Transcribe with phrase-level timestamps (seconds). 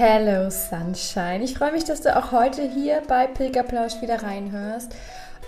[0.00, 1.42] Hello Sunshine.
[1.42, 4.94] Ich freue mich, dass du auch heute hier bei Pilgerplausch wieder reinhörst.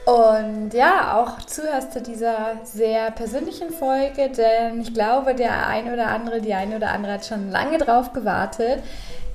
[0.07, 6.09] Und ja, auch zuhörst zu dieser sehr persönlichen Folge, denn ich glaube, der eine oder
[6.09, 8.83] andere, die eine oder andere hat schon lange drauf gewartet.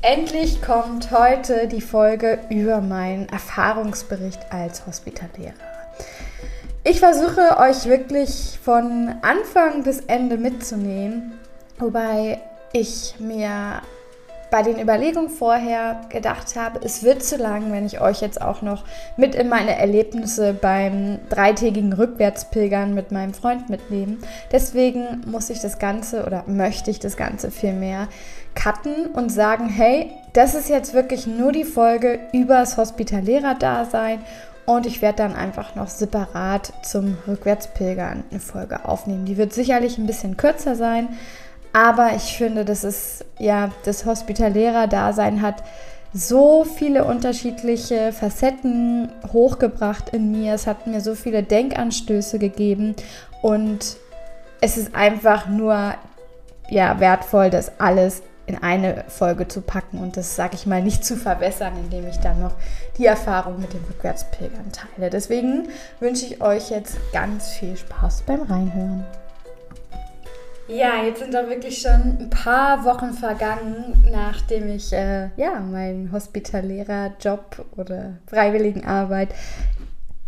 [0.02, 5.54] Endlich kommt heute die Folge über meinen Erfahrungsbericht als Hospitallehrer.
[6.84, 11.40] Ich versuche euch wirklich von Anfang bis Ende mitzunehmen,
[11.80, 12.42] wobei
[12.74, 13.82] ich mir
[14.50, 18.62] bei den Überlegungen vorher gedacht habe, es wird zu lang, wenn ich euch jetzt auch
[18.62, 18.84] noch
[19.18, 24.20] mit in meine Erlebnisse beim dreitägigen Rückwärtspilgern mit meinem Freund mitnehmen.
[24.52, 28.08] Deswegen muss ich das Ganze oder möchte ich das Ganze vielmehr
[28.56, 34.20] cutten und sagen, hey, das ist jetzt wirklich nur die Folge übers Hospitalärer-Dasein
[34.66, 39.26] und ich werde dann einfach noch separat zum Rückwärtspilgern eine Folge aufnehmen.
[39.26, 41.10] Die wird sicherlich ein bisschen kürzer sein,
[41.76, 45.62] aber ich finde, das ist ja das Hospitalärer-Dasein hat
[46.14, 50.54] so viele unterschiedliche Facetten hochgebracht in mir.
[50.54, 52.96] Es hat mir so viele Denkanstöße gegeben
[53.42, 53.98] und
[54.62, 55.96] es ist einfach nur
[56.70, 61.04] ja wertvoll, das alles in eine Folge zu packen und das, sage ich mal, nicht
[61.04, 62.54] zu verwässern, indem ich dann noch
[62.98, 65.10] die Erfahrung mit den Rückwärtspilgern teile.
[65.10, 65.68] Deswegen
[66.00, 69.04] wünsche ich euch jetzt ganz viel Spaß beim Reinhören.
[70.68, 76.12] Ja, jetzt sind doch wirklich schon ein paar Wochen vergangen, nachdem ich äh, ja, meinen
[76.12, 79.30] hospitalärer Job oder Freiwilligenarbeit,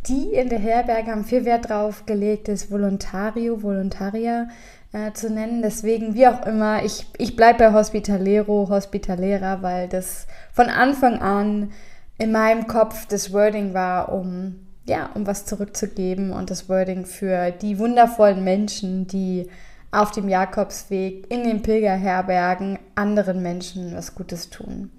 [0.08, 4.48] die in der Herberge haben viel Wert drauf gelegt, ist Volontario, Volontaria
[4.94, 5.64] äh, zu nennen.
[5.64, 11.72] Deswegen, wie auch immer, ich, ich bleibe bei Hospitalero, Hospitalera, weil das von Anfang an
[12.20, 17.52] in meinem Kopf das Wording war, um ja, um was zurückzugeben und das Wording für
[17.52, 19.50] die wundervollen Menschen, die
[19.92, 24.92] auf dem Jakobsweg, in den Pilgerherbergen anderen Menschen was Gutes tun.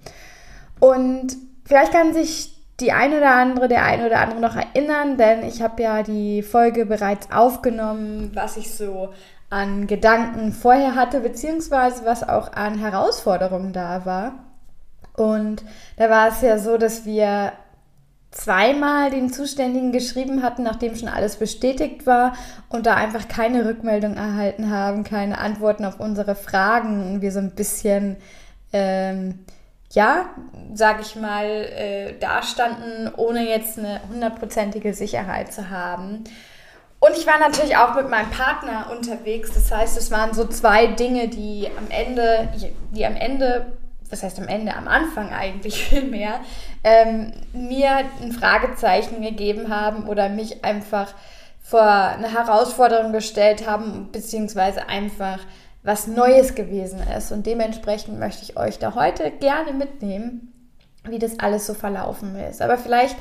[0.79, 5.43] Und vielleicht kann sich die eine oder andere, der eine oder andere noch erinnern, denn
[5.43, 9.09] ich habe ja die Folge bereits aufgenommen, was ich so
[9.49, 14.33] an Gedanken vorher hatte, beziehungsweise was auch an Herausforderungen da war.
[15.15, 15.63] Und
[15.97, 17.51] da war es ja so, dass wir
[18.31, 22.33] zweimal den Zuständigen geschrieben hatten, nachdem schon alles bestätigt war
[22.69, 27.39] und da einfach keine Rückmeldung erhalten haben, keine Antworten auf unsere Fragen und wir so
[27.39, 28.17] ein bisschen,
[28.71, 29.39] ähm,
[29.91, 30.29] ja,
[30.73, 36.23] sag ich mal, äh, dastanden, ohne jetzt eine hundertprozentige Sicherheit zu haben.
[36.99, 39.51] Und ich war natürlich auch mit meinem Partner unterwegs.
[39.53, 42.49] Das heißt, es waren so zwei Dinge, die am Ende,
[42.93, 43.65] die am Ende
[44.09, 46.41] das heißt am Ende, am Anfang eigentlich viel mehr,
[46.83, 51.13] ähm, mir ein Fragezeichen gegeben haben oder mich einfach
[51.61, 55.39] vor eine Herausforderung gestellt haben, beziehungsweise einfach
[55.83, 57.31] was Neues gewesen ist.
[57.31, 60.53] Und dementsprechend möchte ich euch da heute gerne mitnehmen,
[61.03, 62.61] wie das alles so verlaufen ist.
[62.61, 63.17] Aber vielleicht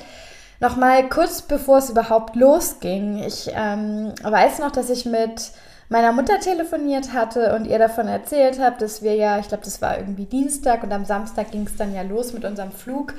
[0.60, 3.22] noch mal kurz bevor es überhaupt losging.
[3.22, 5.52] Ich ähm, weiß noch, dass ich mit
[5.88, 9.80] meiner Mutter telefoniert hatte und ihr davon erzählt habe, dass wir ja, ich glaube, das
[9.80, 13.14] war irgendwie Dienstag und am Samstag ging es dann ja los mit unserem Flug.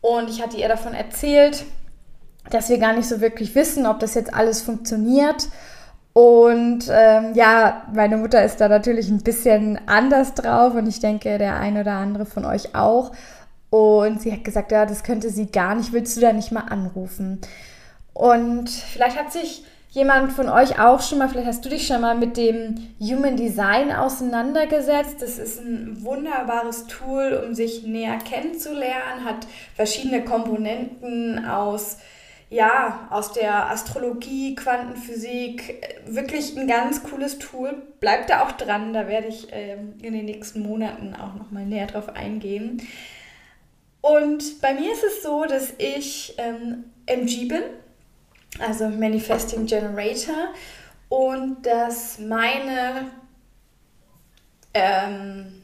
[0.00, 1.64] Und ich hatte ihr davon erzählt,
[2.50, 5.48] dass wir gar nicht so wirklich wissen, ob das jetzt alles funktioniert.
[6.12, 11.36] Und ähm, ja, meine Mutter ist da natürlich ein bisschen anders drauf und ich denke,
[11.36, 13.12] der ein oder andere von euch auch.
[13.68, 16.64] Und sie hat gesagt, ja, das könnte sie gar nicht, willst du da nicht mal
[16.70, 17.40] anrufen?
[18.14, 22.00] Und vielleicht hat sich jemand von euch auch schon mal, vielleicht hast du dich schon
[22.00, 25.22] mal mit dem Human Design auseinandergesetzt.
[25.22, 31.98] Das ist ein wunderbares Tool, um sich näher kennenzulernen, hat verschiedene Komponenten aus
[32.48, 37.82] ja, aus der Astrologie, Quantenphysik, wirklich ein ganz cooles Tool.
[37.98, 41.64] Bleibt da auch dran, da werde ich ähm, in den nächsten Monaten auch noch mal
[41.66, 42.82] näher drauf eingehen.
[44.00, 47.62] Und bei mir ist es so, dass ich ähm, MG bin,
[48.60, 50.52] also Manifesting Generator,
[51.08, 53.10] und dass meine
[54.74, 55.62] ähm,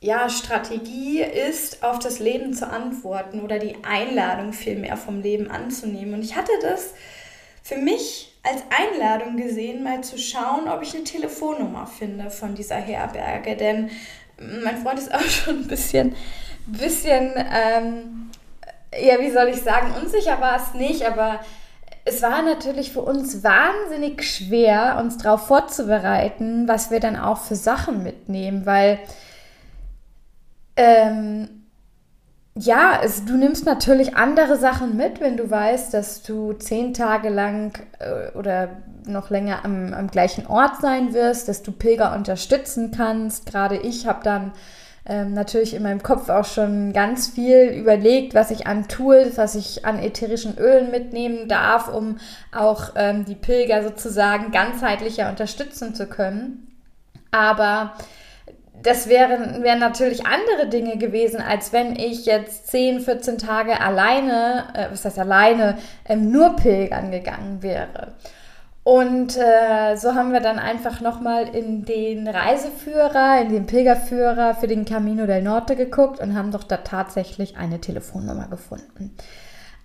[0.00, 6.14] ja, Strategie ist, auf das Leben zu antworten oder die Einladung vielmehr vom Leben anzunehmen.
[6.14, 6.92] Und ich hatte das
[7.62, 12.76] für mich als Einladung gesehen, mal zu schauen, ob ich eine Telefonnummer finde von dieser
[12.76, 13.56] Herberge.
[13.56, 13.90] Denn
[14.38, 16.14] mein Freund ist auch schon ein bisschen,
[16.66, 18.30] bisschen ähm,
[19.00, 21.40] ja, wie soll ich sagen, unsicher war es nicht, aber
[22.04, 27.56] es war natürlich für uns wahnsinnig schwer, uns darauf vorzubereiten, was wir dann auch für
[27.56, 28.98] Sachen mitnehmen, weil
[30.76, 31.48] ähm,
[32.56, 37.28] ja, es, du nimmst natürlich andere Sachen mit, wenn du weißt, dass du zehn Tage
[37.28, 38.68] lang äh, oder
[39.06, 43.46] noch länger am, am gleichen Ort sein wirst, dass du Pilger unterstützen kannst.
[43.46, 44.52] Gerade ich habe dann
[45.06, 49.54] ähm, natürlich in meinem Kopf auch schon ganz viel überlegt, was ich an Tools, was
[49.54, 52.18] ich an ätherischen Ölen mitnehmen darf, um
[52.52, 56.68] auch ähm, die Pilger sozusagen ganzheitlicher unterstützen zu können.
[57.30, 57.92] Aber
[58.82, 64.64] das wären, wären natürlich andere Dinge gewesen, als wenn ich jetzt 10, 14 Tage alleine,
[64.74, 68.14] äh, was heißt alleine, ähm, nur pilgern gegangen wäre.
[68.84, 74.66] Und äh, so haben wir dann einfach nochmal in den Reiseführer, in den Pilgerführer für
[74.66, 79.16] den Camino del Norte geguckt und haben doch da tatsächlich eine Telefonnummer gefunden.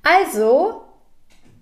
[0.04, 0.84] Also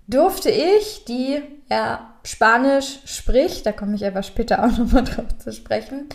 [0.08, 1.40] durfte ich, die
[1.70, 6.08] ja Spanisch spricht, da komme ich aber später auch nochmal drauf zu sprechen,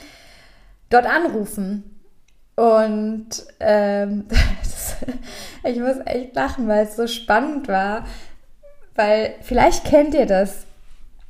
[0.90, 2.02] dort anrufen.
[2.56, 3.30] Und
[3.62, 4.26] ähm,
[5.64, 8.06] ich muss echt lachen, weil es so spannend war.
[8.96, 10.68] Weil vielleicht kennt ihr das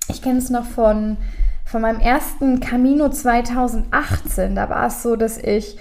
[0.08, 1.18] ich kenne es noch von,
[1.66, 4.56] von meinem ersten Camino 2018.
[4.56, 5.78] Da war es so, dass ich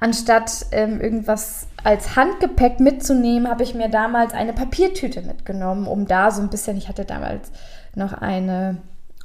[0.00, 6.30] anstatt ähm, irgendwas als Handgepäck mitzunehmen, habe ich mir damals eine Papiertüte mitgenommen, um da
[6.30, 7.50] so ein bisschen, ich hatte damals
[7.94, 8.78] noch eine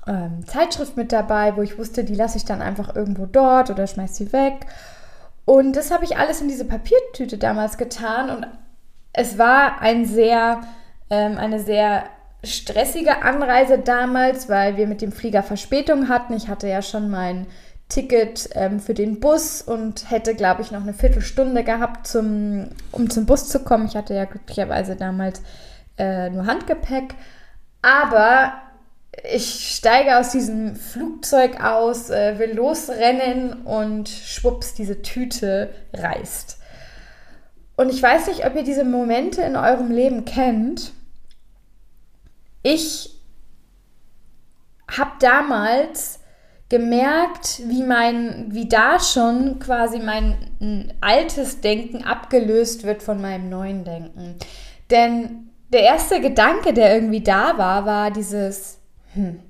[0.07, 3.85] ähm, Zeitschrift mit dabei, wo ich wusste, die lasse ich dann einfach irgendwo dort oder
[3.85, 4.65] schmeiß sie weg.
[5.45, 8.47] Und das habe ich alles in diese Papiertüte damals getan und
[9.13, 10.61] es war ein sehr,
[11.09, 12.03] ähm, eine sehr
[12.43, 16.33] stressige Anreise damals, weil wir mit dem Flieger Verspätung hatten.
[16.33, 17.47] Ich hatte ja schon mein
[17.89, 23.09] Ticket ähm, für den Bus und hätte, glaube ich, noch eine Viertelstunde gehabt, zum, um
[23.09, 23.85] zum Bus zu kommen.
[23.85, 25.41] Ich hatte ja glücklicherweise damals
[25.97, 27.15] äh, nur Handgepäck.
[27.81, 28.53] Aber
[29.29, 36.57] ich steige aus diesem Flugzeug aus, äh, will losrennen und schwupps, diese Tüte reißt.
[37.75, 40.93] Und ich weiß nicht, ob ihr diese Momente in eurem Leben kennt,
[42.63, 43.17] ich
[44.89, 46.19] habe damals
[46.69, 53.83] gemerkt, wie mein, wie da schon quasi mein altes Denken abgelöst wird von meinem neuen
[53.83, 54.37] Denken.
[54.89, 58.79] Denn der erste Gedanke, der irgendwie da war, war dieses,
[59.13, 59.41] hm,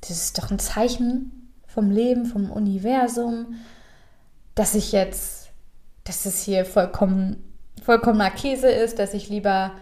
[0.00, 3.54] das ist doch ein Zeichen vom Leben, vom Universum,
[4.54, 5.50] dass ich jetzt,
[6.04, 9.72] dass es hier vollkommen, vollkommener Käse ist, dass ich lieber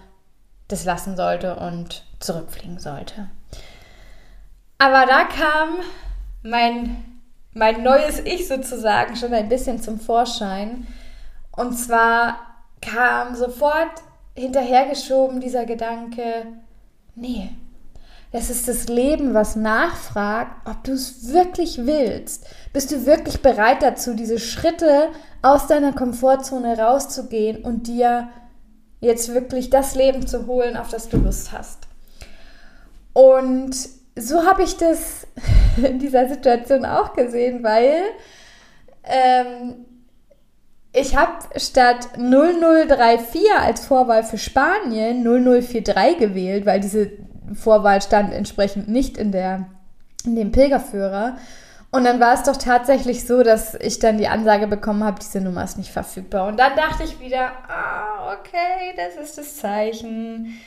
[0.69, 3.29] das lassen sollte und zurückfliegen sollte.
[4.79, 5.77] Aber da kam
[6.43, 7.05] mein,
[7.55, 10.87] mein neues Ich sozusagen schon ein bisschen zum Vorschein.
[11.55, 12.37] Und zwar
[12.81, 13.91] kam sofort
[14.35, 16.47] hinterhergeschoben dieser Gedanke,
[17.15, 17.51] nee,
[18.35, 22.47] es ist das Leben, was nachfragt, ob du es wirklich willst.
[22.73, 25.09] Bist du wirklich bereit dazu, diese Schritte
[25.43, 28.29] aus deiner Komfortzone rauszugehen und dir
[29.01, 31.82] jetzt wirklich das Leben zu holen, auf das du Lust hast?
[33.13, 33.75] Und
[34.17, 35.27] so habe ich das
[35.77, 38.03] in dieser Situation auch gesehen, weil
[39.05, 39.87] ähm,
[40.93, 47.11] ich habe statt 0034 als Vorwahl für Spanien 0043 gewählt, weil diese
[47.55, 49.67] Vorwahl stand entsprechend nicht in, der,
[50.25, 51.37] in dem Pilgerführer.
[51.91, 55.43] Und dann war es doch tatsächlich so, dass ich dann die Ansage bekommen habe, diese
[55.43, 56.49] Nummer ist nicht verfügbar.
[56.49, 60.59] Und dann dachte ich wieder, ah, okay, das ist das Zeichen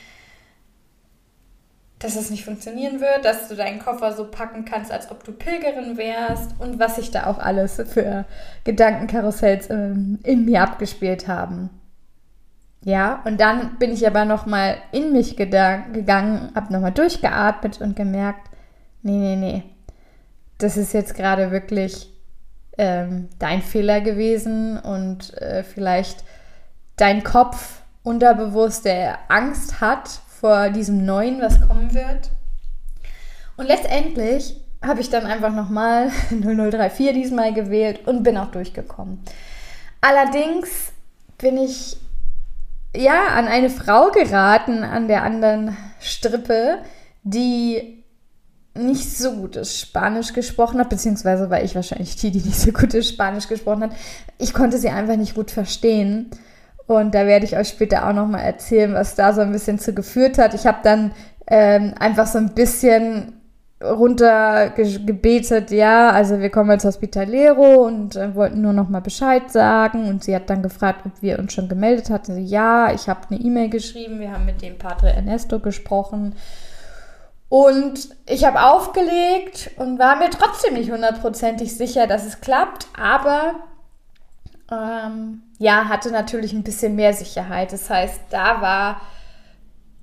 [2.00, 5.32] dass es nicht funktionieren wird, dass du deinen Koffer so packen kannst, als ob du
[5.32, 8.26] Pilgerin wärst und was sich da auch alles für
[8.66, 11.70] Gedankenkarussells ähm, in mir abgespielt haben.
[12.84, 18.48] Ja, und dann bin ich aber nochmal in mich gegangen, habe nochmal durchgeatmet und gemerkt,
[19.02, 19.64] nee, nee, nee,
[20.60, 22.12] das ist jetzt gerade wirklich
[22.78, 26.24] ähm, dein Fehler gewesen und äh, vielleicht
[26.98, 32.30] dein Kopf unterbewusst, der Angst hat vor diesem Neuen, was kommen wird.
[33.58, 39.24] Und letztendlich habe ich dann einfach nochmal 0034 diesmal gewählt und bin auch durchgekommen.
[40.02, 40.92] Allerdings
[41.40, 41.98] bin ich
[42.96, 46.78] ja an eine Frau geraten an der anderen Strippe,
[47.24, 48.04] die
[48.76, 53.10] nicht so gutes Spanisch gesprochen hat, beziehungsweise war ich wahrscheinlich die, die nicht so gutes
[53.10, 53.94] Spanisch gesprochen hat.
[54.38, 56.30] Ich konnte sie einfach nicht gut verstehen.
[56.88, 59.94] Und da werde ich euch später auch nochmal erzählen, was da so ein bisschen zu
[59.94, 60.54] geführt hat.
[60.54, 61.12] Ich habe dann
[61.48, 63.34] ähm, einfach so ein bisschen
[63.84, 70.08] runtergebetet, ja, also wir kommen als Hospitalero und äh, wollten nur noch mal Bescheid sagen
[70.08, 72.36] und sie hat dann gefragt, ob wir uns schon gemeldet hatten.
[72.36, 76.36] Sie, ja, ich habe eine E-Mail geschrieben, wir haben mit dem Padre Ernesto gesprochen
[77.50, 83.56] und ich habe aufgelegt und war mir trotzdem nicht hundertprozentig sicher, dass es klappt, aber
[84.72, 87.72] ähm, ja, hatte natürlich ein bisschen mehr Sicherheit.
[87.72, 89.02] Das heißt, da war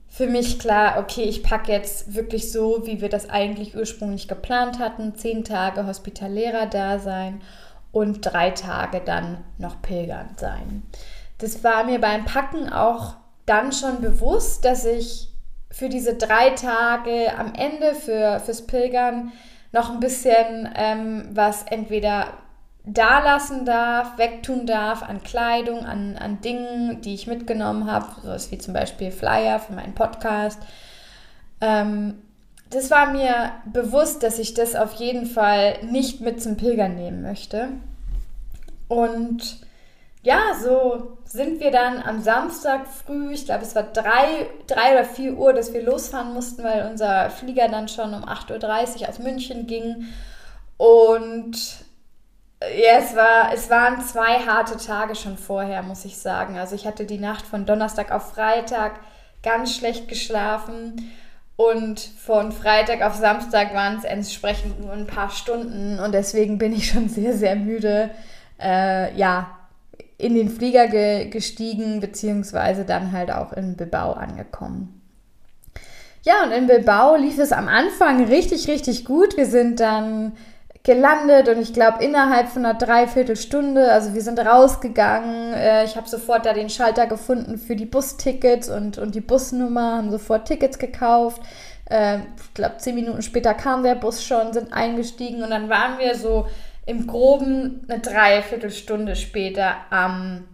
[0.09, 4.79] für mich klar, okay, ich packe jetzt wirklich so, wie wir das eigentlich ursprünglich geplant
[4.79, 7.41] hatten, zehn Tage hospitalärer Dasein
[7.93, 10.83] und drei Tage dann noch pilgern sein.
[11.39, 13.15] Das war mir beim Packen auch
[13.47, 15.29] dann schon bewusst, dass ich
[15.71, 19.33] für diese drei Tage am Ende für, fürs Pilgern
[19.73, 22.29] noch ein bisschen ähm, was entweder
[22.85, 28.51] da lassen darf, wegtun darf an Kleidung, an, an Dingen, die ich mitgenommen habe, sowas
[28.51, 30.61] wie zum Beispiel Flyer für meinen Podcast.
[31.61, 32.15] Ähm,
[32.71, 37.23] das war mir bewusst, dass ich das auf jeden Fall nicht mit zum Pilgern nehmen
[37.23, 37.69] möchte.
[38.89, 39.61] Und
[40.23, 45.05] ja, so sind wir dann am Samstag früh, ich glaube es war drei, drei oder
[45.05, 49.19] vier Uhr, dass wir losfahren mussten, weil unser Flieger dann schon um 8.30 Uhr aus
[49.19, 50.07] München ging.
[50.79, 51.82] Und
[52.77, 56.59] ja, es, war, es waren zwei harte Tage schon vorher, muss ich sagen.
[56.59, 59.01] Also ich hatte die Nacht von Donnerstag auf Freitag
[59.43, 61.11] ganz schlecht geschlafen
[61.57, 66.73] und von Freitag auf Samstag waren es entsprechend nur ein paar Stunden und deswegen bin
[66.73, 68.11] ich schon sehr, sehr müde,
[68.61, 69.59] äh, ja,
[70.19, 75.01] in den Flieger ge gestiegen, beziehungsweise dann halt auch in Bilbao angekommen.
[76.25, 79.37] Ja, und in Bilbao lief es am Anfang richtig, richtig gut.
[79.37, 80.33] Wir sind dann
[80.85, 86.09] gelandet und ich glaube innerhalb von einer Dreiviertelstunde, also wir sind rausgegangen, äh, ich habe
[86.09, 90.79] sofort da den Schalter gefunden für die Bustickets und, und die Busnummer, haben sofort Tickets
[90.79, 91.41] gekauft.
[91.89, 95.99] Äh, ich glaube, zehn Minuten später kam der Bus schon, sind eingestiegen und dann waren
[95.99, 96.49] wir so
[96.85, 100.49] im Groben eine Dreiviertelstunde später am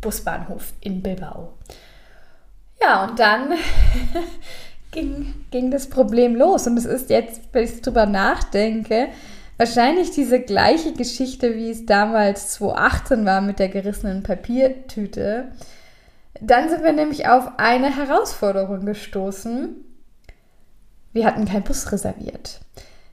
[0.00, 1.54] Busbahnhof in Bilbao.
[2.80, 3.54] Ja, und dann
[4.92, 6.68] ging, ging das Problem los.
[6.68, 9.08] Und es ist jetzt, wenn ich drüber nachdenke,
[9.56, 15.48] wahrscheinlich diese gleiche Geschichte, wie es damals 2018 war mit der gerissenen Papiertüte.
[16.40, 19.76] Dann sind wir nämlich auf eine Herausforderung gestoßen.
[21.12, 22.60] Wir hatten keinen Bus reserviert.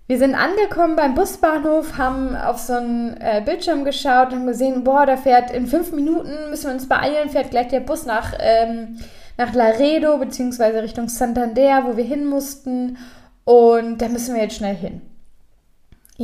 [0.08, 4.84] Wir sind angekommen beim Busbahnhof, haben auf so einen äh, Bildschirm geschaut und haben gesehen,
[4.84, 8.34] boah, da fährt in fünf Minuten, müssen wir uns beeilen, fährt gleich der Bus nach,
[8.38, 9.00] ähm,
[9.38, 10.80] nach Laredo bzw.
[10.80, 12.98] Richtung Santander, wo wir hin mussten.
[13.46, 15.02] Und da müssen wir jetzt schnell hin.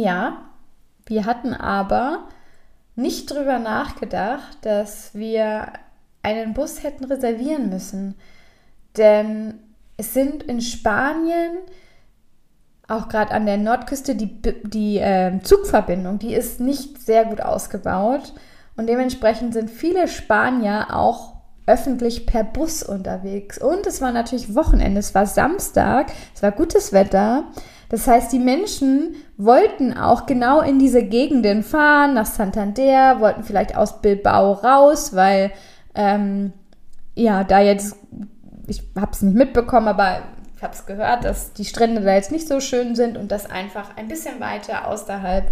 [0.02, 0.38] Ja,
[1.06, 2.30] wir hatten aber
[2.96, 5.74] nicht drüber nachgedacht, dass wir
[6.22, 8.16] einen Bus hätten reservieren müssen.
[8.96, 9.60] Denn
[9.98, 11.58] es sind in Spanien,
[12.88, 18.34] auch gerade an der Nordküste, die, die äh, Zugverbindung, die ist nicht sehr gut ausgebaut.
[18.78, 21.36] Und dementsprechend sind viele Spanier auch
[21.68, 23.58] öffentlich per Bus unterwegs.
[23.58, 27.44] Und es war natürlich Wochenende, es war Samstag, es war gutes Wetter.
[27.90, 33.76] Das heißt, die Menschen wollten auch genau in diese Gegenden fahren, nach Santander, wollten vielleicht
[33.76, 35.52] aus Bilbao raus, weil
[35.96, 36.54] ähm,
[37.16, 37.96] ja, da jetzt,
[38.68, 40.22] ich habe es nicht mitbekommen, aber
[40.56, 43.50] ich habe es gehört, dass die Strände da jetzt nicht so schön sind und dass
[43.50, 45.52] einfach ein bisschen weiter außerhalb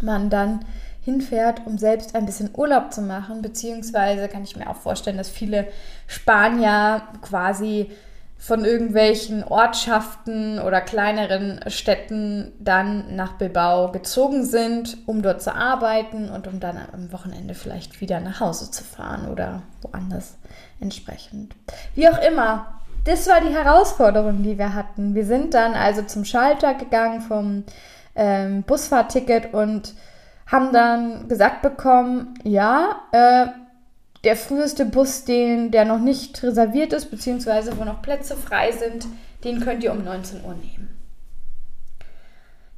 [0.00, 0.60] man dann
[1.00, 5.30] hinfährt, um selbst ein bisschen Urlaub zu machen, beziehungsweise kann ich mir auch vorstellen, dass
[5.30, 5.66] viele
[6.06, 7.90] Spanier quasi
[8.38, 16.30] von irgendwelchen Ortschaften oder kleineren Städten dann nach Bilbao gezogen sind, um dort zu arbeiten
[16.30, 20.38] und um dann am Wochenende vielleicht wieder nach Hause zu fahren oder woanders
[20.80, 21.56] entsprechend.
[21.96, 25.16] Wie auch immer, das war die Herausforderung, die wir hatten.
[25.16, 27.64] Wir sind dann also zum Schalter gegangen vom
[28.14, 29.94] ähm, Busfahrticket und
[30.46, 33.46] haben dann gesagt bekommen, ja, äh,
[34.24, 39.06] der früheste Bus, den, der noch nicht reserviert ist, beziehungsweise wo noch Plätze frei sind,
[39.44, 40.98] den könnt ihr um 19 Uhr nehmen.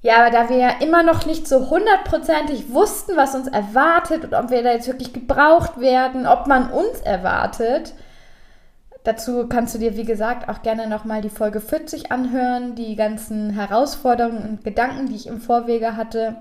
[0.02, 4.32] Ja, aber da wir ja immer noch nicht so hundertprozentig wussten, was uns erwartet und
[4.32, 7.92] ob wir da jetzt wirklich gebraucht werden, ob man uns erwartet,
[9.04, 13.50] dazu kannst du dir, wie gesagt, auch gerne nochmal die Folge 40 anhören, die ganzen
[13.50, 16.36] Herausforderungen und Gedanken, die ich im Vorwege hatte.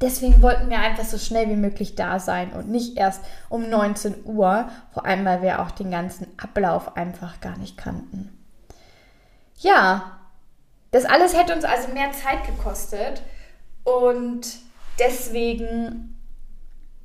[0.00, 4.24] Deswegen wollten wir einfach so schnell wie möglich da sein und nicht erst um 19
[4.24, 8.36] Uhr, vor allem weil wir auch den ganzen Ablauf einfach gar nicht kannten.
[9.58, 10.18] Ja,
[10.90, 13.22] das alles hätte uns also mehr Zeit gekostet
[13.84, 14.40] und
[14.98, 16.16] deswegen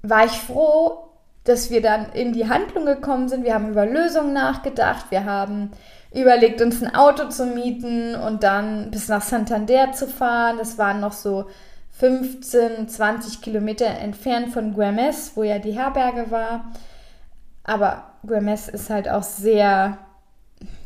[0.01, 1.09] war ich froh,
[1.43, 3.43] dass wir dann in die Handlung gekommen sind.
[3.43, 5.11] Wir haben über Lösungen nachgedacht.
[5.11, 5.71] Wir haben
[6.13, 10.57] überlegt, uns ein Auto zu mieten und dann bis nach Santander zu fahren.
[10.57, 11.47] Das waren noch so
[11.97, 16.71] 15, 20 Kilometer entfernt von Guemes, wo ja die Herberge war.
[17.63, 19.97] Aber Guemes ist halt auch sehr,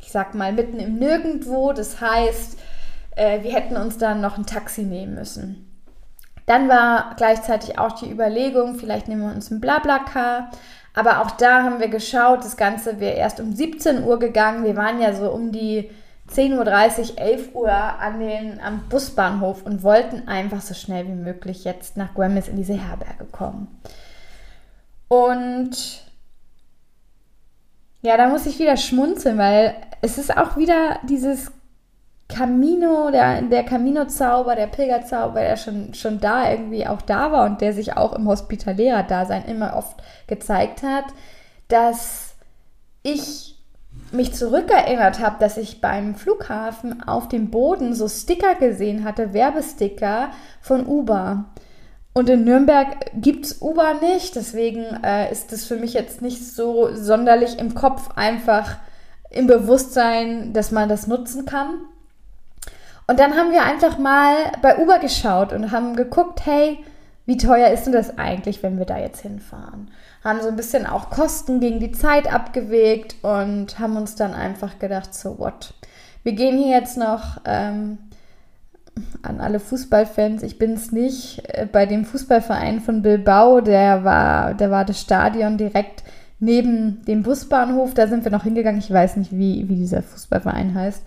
[0.01, 1.73] ich sag mal, mitten im Nirgendwo.
[1.73, 2.59] Das heißt,
[3.15, 5.65] äh, wir hätten uns dann noch ein Taxi nehmen müssen.
[6.45, 10.51] Dann war gleichzeitig auch die Überlegung, vielleicht nehmen wir uns ein Blablacar.
[10.93, 14.63] Aber auch da haben wir geschaut, das Ganze wäre erst um 17 Uhr gegangen.
[14.63, 15.89] Wir waren ja so um die
[16.31, 21.63] 10.30 Uhr, 11 Uhr an den, am Busbahnhof und wollten einfach so schnell wie möglich
[21.63, 23.79] jetzt nach Guemes in diese Herberge kommen.
[25.07, 26.03] Und
[28.01, 31.51] ja, da muss ich wieder schmunzeln, weil es ist auch wieder dieses
[32.29, 37.59] Camino, der, der Camino-Zauber, der Pilgerzauber, der schon, schon da irgendwie auch da war und
[37.59, 41.05] der sich auch im Hospitalera-Dasein immer oft gezeigt hat,
[41.69, 42.35] dass
[43.01, 43.48] ich
[44.11, 50.29] mich zurückerinnert habe, dass ich beim Flughafen auf dem Boden so Sticker gesehen hatte, Werbesticker
[50.61, 51.45] von Uber.
[52.13, 56.45] Und in Nürnberg gibt es Uber nicht, deswegen äh, ist es für mich jetzt nicht
[56.45, 58.77] so sonderlich im Kopf einfach
[59.29, 61.75] im Bewusstsein, dass man das nutzen kann.
[63.07, 66.83] Und dann haben wir einfach mal bei Uber geschaut und haben geguckt, hey,
[67.25, 69.91] wie teuer ist denn das eigentlich, wenn wir da jetzt hinfahren?
[70.23, 74.79] Haben so ein bisschen auch Kosten gegen die Zeit abgewegt und haben uns dann einfach
[74.79, 75.73] gedacht, so what?
[76.23, 77.97] Wir gehen hier jetzt noch ähm,
[79.21, 84.53] an alle Fußballfans, ich bin es nicht, äh, bei dem Fußballverein von Bilbao, der war,
[84.53, 86.03] der war das Stadion direkt
[86.39, 90.73] neben dem Busbahnhof, da sind wir noch hingegangen, ich weiß nicht, wie, wie dieser Fußballverein
[90.73, 91.03] heißt.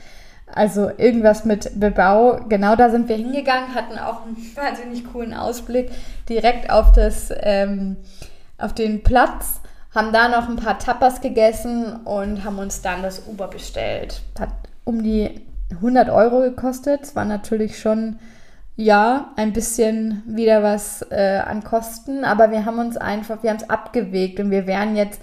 [0.54, 2.40] Also irgendwas mit Bebau.
[2.48, 5.90] Genau da sind wir hingegangen, hatten auch einen wahnsinnig coolen Ausblick
[6.28, 7.96] direkt auf das, ähm,
[8.62, 9.60] auf den Platz,
[9.94, 14.22] haben da noch ein paar Tapas gegessen und haben uns dann das Uber bestellt.
[14.38, 14.50] Hat
[14.84, 17.02] um die 100 Euro gekostet.
[17.02, 18.18] Es war natürlich schon,
[18.76, 23.58] ja, ein bisschen wieder was äh, an Kosten, aber wir haben uns einfach, wir haben
[23.58, 25.20] es abgewegt und wir wären jetzt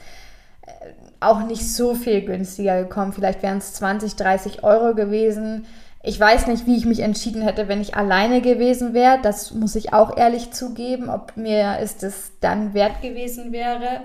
[1.19, 3.13] auch nicht so viel günstiger gekommen.
[3.13, 5.65] Vielleicht wären es 20, 30 Euro gewesen.
[6.01, 9.19] Ich weiß nicht, wie ich mich entschieden hätte, wenn ich alleine gewesen wäre.
[9.21, 11.97] Das muss ich auch ehrlich zugeben, ob mir es
[12.39, 14.03] dann wert gewesen wäre.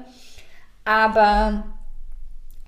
[0.84, 1.64] Aber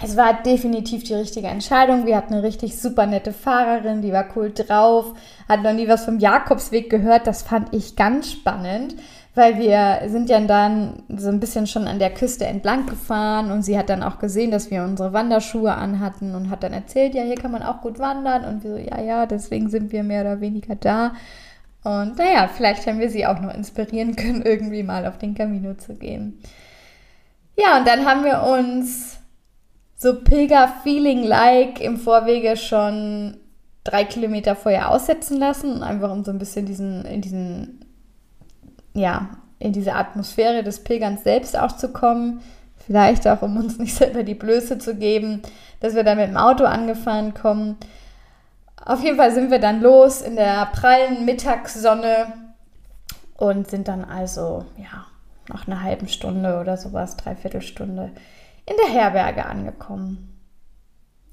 [0.02, 2.06] es war definitiv die richtige Entscheidung.
[2.06, 5.14] Wir hatten eine richtig super nette Fahrerin, die war cool drauf,
[5.48, 7.26] hat noch nie was vom Jakobsweg gehört.
[7.26, 8.94] Das fand ich ganz spannend
[9.36, 13.62] weil wir sind ja dann so ein bisschen schon an der Küste entlang gefahren und
[13.62, 17.22] sie hat dann auch gesehen, dass wir unsere Wanderschuhe anhatten und hat dann erzählt, ja,
[17.22, 20.22] hier kann man auch gut wandern und wir so, ja, ja, deswegen sind wir mehr
[20.22, 21.12] oder weniger da.
[21.84, 25.74] Und naja, vielleicht haben wir sie auch noch inspirieren können, irgendwie mal auf den Camino
[25.74, 26.40] zu gehen.
[27.58, 29.18] Ja, und dann haben wir uns
[29.96, 33.36] so Pilger-Feeling-like im Vorwege schon
[33.84, 37.85] drei Kilometer vorher aussetzen lassen, einfach um so ein bisschen diesen, in diesen
[38.96, 39.28] ja,
[39.58, 42.42] in diese Atmosphäre des Pilgerns selbst auch zu kommen.
[42.76, 45.42] Vielleicht auch, um uns nicht selber die Blöße zu geben,
[45.80, 47.76] dass wir dann mit dem Auto angefahren kommen.
[48.84, 52.32] Auf jeden Fall sind wir dann los in der prallen Mittagssonne
[53.36, 55.06] und sind dann also, ja,
[55.48, 58.12] nach einer halben Stunde oder sowas, dreiviertel Stunde,
[58.64, 60.40] in der Herberge angekommen.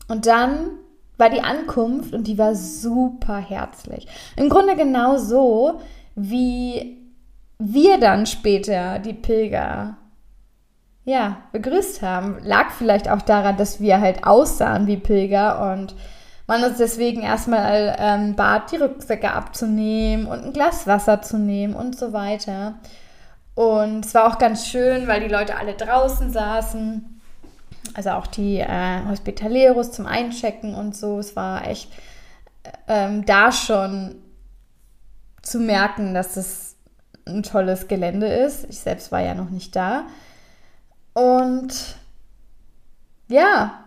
[0.08, 0.72] Und dann
[1.18, 4.08] war die Ankunft und die war super herzlich.
[4.36, 5.80] Im Grunde genau so,
[6.16, 7.03] wie
[7.66, 9.96] wir dann später, die Pilger,
[11.06, 12.38] ja, begrüßt haben.
[12.44, 15.96] Lag vielleicht auch daran, dass wir halt aussahen wie Pilger und
[16.46, 21.74] man uns deswegen erstmal ähm, bat, die Rucksäcke abzunehmen und ein Glas Wasser zu nehmen
[21.74, 22.76] und so weiter.
[23.56, 27.22] Und es war auch ganz schön, weil die Leute alle draußen saßen.
[27.94, 31.20] Also auch die äh, Hospitaleros zum Einchecken und so.
[31.20, 31.92] Es war echt
[32.88, 34.16] ähm, da schon
[35.42, 36.63] zu merken, dass es
[37.26, 38.66] ein tolles Gelände ist.
[38.70, 40.04] Ich selbst war ja noch nicht da.
[41.14, 41.96] Und
[43.28, 43.80] ja,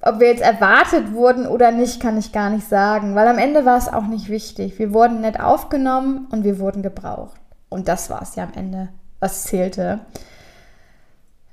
[0.00, 3.64] ob wir jetzt erwartet wurden oder nicht, kann ich gar nicht sagen, weil am Ende
[3.64, 4.78] war es auch nicht wichtig.
[4.78, 7.40] Wir wurden nett aufgenommen und wir wurden gebraucht.
[7.68, 8.88] Und das war es ja am Ende,
[9.20, 10.00] was zählte.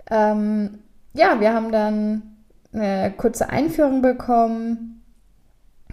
[0.09, 0.79] Ähm,
[1.13, 2.23] ja, wir haben dann
[2.73, 4.98] eine kurze Einführung bekommen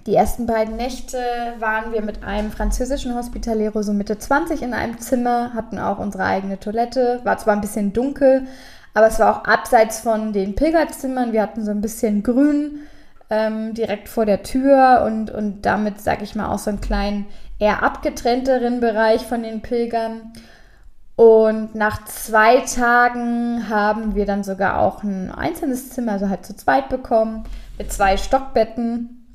[0.06, 1.18] die ersten beiden Nächte
[1.58, 6.24] waren wir mit einem französischen Hospitalero so Mitte 20 in einem Zimmer, hatten auch unsere
[6.24, 8.46] eigene Toilette, war zwar ein bisschen dunkel,
[8.94, 11.32] aber es war auch abseits von den Pilgerzimmern.
[11.32, 12.80] Wir hatten so ein bisschen Grün
[13.30, 17.26] ähm, direkt vor der Tür und, und damit, sag ich mal, auch so einen kleinen,
[17.58, 20.32] eher abgetrennteren Bereich von den Pilgern.
[21.16, 26.54] Und nach zwei Tagen haben wir dann sogar auch ein einzelnes Zimmer, also halt zu
[26.54, 27.44] zweit bekommen,
[27.78, 29.25] mit zwei Stockbetten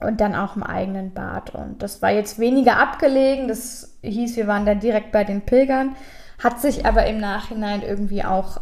[0.00, 1.54] und dann auch im eigenen Bad.
[1.54, 3.48] Und das war jetzt weniger abgelegen.
[3.48, 5.94] Das hieß, wir waren dann direkt bei den Pilgern,
[6.42, 8.60] hat sich aber im Nachhinein irgendwie auch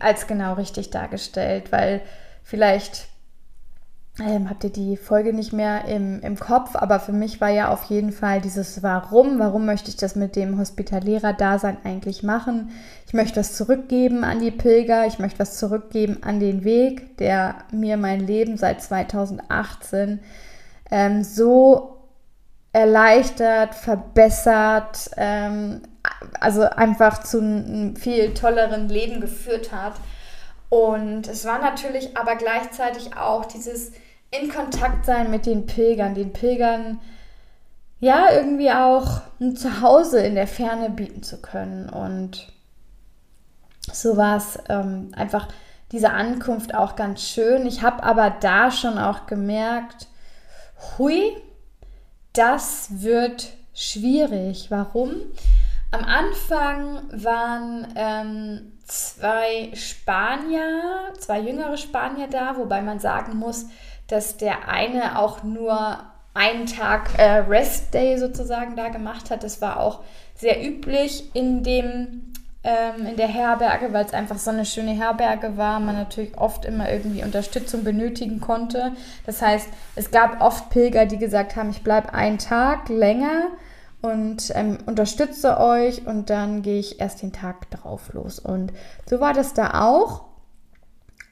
[0.00, 2.00] als genau richtig dargestellt, weil
[2.42, 3.08] vielleicht
[4.20, 7.68] ähm, habt ihr die Folge nicht mehr im, im Kopf, aber für mich war ja
[7.70, 12.70] auf jeden Fall dieses Warum, warum möchte ich das mit dem Hospitalierer-Dasein eigentlich machen?
[13.08, 17.56] Ich möchte was zurückgeben an die Pilger, ich möchte was zurückgeben an den Weg, der
[17.72, 20.20] mir mein Leben seit 2018
[20.92, 21.98] ähm, so
[22.72, 25.82] erleichtert, verbessert, ähm,
[26.38, 29.94] also einfach zu einem viel tolleren Leben geführt hat.
[30.68, 33.92] Und es war natürlich aber gleichzeitig auch dieses
[34.40, 37.00] in Kontakt sein mit den Pilgern, den Pilgern
[38.00, 41.88] ja irgendwie auch ein Zuhause in der Ferne bieten zu können.
[41.88, 42.52] Und
[43.92, 45.48] so war es ähm, einfach
[45.92, 47.66] diese Ankunft auch ganz schön.
[47.66, 50.08] Ich habe aber da schon auch gemerkt,
[50.98, 51.36] hui,
[52.32, 54.70] das wird schwierig.
[54.70, 55.12] Warum?
[55.92, 63.66] Am Anfang waren ähm, zwei Spanier, zwei jüngere Spanier da, wobei man sagen muss,
[64.08, 65.98] dass der eine auch nur
[66.34, 69.44] einen Tag äh, Rest Day sozusagen da gemacht hat.
[69.44, 70.00] Das war auch
[70.34, 72.32] sehr üblich in dem
[72.64, 76.64] ähm, in der Herberge, weil es einfach so eine schöne Herberge war, man natürlich oft
[76.64, 78.92] immer irgendwie Unterstützung benötigen konnte.
[79.26, 83.48] Das heißt, es gab oft Pilger, die gesagt haben, ich bleibe einen Tag länger
[84.00, 88.38] und ähm, unterstütze euch und dann gehe ich erst den Tag drauf los.
[88.38, 88.72] Und
[89.06, 90.24] so war das da auch.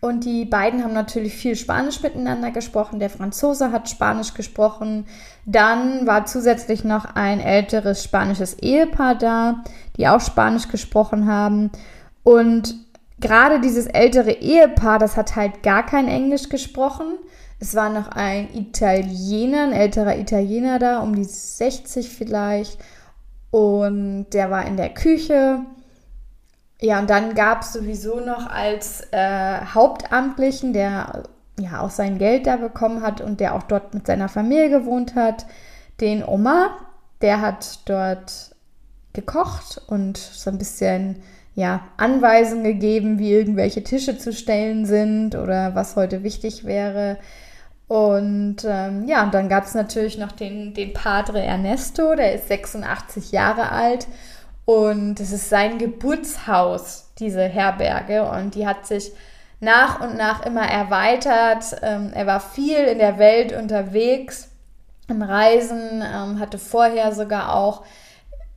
[0.05, 2.99] Und die beiden haben natürlich viel Spanisch miteinander gesprochen.
[2.99, 5.07] Der Franzose hat Spanisch gesprochen.
[5.47, 9.62] Dann war zusätzlich noch ein älteres spanisches Ehepaar da,
[9.97, 11.71] die auch Spanisch gesprochen haben.
[12.25, 12.75] Und
[13.21, 17.19] gerade dieses ältere Ehepaar, das hat halt gar kein Englisch gesprochen.
[17.61, 22.77] Es war noch ein Italiener, ein älterer Italiener da, um die 60 vielleicht.
[23.53, 25.61] Und der war in der Küche
[26.83, 31.23] ja, und dann gab es sowieso noch als äh, Hauptamtlichen, der
[31.61, 35.14] ja auch sein Geld da bekommen hat und der auch dort mit seiner Familie gewohnt
[35.14, 35.47] hat,
[36.01, 36.77] den Oma.
[37.21, 38.57] Der hat dort
[39.12, 41.23] gekocht und so ein bisschen
[41.55, 47.16] ja, Anweisungen gegeben, wie irgendwelche Tische zu stellen sind oder was heute wichtig wäre.
[47.87, 52.49] Und ähm, ja, und dann gab es natürlich noch den, den Padre Ernesto, der ist
[52.49, 54.09] 86 Jahre alt
[54.64, 58.29] und es ist sein Geburtshaus, diese Herberge.
[58.29, 59.12] Und die hat sich
[59.61, 61.64] nach und nach immer erweitert.
[61.83, 64.51] Ähm, er war viel in der Welt unterwegs,
[65.09, 67.85] im Reisen, ähm, hatte vorher sogar auch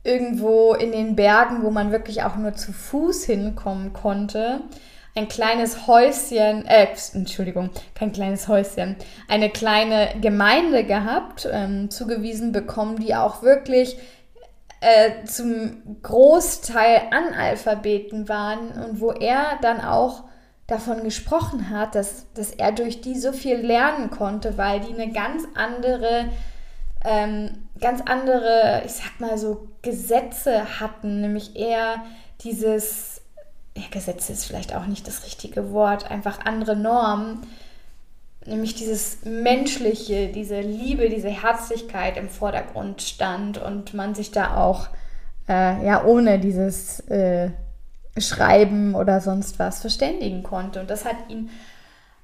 [0.04, 4.60] irgendwo in den Bergen, wo man wirklich auch nur zu Fuß hinkommen konnte,
[5.16, 8.96] ein kleines Häuschen, äh, Entschuldigung, kein kleines Häuschen,
[9.28, 13.96] eine kleine Gemeinde gehabt, ähm, zugewiesen bekommen, die auch wirklich
[14.86, 20.22] äh, zum Großteil Analphabeten waren und wo er dann auch
[20.68, 25.12] davon gesprochen hat, dass, dass er durch die so viel lernen konnte, weil die eine
[25.12, 26.28] ganz andere,
[27.04, 32.04] ähm, ganz andere, ich sag mal so, Gesetze hatten, nämlich eher
[32.42, 33.22] dieses,
[33.76, 37.40] ja, Gesetze ist vielleicht auch nicht das richtige Wort, einfach andere Normen
[38.46, 44.88] nämlich dieses Menschliche, diese Liebe, diese Herzlichkeit im Vordergrund stand und man sich da auch
[45.48, 47.50] äh, ja ohne dieses äh,
[48.18, 50.80] Schreiben oder sonst was verständigen konnte.
[50.80, 51.50] Und das hat ihn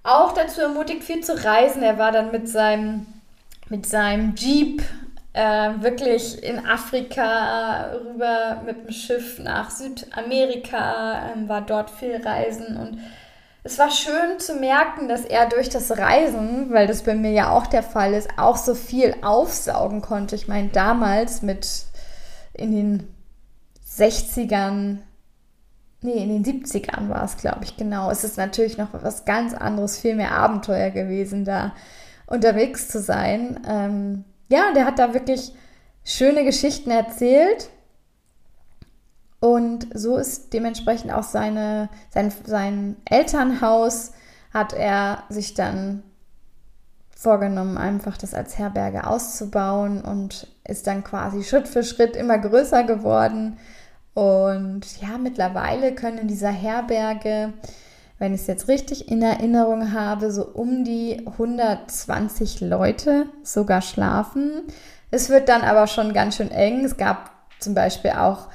[0.03, 1.83] auch dazu ermutigt, viel zu reisen.
[1.83, 3.07] Er war dann mit seinem,
[3.69, 4.83] mit seinem Jeep
[5.33, 12.77] äh, wirklich in Afrika rüber mit dem Schiff nach Südamerika, ähm, war dort viel reisen
[12.77, 12.99] und
[13.65, 17.51] es war schön zu merken, dass er durch das Reisen, weil das bei mir ja
[17.51, 20.35] auch der Fall ist, auch so viel aufsaugen konnte.
[20.35, 21.69] Ich meine, damals mit
[22.55, 23.15] in den
[23.89, 24.99] 60ern,
[26.01, 28.11] nee, in den 70ern war es, glaube ich, genau.
[28.11, 31.73] Es ist natürlich noch was ganz anderes, viel mehr Abenteuer gewesen, da
[32.27, 33.61] unterwegs zu sein.
[33.69, 35.53] Ähm, ja, der hat da wirklich
[36.03, 37.71] schöne Geschichten erzählt
[39.43, 44.13] und so ist dementsprechend auch seine, sein, sein Elternhaus,
[44.55, 46.05] hat er sich dann
[47.11, 52.85] vorgenommen, einfach das als Herberge auszubauen und ist dann quasi Schritt für Schritt immer größer
[52.85, 53.59] geworden.
[54.15, 57.53] Und ja, mittlerweile können in dieser Herberge,
[58.21, 64.69] wenn ich es jetzt richtig in Erinnerung habe, so um die 120 Leute sogar schlafen.
[65.11, 66.85] Es wird dann aber schon ganz schön eng.
[66.85, 68.47] Es gab zum Beispiel auch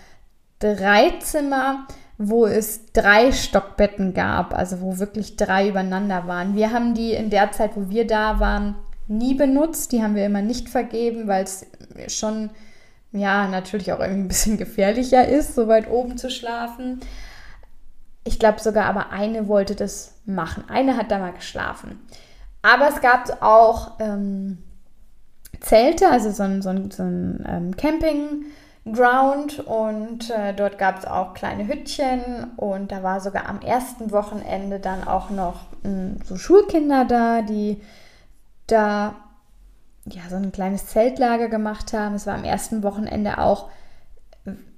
[0.59, 6.55] drei Zimmer, wo es drei Stockbetten gab, also wo wirklich drei übereinander waren.
[6.55, 8.75] Wir haben die in der Zeit, wo wir da waren,
[9.07, 9.91] nie benutzt.
[9.91, 11.65] Die haben wir immer nicht vergeben, weil es
[12.07, 12.49] schon,
[13.11, 16.99] ja, natürlich auch irgendwie ein bisschen gefährlicher ist, so weit oben zu schlafen.
[18.23, 20.63] Ich glaube sogar, aber eine wollte das machen.
[20.67, 21.99] Eine hat da mal geschlafen.
[22.61, 24.57] Aber es gab auch ähm,
[25.61, 27.77] Zelte, also so ein, so ein, so ein ähm,
[28.93, 34.11] Campingground und äh, dort gab es auch kleine Hüttchen und da war sogar am ersten
[34.11, 37.81] Wochenende dann auch noch ähm, so Schulkinder da, die
[38.67, 39.15] da
[40.05, 42.15] ja so ein kleines Zeltlager gemacht haben.
[42.15, 43.69] Es war am ersten Wochenende auch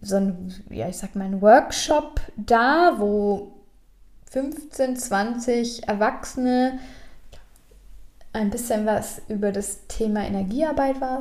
[0.02, 3.54] so ein, ja, ich sag mal, ein Workshop da, wo
[4.32, 6.80] 15, 20 Erwachsene
[8.34, 11.20] ein bisschen was über das Thema Energiearbeit war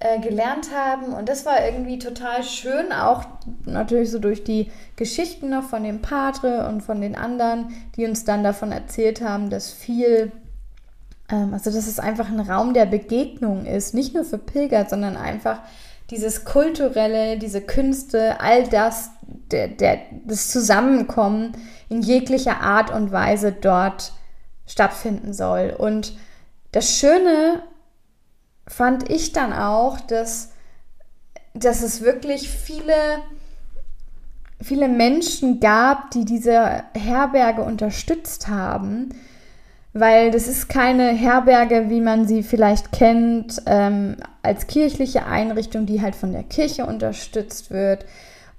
[0.00, 1.12] äh, gelernt haben.
[1.12, 3.24] Und das war irgendwie total schön, auch
[3.66, 8.24] natürlich so durch die Geschichten noch von dem Padre und von den anderen, die uns
[8.24, 10.32] dann davon erzählt haben, dass viel,
[11.30, 15.18] ähm, also dass es einfach ein Raum der Begegnung ist, nicht nur für Pilger, sondern
[15.18, 15.60] einfach
[16.08, 19.10] dieses kulturelle, diese Künste, all das,
[19.50, 21.52] der, der, das Zusammenkommen
[21.90, 24.12] in jeglicher Art und Weise dort
[24.66, 25.74] stattfinden soll.
[25.76, 26.14] Und
[26.72, 27.62] das Schöne
[28.70, 30.52] fand ich dann auch, dass,
[31.54, 32.94] dass es wirklich viele,
[34.62, 39.10] viele Menschen gab, die diese Herberge unterstützt haben,
[39.92, 46.00] weil das ist keine Herberge, wie man sie vielleicht kennt, ähm, als kirchliche Einrichtung, die
[46.00, 48.06] halt von der Kirche unterstützt wird,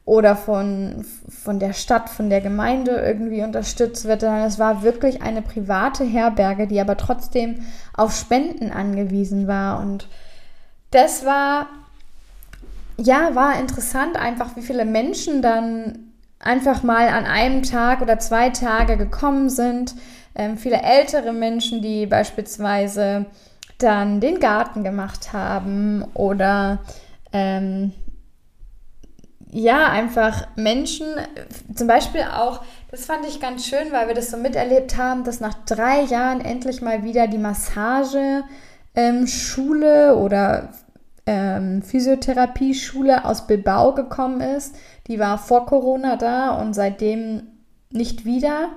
[0.06, 5.22] oder von, von der Stadt, von der Gemeinde irgendwie unterstützt wird, sondern es war wirklich
[5.22, 9.80] eine private Herberge, die aber trotzdem auf Spenden angewiesen war.
[9.80, 10.08] Und
[10.90, 11.68] das war,
[12.98, 16.00] ja, war interessant einfach, wie viele Menschen dann
[16.40, 19.96] einfach mal an einem Tag oder zwei Tage gekommen sind.
[20.34, 23.28] Ähm, viele ältere Menschen, die beispielsweise
[23.78, 26.80] dann den Garten gemacht haben oder
[27.34, 27.94] ähm,
[29.52, 31.08] ja, einfach Menschen,
[31.76, 35.42] zum Beispiel auch, das fand ich ganz schön, weil wir das so miterlebt haben, dass
[35.42, 38.46] nach drei Jahren endlich mal wieder die Massageschule
[38.96, 40.70] ähm, oder
[41.26, 44.76] ähm, Physiotherapie-Schule aus Bilbao gekommen ist.
[45.08, 47.44] Die war vor Corona da und seitdem
[47.92, 48.70] nicht wieder.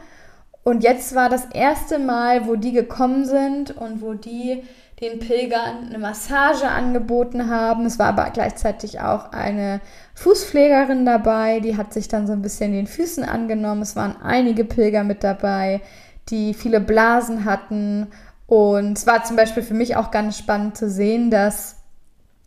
[0.64, 4.64] Und jetzt war das erste Mal, wo die gekommen sind und wo die
[5.00, 7.85] den Pilgern eine Massage angeboten haben.
[7.85, 9.80] Es war aber gleichzeitig auch eine
[10.14, 13.83] Fußpflegerin dabei, die hat sich dann so ein bisschen den Füßen angenommen.
[13.83, 15.80] Es waren einige Pilger mit dabei,
[16.28, 18.07] die viele Blasen hatten.
[18.46, 21.76] Und es war zum Beispiel für mich auch ganz spannend zu sehen, dass,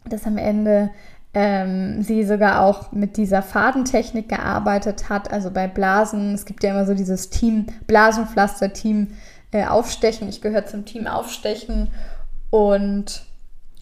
[0.06, 0.92] dass am Ende
[1.34, 5.32] ähm, sie sogar auch mit dieser Fadentechnik gearbeitet hat.
[5.32, 9.10] Also bei Blasen, es gibt ja immer so dieses Team, Blasenpflaster, Team
[9.52, 10.30] äh, Aufstechen.
[10.30, 11.90] Ich gehöre zum Team Aufstechen.
[12.50, 13.22] Und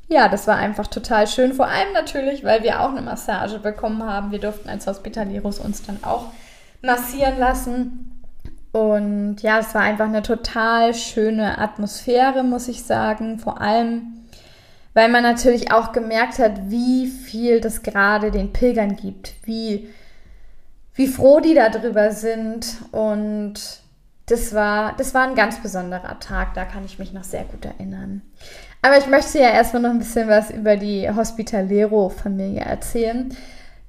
[0.08, 1.54] ja, das war einfach total schön.
[1.54, 4.32] Vor allem natürlich, weil wir auch eine Massage bekommen haben.
[4.32, 6.32] Wir durften als Hospitaleros uns dann auch
[6.82, 8.22] massieren lassen.
[8.72, 13.40] Und ja, es war einfach eine total schöne Atmosphäre, muss ich sagen.
[13.40, 14.26] Vor allem,
[14.94, 19.90] weil man natürlich auch gemerkt hat, wie viel das gerade den Pilgern gibt, wie,
[20.94, 22.78] wie froh die darüber sind.
[22.92, 23.80] Und
[24.28, 27.66] das war, das war ein ganz besonderer Tag, da kann ich mich noch sehr gut
[27.66, 28.22] erinnern.
[28.82, 33.36] Aber ich möchte ja erstmal noch ein bisschen was über die Hospitalero-Familie erzählen.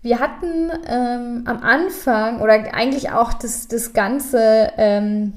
[0.02, 5.32] Wir hatten ähm, am Anfang oder eigentlich auch das, das ganze, ähm,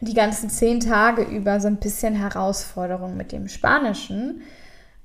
[0.00, 4.42] die ganzen zehn Tage über so ein bisschen Herausforderung mit dem Spanischen.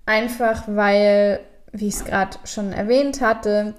[0.05, 3.73] Einfach weil, wie ich es gerade schon erwähnt hatte,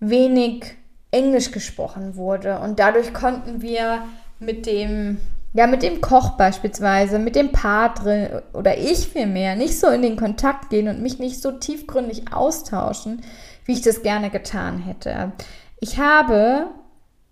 [0.00, 0.76] wenig
[1.10, 2.58] Englisch gesprochen wurde.
[2.58, 4.02] Und dadurch konnten wir
[4.40, 5.18] mit dem
[5.54, 10.16] ja, mit dem Koch beispielsweise, mit dem Padre oder ich vielmehr nicht so in den
[10.16, 13.22] Kontakt gehen und mich nicht so tiefgründig austauschen,
[13.64, 15.32] wie ich das gerne getan hätte.
[15.80, 16.66] Ich habe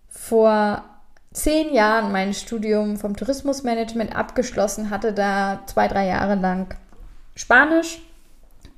[0.08, 0.82] vor
[1.32, 6.74] zehn Jahren mein Studium vom Tourismusmanagement abgeschlossen, hatte da zwei, drei Jahre lang
[7.34, 8.00] Spanisch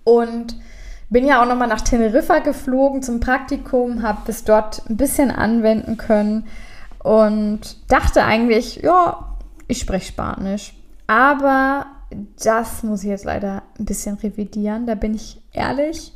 [0.03, 0.57] und
[1.11, 5.97] bin ja auch nochmal nach Teneriffa geflogen zum Praktikum, habe es dort ein bisschen anwenden
[5.97, 6.49] können
[7.03, 10.75] und dachte eigentlich, ja, ich spreche Spanisch.
[11.07, 11.87] Aber
[12.43, 16.13] das muss ich jetzt leider ein bisschen revidieren, da bin ich ehrlich.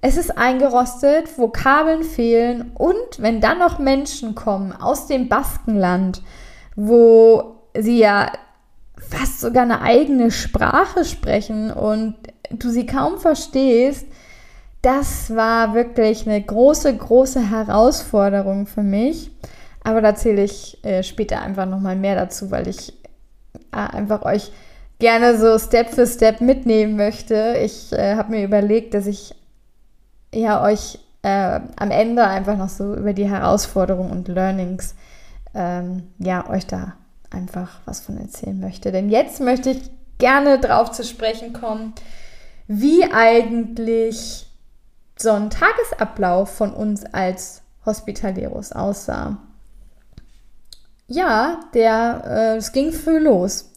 [0.00, 6.22] Es ist eingerostet, Vokabeln fehlen und wenn dann noch Menschen kommen aus dem Baskenland,
[6.76, 8.30] wo sie ja
[8.96, 12.14] fast sogar eine eigene Sprache sprechen und
[12.50, 14.06] du sie kaum verstehst,
[14.82, 19.32] das war wirklich eine große, große Herausforderung für mich.
[19.88, 22.92] Aber da erzähle ich äh, später einfach nochmal mehr dazu, weil ich
[23.72, 24.52] äh, einfach euch
[24.98, 27.56] gerne so Step für Step mitnehmen möchte.
[27.64, 29.34] Ich äh, habe mir überlegt, dass ich
[30.34, 34.94] ja euch äh, am Ende einfach noch so über die Herausforderungen und Learnings
[35.54, 36.92] ähm, ja euch da
[37.30, 38.92] einfach was von erzählen möchte.
[38.92, 41.94] Denn jetzt möchte ich gerne drauf zu sprechen kommen,
[42.66, 44.50] wie eigentlich
[45.16, 49.38] so ein Tagesablauf von uns als Hospitaleros aussah.
[51.08, 53.72] Ja, der, äh, es ging früh los.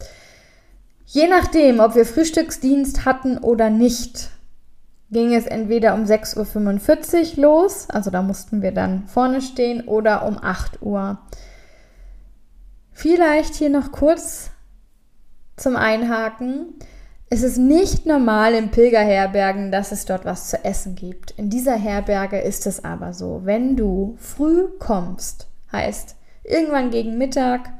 [1.05, 4.29] Je nachdem, ob wir Frühstücksdienst hatten oder nicht,
[5.11, 10.25] ging es entweder um 6.45 Uhr los, also da mussten wir dann vorne stehen, oder
[10.25, 11.19] um 8 Uhr.
[12.91, 14.51] Vielleicht hier noch kurz
[15.55, 16.75] zum Einhaken.
[17.29, 21.31] Es ist nicht normal in Pilgerherbergen, dass es dort was zu essen gibt.
[21.31, 26.15] In dieser Herberge ist es aber so, wenn du früh kommst, heißt
[26.51, 27.71] irgendwann gegen Mittag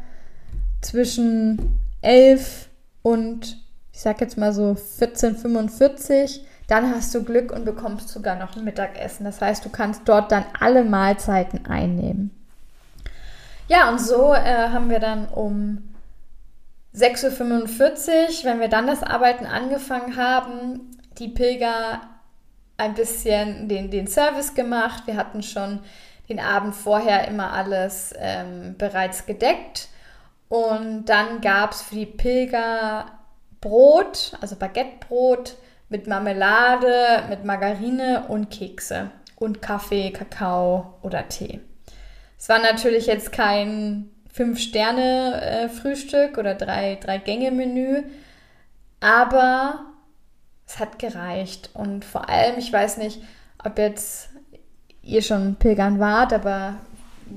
[0.82, 2.70] zwischen 11
[3.04, 3.58] und
[3.94, 8.64] ich sag jetzt mal so 14:45, dann hast du Glück und bekommst sogar noch ein
[8.64, 9.26] Mittagessen.
[9.26, 12.32] Das heißt, du kannst dort dann alle Mahlzeiten einnehmen.
[13.68, 15.94] Ja, und so äh, haben wir dann um
[16.96, 22.02] 6.45 Uhr, wenn wir dann das Arbeiten angefangen haben, die Pilger
[22.78, 25.04] ein bisschen den, den Service gemacht.
[25.06, 25.80] Wir hatten schon
[26.32, 29.90] den Abend vorher immer alles ähm, bereits gedeckt.
[30.48, 33.06] Und dann gab es für die Pilger
[33.60, 35.56] Brot, also Baguettebrot
[35.90, 41.60] mit Marmelade, mit Margarine und Kekse und Kaffee, Kakao oder Tee.
[42.38, 48.04] Es war natürlich jetzt kein Fünf-Sterne-Frühstück oder drei, drei Gänge-Menü.
[49.02, 49.86] Aber
[50.66, 51.72] es hat gereicht.
[51.74, 53.22] Und vor allem, ich weiß nicht,
[53.64, 54.31] ob jetzt
[55.04, 56.76] ihr schon pilgern wart, aber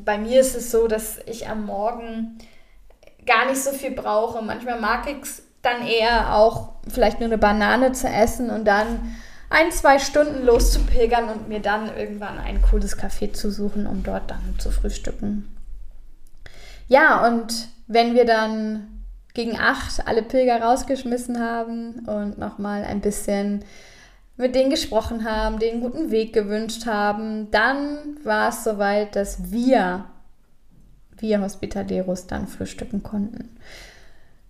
[0.05, 2.39] bei mir ist es so, dass ich am Morgen
[3.27, 4.43] gar nicht so viel brauche.
[4.43, 9.15] Manchmal mag ich es dann eher auch vielleicht nur eine Banane zu essen und dann
[9.51, 14.31] ein, zwei Stunden loszupilgern und mir dann irgendwann ein cooles Café zu suchen, um dort
[14.31, 15.49] dann zu frühstücken.
[16.89, 23.65] Ja, und wenn wir dann gegen acht alle Pilger rausgeschmissen haben und nochmal ein bisschen
[24.37, 30.07] mit denen gesprochen haben, den guten Weg gewünscht haben, dann war es soweit, dass wir,
[31.19, 33.57] wir Hospitaleros, dann frühstücken konnten.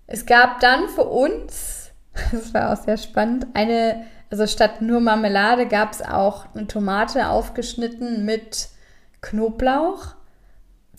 [0.06, 1.90] Es gab dann für uns,
[2.32, 7.28] das war auch sehr spannend, eine, also statt nur Marmelade gab es auch eine Tomate
[7.28, 8.68] aufgeschnitten mit
[9.20, 10.14] Knoblauch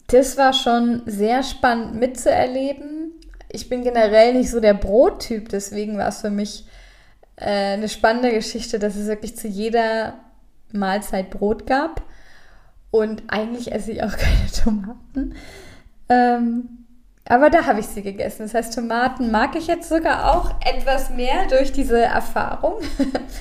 [0.08, 3.14] das war schon sehr spannend mitzuerleben.
[3.50, 6.66] Ich bin generell nicht so der Brottyp, deswegen war es für mich
[7.38, 10.16] äh, eine spannende Geschichte, dass es wirklich zu jeder
[10.72, 12.04] Mahlzeit Brot gab.
[12.92, 15.36] Und eigentlich esse ich auch keine Tomaten.
[16.10, 16.86] Ähm,
[17.28, 18.44] aber da habe ich sie gegessen.
[18.44, 22.76] Das heißt, Tomaten mag ich jetzt sogar auch etwas mehr durch diese Erfahrung.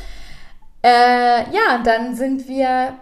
[0.83, 2.95] äh, ja, dann sind wir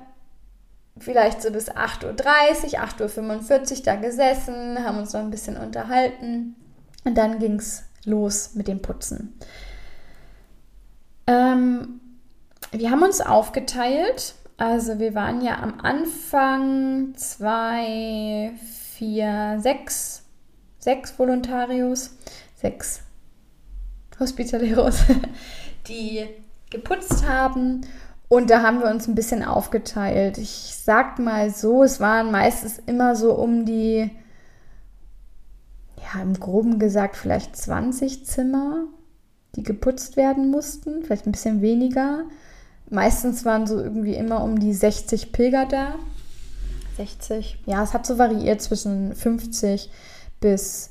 [0.98, 6.54] vielleicht so bis 8.30 Uhr, 8.45 Uhr da gesessen, haben uns noch ein bisschen unterhalten
[7.04, 9.38] und dann ging es los mit dem Putzen.
[11.26, 12.00] Ähm,
[12.70, 14.34] wir haben uns aufgeteilt.
[14.56, 18.52] Also wir waren ja am Anfang zwei,
[18.94, 20.22] vier, sechs,
[20.78, 22.16] sechs Volontarios,
[22.54, 23.00] sechs
[24.20, 25.00] Hospitaleros,
[25.88, 26.28] die
[26.70, 27.82] geputzt haben
[28.28, 30.38] und da haben wir uns ein bisschen aufgeteilt.
[30.38, 34.10] Ich sag mal so, es waren meistens immer so um die,
[35.98, 38.86] ja, im Groben gesagt, vielleicht 20 Zimmer,
[39.56, 42.24] die geputzt werden mussten, vielleicht ein bisschen weniger.
[42.90, 45.94] Meistens waren so irgendwie immer um die 60 Pilger da.
[46.96, 49.90] 60, ja, es hat so variiert zwischen 50
[50.40, 50.90] bis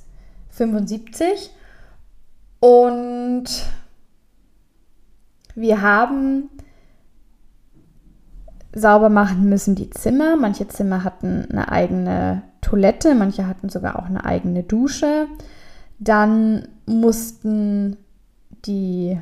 [0.49, 1.51] 75.
[2.59, 3.45] Und
[5.55, 6.49] wir haben
[8.73, 10.37] sauber machen müssen die Zimmer.
[10.37, 15.27] Manche Zimmer hatten eine eigene Toilette, manche hatten sogar auch eine eigene Dusche.
[15.99, 17.97] Dann mussten
[18.65, 19.19] die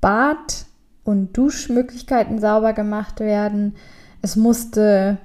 [0.00, 0.66] Bad-
[1.04, 3.76] und Duschmöglichkeiten sauber gemacht werden.
[4.22, 5.18] Es musste,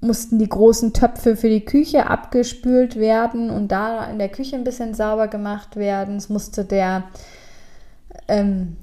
[0.00, 4.64] mussten die großen Töpfe für die Küche abgespült werden und da in der Küche ein
[4.64, 6.16] bisschen sauber gemacht werden.
[6.16, 7.04] Es musste der
[8.28, 8.76] ähm,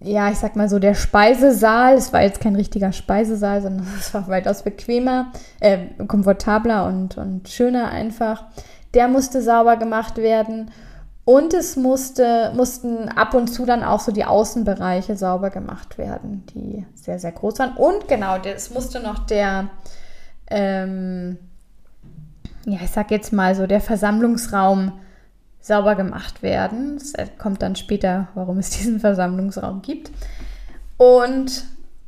[0.00, 4.12] ja, ich sag mal so, der Speisesaal, es war jetzt kein richtiger Speisesaal, sondern es
[4.14, 8.44] war weitaus bequemer, äh, komfortabler und, und schöner einfach.
[8.94, 10.70] Der musste sauber gemacht werden.
[11.28, 16.46] Und es musste, mussten ab und zu dann auch so die Außenbereiche sauber gemacht werden,
[16.54, 17.76] die sehr, sehr groß waren.
[17.76, 19.68] Und genau, es musste noch der,
[20.46, 21.36] ähm,
[22.64, 24.92] ja, ich sag jetzt mal so, der Versammlungsraum
[25.60, 26.96] sauber gemacht werden.
[26.96, 30.10] Es kommt dann später, warum es diesen Versammlungsraum gibt.
[30.96, 31.64] Und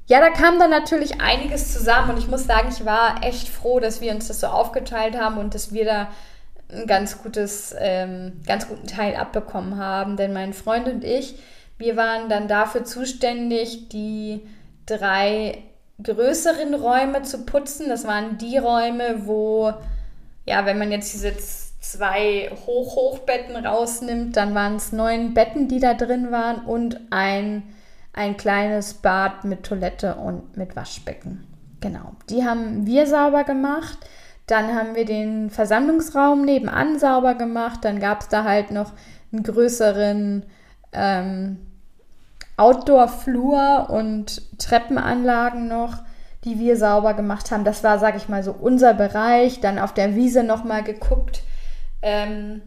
[0.06, 3.80] ja, da kam dann natürlich einiges zusammen und ich muss sagen, ich war echt froh,
[3.80, 6.08] dass wir uns das so aufgeteilt haben und dass wir da
[6.72, 10.16] ein ganz gutes, ähm, ganz guten Teil abbekommen haben.
[10.16, 11.38] Denn mein Freund und ich,
[11.78, 14.42] wir waren dann dafür zuständig, die
[14.86, 15.58] drei
[16.02, 17.88] größeren Räume zu putzen.
[17.88, 19.72] Das waren die Räume, wo,
[20.46, 21.32] ja, wenn man jetzt diese
[21.80, 27.62] zwei Hoch-Hochbetten rausnimmt, dann waren es neun Betten, die da drin waren und ein,
[28.12, 31.46] ein kleines Bad mit Toilette und mit Waschbecken.
[31.80, 33.98] Genau, die haben wir sauber gemacht.
[34.50, 37.80] Dann haben wir den Versammlungsraum nebenan sauber gemacht.
[37.82, 38.92] Dann gab es da halt noch
[39.32, 40.44] einen größeren
[40.92, 41.58] ähm,
[42.56, 45.98] Outdoor-Flur und Treppenanlagen noch,
[46.44, 47.64] die wir sauber gemacht haben.
[47.64, 49.60] Das war, sag ich mal, so unser Bereich.
[49.60, 51.42] Dann auf der Wiese nochmal geguckt,
[52.02, 52.60] ähm,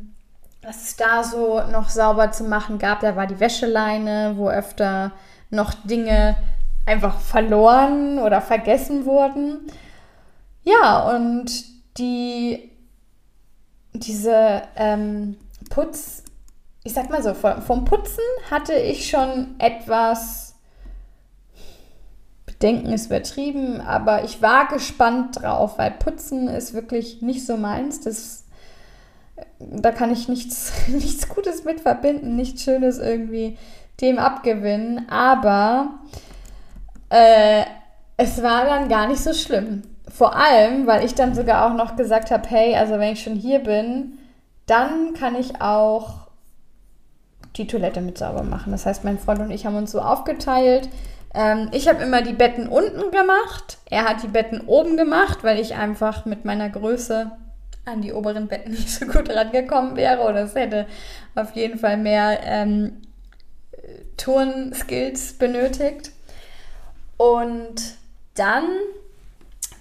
[0.62, 3.02] was es da so noch sauber zu machen gab.
[3.02, 5.12] Da war die Wäscheleine, wo öfter
[5.50, 6.38] noch Dinge
[6.86, 9.68] einfach verloren oder vergessen wurden.
[10.64, 12.72] Ja, und die
[13.94, 15.38] diese ähm,
[15.70, 16.24] Putz,
[16.84, 20.54] ich sag mal so, vom Putzen hatte ich schon etwas
[22.46, 28.02] Bedenken ist übertrieben, aber ich war gespannt drauf, weil Putzen ist wirklich nicht so meins.
[28.02, 28.46] Das,
[29.60, 33.58] da kann ich nichts, nichts Gutes mit verbinden, nichts Schönes irgendwie
[34.02, 35.10] dem abgewinnen.
[35.10, 36.00] Aber
[37.10, 37.64] äh,
[38.18, 39.84] es war dann gar nicht so schlimm.
[40.10, 43.36] Vor allem, weil ich dann sogar auch noch gesagt habe, hey, also wenn ich schon
[43.36, 44.20] hier bin,
[44.66, 46.28] dann kann ich auch
[47.56, 48.72] die Toilette mit sauber machen.
[48.72, 50.90] Das heißt, mein Freund und ich haben uns so aufgeteilt.
[51.34, 53.78] Ähm, ich habe immer die Betten unten gemacht.
[53.90, 57.32] Er hat die Betten oben gemacht, weil ich einfach mit meiner Größe
[57.86, 60.22] an die oberen Betten nicht so gut rangekommen wäre.
[60.22, 60.88] Oder es hätte
[61.36, 63.02] auf jeden Fall mehr ähm,
[64.18, 66.12] Turnskills benötigt.
[67.18, 67.96] Und
[68.36, 68.66] dann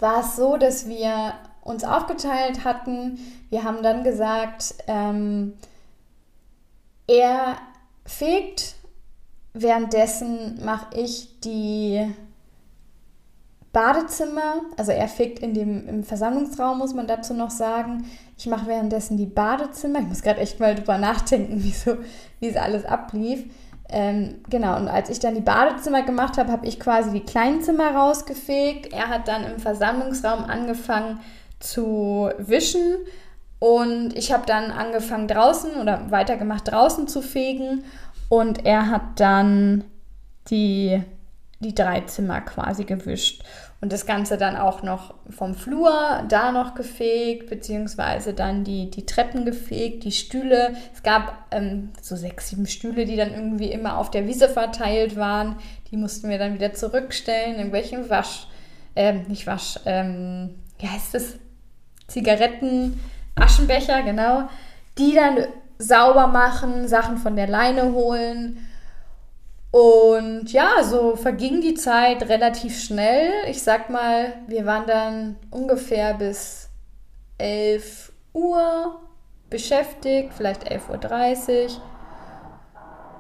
[0.03, 3.19] war es so, dass wir uns aufgeteilt hatten.
[3.51, 5.55] Wir haben dann gesagt, ähm,
[7.07, 7.57] er
[8.05, 8.75] fegt,
[9.55, 12.13] währenddessen mache ich die
[13.73, 18.05] Badezimmer, also er fegt in dem, im Versammlungsraum, muss man dazu noch sagen.
[18.37, 20.01] Ich mache währenddessen die Badezimmer.
[20.01, 21.97] Ich muss gerade echt mal drüber nachdenken, wie, so,
[22.41, 23.45] wie es alles ablief.
[23.93, 27.95] Ähm, genau, und als ich dann die Badezimmer gemacht habe, habe ich quasi die Kleinzimmer
[27.95, 28.93] rausgefegt.
[28.93, 31.21] Er hat dann im Versammlungsraum angefangen
[31.61, 32.97] zu wischen.
[33.59, 37.85] Und ich habe dann angefangen draußen oder weitergemacht draußen zu fegen.
[38.31, 39.85] Und er hat dann
[40.49, 41.03] die,
[41.61, 43.45] die drei Zimmer quasi gewischt
[43.83, 49.07] und das Ganze dann auch noch vom Flur da noch gefegt, beziehungsweise dann die, die
[49.07, 50.77] Treppen gefegt, die Stühle.
[50.95, 55.17] Es gab ähm, so sechs, sieben Stühle, die dann irgendwie immer auf der Wiese verteilt
[55.17, 55.57] waren.
[55.91, 58.47] Die mussten wir dann wieder zurückstellen, in welchem Wasch,
[58.95, 61.35] äh, nicht Wasch, ähm, wie heißt es?
[62.07, 63.01] Zigaretten,
[63.35, 64.49] Aschenbecher, genau.
[64.97, 65.39] Die dann
[65.79, 68.59] sauber machen, Sachen von der Leine holen
[69.73, 73.31] und ja, so verging die Zeit relativ schnell.
[73.49, 76.69] Ich sag mal, wir waren dann ungefähr bis
[77.39, 79.01] 11 Uhr
[79.49, 81.83] beschäftigt, vielleicht 11.30 Uhr.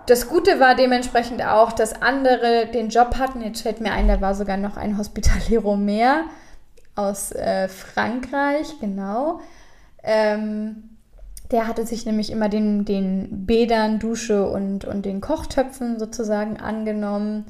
[0.06, 3.40] Das Gute war dementsprechend auch, dass andere den Job hatten.
[3.40, 6.24] Jetzt fällt mir ein, da war sogar noch ein Hospitalero mehr
[6.96, 9.40] aus äh, Frankreich, genau.
[10.02, 10.91] Ähm,
[11.52, 17.44] der hatte sich nämlich immer den, den Bädern, Dusche und, und den Kochtöpfen sozusagen angenommen.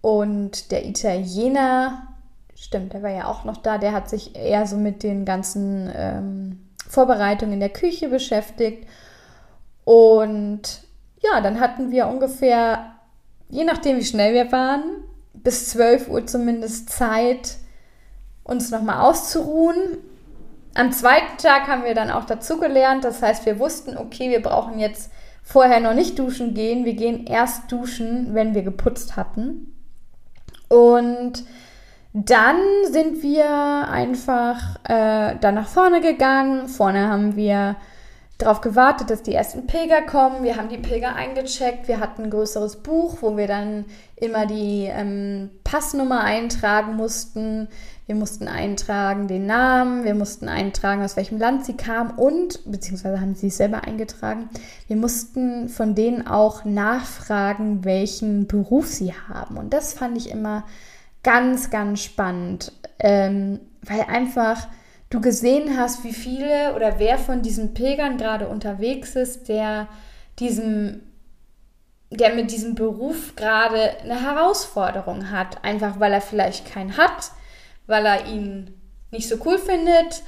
[0.00, 2.08] Und der Italiener,
[2.54, 5.90] stimmt, der war ja auch noch da, der hat sich eher so mit den ganzen
[5.94, 8.88] ähm, Vorbereitungen in der Küche beschäftigt.
[9.84, 10.82] Und
[11.22, 12.94] ja, dann hatten wir ungefähr,
[13.50, 14.82] je nachdem wie schnell wir waren,
[15.34, 17.58] bis 12 Uhr zumindest Zeit,
[18.44, 19.98] uns nochmal auszuruhen
[20.74, 23.04] am zweiten Tag haben wir dann auch dazugelernt.
[23.04, 25.10] Das heißt, wir wussten, okay, wir brauchen jetzt
[25.42, 26.84] vorher noch nicht duschen gehen.
[26.84, 29.74] Wir gehen erst duschen, wenn wir geputzt hatten.
[30.68, 31.44] Und
[32.12, 32.60] dann
[32.90, 36.68] sind wir einfach äh, dann nach vorne gegangen.
[36.68, 37.76] Vorne haben wir
[38.38, 40.42] darauf gewartet, dass die ersten Pilger kommen.
[40.42, 41.88] Wir haben die Pilger eingecheckt.
[41.88, 43.84] Wir hatten ein größeres Buch, wo wir dann
[44.16, 47.68] immer die ähm, Passnummer eintragen mussten.
[48.10, 53.20] Wir mussten eintragen den Namen, wir mussten eintragen, aus welchem Land sie kamen und, beziehungsweise
[53.20, 54.50] haben sie es selber eingetragen,
[54.88, 59.56] wir mussten von denen auch nachfragen, welchen Beruf sie haben.
[59.58, 60.64] Und das fand ich immer
[61.22, 64.66] ganz, ganz spannend, ähm, weil einfach
[65.08, 69.86] du gesehen hast, wie viele oder wer von diesen Pilgern gerade unterwegs ist, der
[70.40, 71.02] diesem
[72.12, 77.30] der mit diesem Beruf gerade eine Herausforderung hat, einfach weil er vielleicht keinen hat,
[77.90, 78.80] weil er ihn
[79.10, 80.22] nicht so cool findet,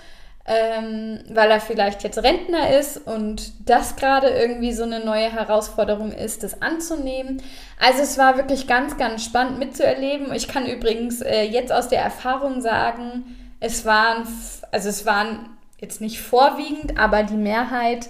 [0.44, 6.12] ähm, weil er vielleicht jetzt Rentner ist und das gerade irgendwie so eine neue Herausforderung
[6.12, 7.40] ist, das anzunehmen.
[7.78, 10.32] Also es war wirklich ganz, ganz spannend mitzuerleben.
[10.34, 14.26] Ich kann übrigens äh, jetzt aus der Erfahrung sagen, es waren,
[14.72, 15.50] also es waren
[15.80, 18.08] jetzt nicht vorwiegend, aber die Mehrheit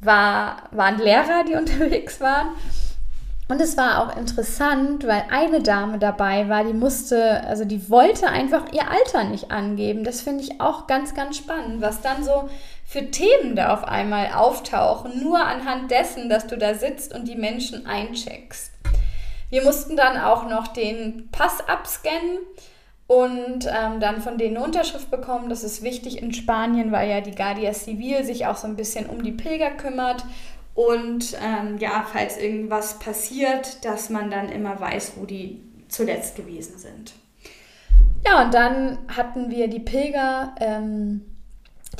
[0.00, 2.48] war, waren Lehrer, die unterwegs waren.
[3.46, 8.28] Und es war auch interessant, weil eine Dame dabei war, die musste, also die wollte
[8.28, 10.02] einfach ihr Alter nicht angeben.
[10.02, 12.48] Das finde ich auch ganz, ganz spannend, was dann so
[12.86, 17.36] für Themen da auf einmal auftauchen, nur anhand dessen, dass du da sitzt und die
[17.36, 18.72] Menschen eincheckst.
[19.50, 22.38] Wir mussten dann auch noch den Pass abscannen
[23.06, 25.50] und ähm, dann von denen eine Unterschrift bekommen.
[25.50, 29.06] Das ist wichtig in Spanien, weil ja die Guardia Civil sich auch so ein bisschen
[29.06, 30.24] um die Pilger kümmert
[30.74, 36.78] und ähm, ja, falls irgendwas passiert, dass man dann immer weiß, wo die zuletzt gewesen
[36.78, 37.12] sind.
[38.26, 41.20] Ja, und dann hatten wir die Pilger, ähm,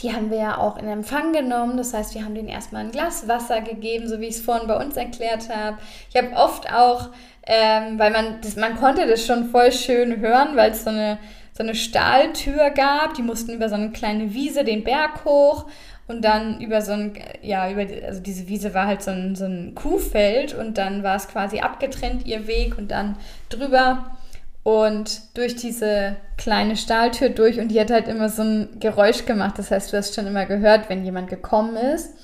[0.00, 1.76] die haben wir ja auch in Empfang genommen.
[1.76, 4.66] Das heißt, wir haben denen erstmal ein Glas Wasser gegeben, so wie ich es vorhin
[4.66, 5.78] bei uns erklärt habe.
[6.10, 7.10] Ich habe oft auch,
[7.46, 11.18] ähm, weil man, das, man konnte das schon voll schön hören, weil es so eine,
[11.52, 13.14] so eine Stahltür gab.
[13.14, 15.66] Die mussten über so eine kleine Wiese den Berg hoch
[16.06, 19.46] und dann über so ein, ja, über, also diese Wiese war halt so ein, so
[19.46, 23.16] ein Kuhfeld und dann war es quasi abgetrennt, ihr Weg und dann
[23.48, 24.16] drüber
[24.64, 29.58] und durch diese kleine Stahltür durch und die hat halt immer so ein Geräusch gemacht.
[29.58, 32.14] Das heißt, du hast schon immer gehört, wenn jemand gekommen ist.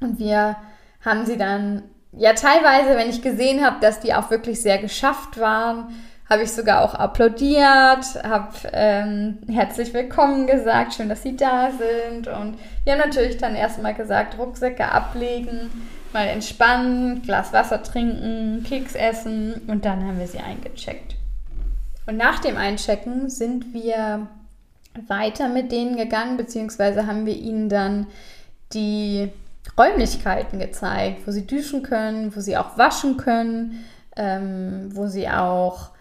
[0.00, 0.56] Und wir
[1.00, 1.82] haben sie dann,
[2.12, 5.94] ja, teilweise, wenn ich gesehen habe, dass die auch wirklich sehr geschafft waren,
[6.32, 12.26] habe ich sogar auch applaudiert, habe ähm, herzlich willkommen gesagt, schön, dass Sie da sind.
[12.26, 15.70] Und wir haben natürlich dann erstmal gesagt, Rucksäcke ablegen,
[16.14, 21.16] mal entspannen, Glas Wasser trinken, Keks essen und dann haben wir sie eingecheckt.
[22.06, 24.26] Und nach dem Einchecken sind wir
[25.06, 28.06] weiter mit denen gegangen, beziehungsweise haben wir ihnen dann
[28.72, 29.30] die
[29.78, 33.84] Räumlichkeiten gezeigt, wo sie duschen können, wo sie auch waschen können,
[34.16, 35.91] ähm, wo sie auch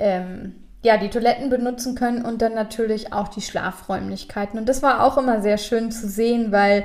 [0.00, 4.58] ähm, ja, die Toiletten benutzen können und dann natürlich auch die Schlafräumlichkeiten.
[4.58, 6.84] Und das war auch immer sehr schön zu sehen, weil,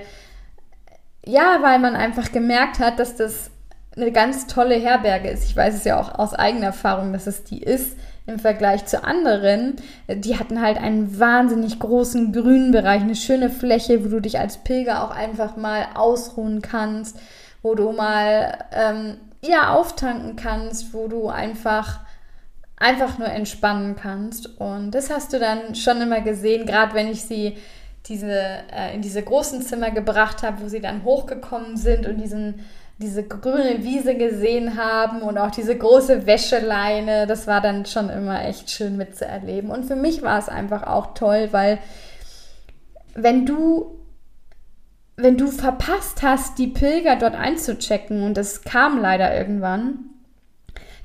[1.26, 3.52] ja, weil man einfach gemerkt hat, dass das
[3.96, 5.46] eine ganz tolle Herberge ist.
[5.46, 7.96] Ich weiß es ja auch aus eigener Erfahrung, dass es die ist
[8.28, 9.76] im Vergleich zu anderen.
[10.10, 14.58] Die hatten halt einen wahnsinnig großen grünen Bereich, eine schöne Fläche, wo du dich als
[14.58, 17.18] Pilger auch einfach mal ausruhen kannst,
[17.62, 22.00] wo du mal ähm, ja auftanken kannst, wo du einfach
[22.78, 24.60] einfach nur entspannen kannst.
[24.60, 27.58] Und das hast du dann schon immer gesehen, gerade wenn ich sie
[28.08, 32.66] diese, äh, in diese großen Zimmer gebracht habe, wo sie dann hochgekommen sind und diesen,
[32.98, 37.28] diese grüne Wiese gesehen haben und auch diese große Wäscheleine.
[37.28, 39.70] Das war dann schon immer echt schön mitzuerleben.
[39.70, 41.80] Und für mich war es einfach auch toll, weil
[43.16, 43.96] wenn du
[45.18, 50.10] wenn du verpasst hast, die Pilger dort einzuchecken, und es kam leider irgendwann,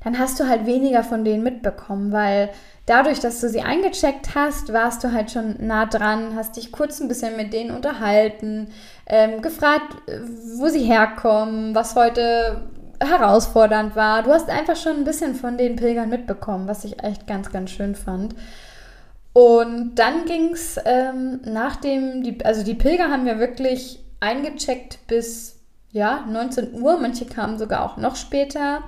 [0.02, 2.50] dann hast du halt weniger von denen mitbekommen, weil
[2.86, 7.00] dadurch, dass du sie eingecheckt hast, warst du halt schon nah dran, hast dich kurz
[7.00, 8.68] ein bisschen mit denen unterhalten,
[9.06, 9.96] ähm, gefragt,
[10.56, 12.62] wo sie herkommen, was heute
[13.02, 14.22] herausfordernd war.
[14.22, 17.70] Du hast einfach schon ein bisschen von den Pilgern mitbekommen, was ich echt ganz, ganz
[17.70, 18.34] schön fand.
[19.32, 25.60] Und dann ging es ähm, nach die, also die Pilger haben wir wirklich eingecheckt bis
[25.92, 28.82] ja, 19 Uhr, manche kamen sogar auch noch später.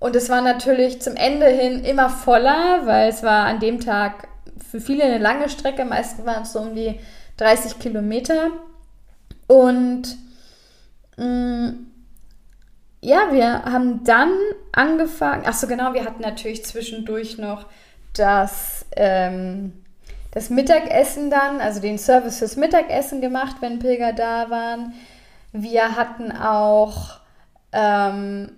[0.00, 4.28] Und es war natürlich zum Ende hin immer voller, weil es war an dem Tag
[4.70, 7.00] für viele eine lange Strecke, meistens waren es so um die
[7.38, 8.50] 30 Kilometer.
[9.46, 10.16] Und
[11.16, 11.86] mh, mm,
[13.00, 14.32] ja, wir haben dann
[14.72, 17.66] angefangen, ach so genau, wir hatten natürlich zwischendurch noch
[18.14, 19.72] das, ähm,
[20.32, 24.94] das Mittagessen dann, also den Service fürs Mittagessen gemacht, wenn Pilger da waren.
[25.52, 27.20] Wir hatten auch
[27.72, 28.57] ähm,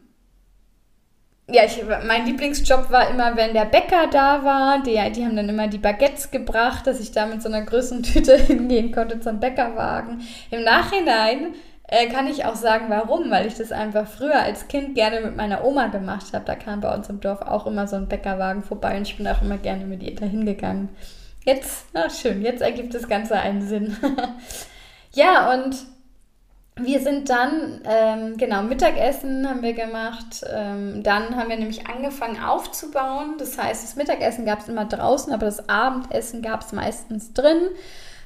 [1.52, 4.82] ja, ich, mein Lieblingsjob war immer, wenn der Bäcker da war.
[4.82, 8.02] Die, die haben dann immer die Baguettes gebracht, dass ich da mit so einer größeren
[8.02, 10.22] Tüte hingehen konnte zum Bäckerwagen.
[10.50, 11.54] Im Nachhinein
[11.88, 15.36] äh, kann ich auch sagen, warum, weil ich das einfach früher als Kind gerne mit
[15.36, 16.44] meiner Oma gemacht habe.
[16.44, 19.26] Da kam bei uns im Dorf auch immer so ein Bäckerwagen vorbei und ich bin
[19.26, 20.88] auch immer gerne mit ihr dahin gegangen.
[21.44, 23.96] Jetzt, ach schön, jetzt ergibt das Ganze einen Sinn.
[25.14, 25.74] ja, und
[26.84, 30.44] wir sind dann, ähm, genau, Mittagessen haben wir gemacht.
[30.52, 33.34] Ähm, dann haben wir nämlich angefangen aufzubauen.
[33.38, 37.60] Das heißt, das Mittagessen gab es immer draußen, aber das Abendessen gab es meistens drin.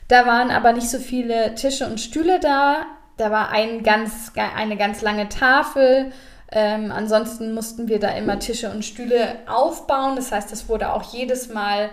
[0.09, 2.86] Da waren aber nicht so viele Tische und Stühle da.
[3.16, 6.12] Da war ein ganz, eine ganz lange Tafel.
[6.50, 10.16] Ähm, ansonsten mussten wir da immer Tische und Stühle aufbauen.
[10.16, 11.90] Das heißt, das wurde auch jedes Mal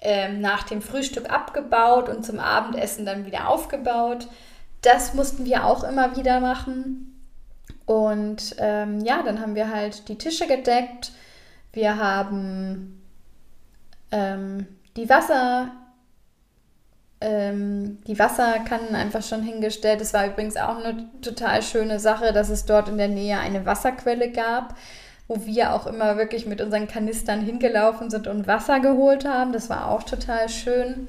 [0.00, 4.26] ähm, nach dem Frühstück abgebaut und zum Abendessen dann wieder aufgebaut.
[4.82, 7.08] Das mussten wir auch immer wieder machen.
[7.86, 11.12] Und ähm, ja, dann haben wir halt die Tische gedeckt.
[11.72, 13.02] Wir haben
[14.10, 14.66] ähm,
[14.96, 15.70] die Wasser,
[17.20, 20.00] ähm, die Wasserkannen einfach schon hingestellt.
[20.00, 23.64] Es war übrigens auch eine total schöne Sache, dass es dort in der Nähe eine
[23.64, 24.74] Wasserquelle gab,
[25.26, 29.52] wo wir auch immer wirklich mit unseren Kanistern hingelaufen sind und Wasser geholt haben.
[29.52, 31.08] Das war auch total schön.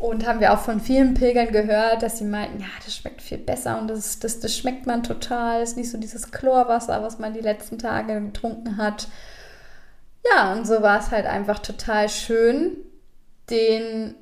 [0.00, 3.36] Und haben wir auch von vielen Pilgern gehört, dass sie meinten, ja, das schmeckt viel
[3.36, 5.60] besser und das, das, das schmeckt man total.
[5.60, 9.08] Es ist nicht so dieses Chlorwasser, was man die letzten Tage getrunken hat.
[10.24, 12.78] Ja, und so war es halt einfach total schön,
[13.50, 14.14] den,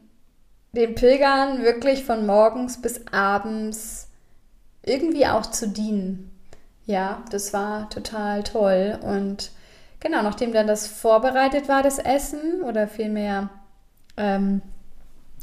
[0.73, 4.09] den Pilgern wirklich von morgens bis abends
[4.83, 6.33] irgendwie auch zu dienen.
[6.87, 8.99] Ja, das war total toll.
[9.01, 9.53] Und
[10.01, 13.51] genau, nachdem dann das vorbereitet war, das Essen, oder vielmehr
[14.17, 14.61] ähm,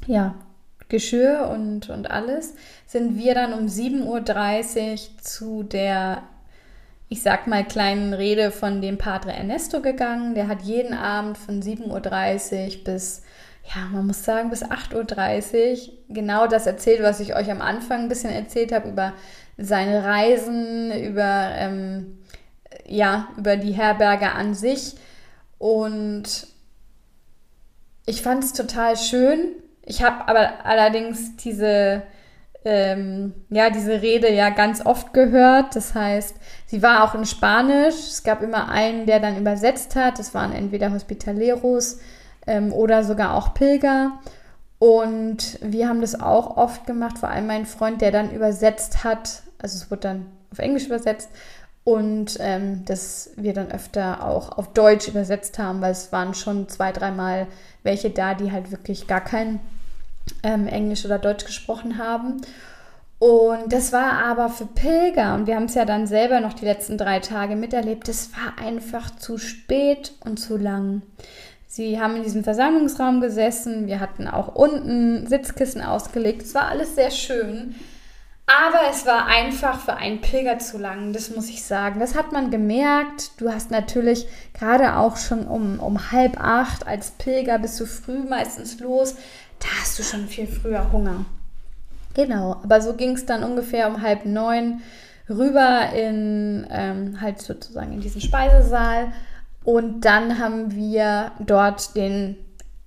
[0.07, 0.35] ja,
[0.87, 2.53] Geschirr und, und alles,
[2.85, 6.21] sind wir dann um 7.30 Uhr zu der,
[7.09, 10.35] ich sag mal, kleinen Rede von dem Padre Ernesto gegangen.
[10.35, 13.23] Der hat jeden Abend von 7.30 Uhr bis,
[13.75, 18.01] ja, man muss sagen, bis 8.30 Uhr genau das erzählt, was ich euch am Anfang
[18.01, 19.13] ein bisschen erzählt habe über
[19.57, 22.19] seine Reisen, über, ähm,
[22.85, 24.95] ja, über die Herberge an sich.
[25.57, 26.47] Und
[28.05, 29.55] ich fand es total schön,
[29.86, 32.01] ich habe aber allerdings diese,
[32.63, 35.75] ähm, ja, diese Rede ja ganz oft gehört.
[35.75, 37.95] Das heißt, sie war auch in Spanisch.
[37.95, 40.17] Es gab immer einen, der dann übersetzt hat.
[40.19, 41.99] Das waren entweder Hospitaleros
[42.47, 44.13] ähm, oder sogar auch Pilger.
[44.79, 49.43] Und wir haben das auch oft gemacht, vor allem mein Freund, der dann übersetzt hat.
[49.61, 51.29] Also es wurde dann auf Englisch übersetzt
[51.86, 56.67] und ähm, dass wir dann öfter auch auf Deutsch übersetzt haben, weil es waren schon
[56.67, 57.47] zwei, dreimal
[57.83, 59.59] welche da, die halt wirklich gar kein
[60.43, 62.41] ähm, Englisch oder Deutsch gesprochen haben.
[63.17, 66.65] Und das war aber für Pilger, und wir haben es ja dann selber noch die
[66.65, 71.01] letzten drei Tage miterlebt, das war einfach zu spät und zu lang.
[71.67, 76.95] Sie haben in diesem Versammlungsraum gesessen, wir hatten auch unten Sitzkissen ausgelegt, es war alles
[76.95, 77.76] sehr schön.
[78.47, 81.99] Aber es war einfach für einen Pilger zu lang, das muss ich sagen.
[81.99, 83.32] Das hat man gemerkt.
[83.38, 88.19] Du hast natürlich gerade auch schon um, um halb acht als Pilger bist du früh
[88.19, 89.15] meistens los
[89.66, 91.26] da hast du schon viel früher Hunger.
[92.13, 94.82] Genau, aber so ging es dann ungefähr um halb neun
[95.30, 99.11] rüber in ähm, halt sozusagen in diesen Speisesaal
[99.63, 102.38] und dann haben wir dort den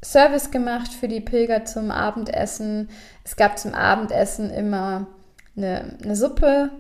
[0.03, 2.89] Service gemacht für die Pilger zum Abendessen.
[3.25, 5.09] Es gab zum Abendessen immer
[5.57, 6.71] eine, eine Suppe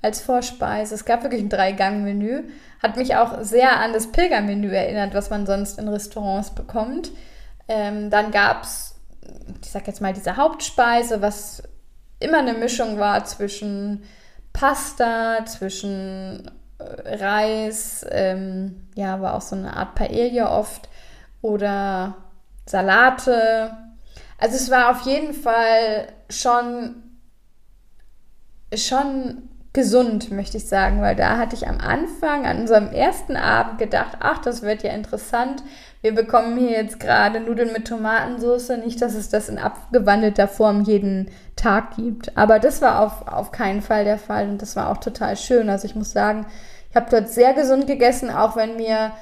[0.00, 0.94] als Vorspeise.
[0.94, 2.44] Es gab wirklich ein Drei-Gang-Menü.
[2.82, 7.12] Hat mich auch sehr an das Pilgermenü erinnert, was man sonst in Restaurants bekommt.
[7.68, 8.91] Ähm, dann gab es
[9.62, 11.62] ich sag jetzt mal, diese Hauptspeise, was
[12.18, 14.04] immer eine Mischung war zwischen
[14.52, 20.88] Pasta, zwischen äh, Reis, ähm, ja, war auch so eine Art Paella oft
[21.40, 22.16] oder
[22.66, 23.76] Salate.
[24.38, 27.02] Also es war auf jeden Fall schon,
[28.74, 33.78] schon gesund, möchte ich sagen, weil da hatte ich am Anfang, an unserem ersten Abend
[33.78, 35.62] gedacht, ach, das wird ja interessant.
[36.02, 40.82] Wir bekommen hier jetzt gerade Nudeln mit Tomatensauce, nicht, dass es das in abgewandelter Form
[40.82, 42.36] jeden Tag gibt.
[42.36, 45.70] Aber das war auf, auf keinen Fall der Fall und das war auch total schön.
[45.70, 46.46] Also ich muss sagen,
[46.90, 49.12] ich habe dort sehr gesund gegessen, auch wenn mir,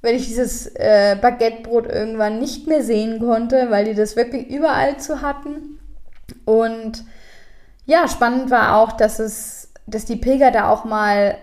[0.00, 4.96] wenn ich dieses äh, Baguettebrot irgendwann nicht mehr sehen konnte, weil die das wirklich überall
[4.96, 5.78] zu hatten.
[6.46, 7.04] Und
[7.84, 9.60] ja, spannend war auch, dass es
[9.90, 11.36] dass die Pilger da auch mal,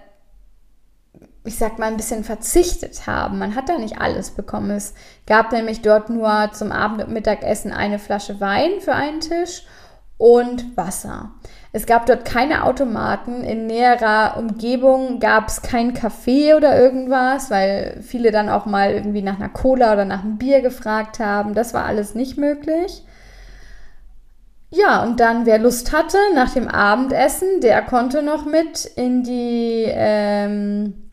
[1.48, 3.40] ich sag mal, ein bisschen verzichtet haben.
[3.40, 4.72] Man hat da nicht alles bekommen.
[4.72, 4.94] Es
[5.26, 9.64] gab nämlich dort nur zum Abend- und Mittagessen eine Flasche Wein für einen Tisch
[10.18, 11.32] und Wasser.
[11.72, 13.44] Es gab dort keine Automaten.
[13.44, 19.22] In näherer Umgebung gab es kein Café oder irgendwas, weil viele dann auch mal irgendwie
[19.22, 21.54] nach einer Cola oder nach einem Bier gefragt haben.
[21.54, 23.04] Das war alles nicht möglich.
[24.70, 29.86] Ja, und dann, wer Lust hatte, nach dem Abendessen, der konnte noch mit in die,
[29.88, 31.07] ähm,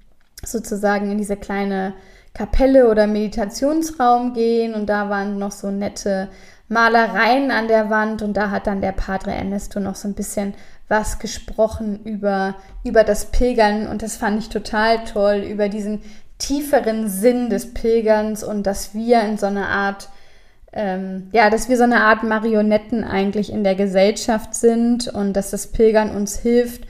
[0.46, 1.94] sozusagen in diese kleine
[2.32, 4.74] Kapelle oder Meditationsraum gehen.
[4.74, 6.28] Und da waren noch so nette
[6.68, 8.22] Malereien an der Wand.
[8.22, 10.54] Und da hat dann der Padre Ernesto noch so ein bisschen
[10.88, 13.86] was gesprochen über, über das Pilgern.
[13.86, 16.02] Und das fand ich total toll, über diesen
[16.38, 20.08] tieferen Sinn des Pilgerns und dass wir in so einer Art
[20.74, 25.50] ähm, ja, dass wir so eine Art Marionetten eigentlich in der Gesellschaft sind und dass
[25.50, 26.82] das Pilgern uns hilft,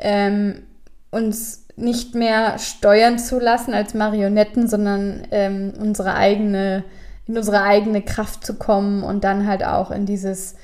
[0.00, 0.62] ähm,
[1.10, 6.84] uns nicht mehr steuern zu lassen als Marionetten, sondern ähm, unsere eigene,
[7.26, 10.56] in unsere eigene Kraft zu kommen und dann halt auch in dieses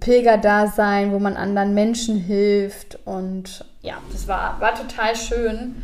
[0.00, 2.98] Pilgerdasein, wo man anderen Menschen hilft.
[3.04, 5.82] Und ja, das war, war total schön,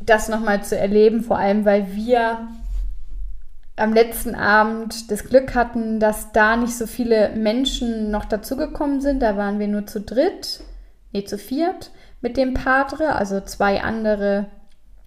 [0.00, 2.48] das nochmal zu erleben, vor allem weil wir
[3.76, 9.20] am letzten Abend das Glück hatten, dass da nicht so viele Menschen noch dazugekommen sind.
[9.20, 10.62] Da waren wir nur zu dritt,
[11.12, 11.90] nee, zu viert
[12.20, 14.46] mit dem Padre, also zwei andere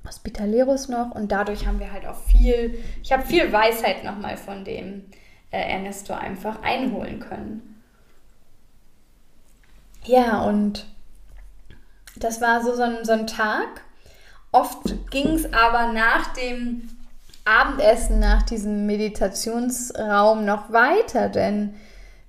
[0.05, 1.11] Hospitaleros noch.
[1.11, 5.05] Und dadurch haben wir halt auch viel, ich habe viel Weisheit nochmal von dem
[5.51, 7.83] äh, Ernesto einfach einholen können.
[10.05, 10.85] Ja, und
[12.15, 13.81] das war so, so, ein, so ein Tag.
[14.51, 16.89] Oft ging es aber nach dem
[17.45, 21.75] Abendessen nach diesem Meditationsraum noch weiter, denn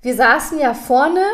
[0.02, 1.24] wir saßen ja vorne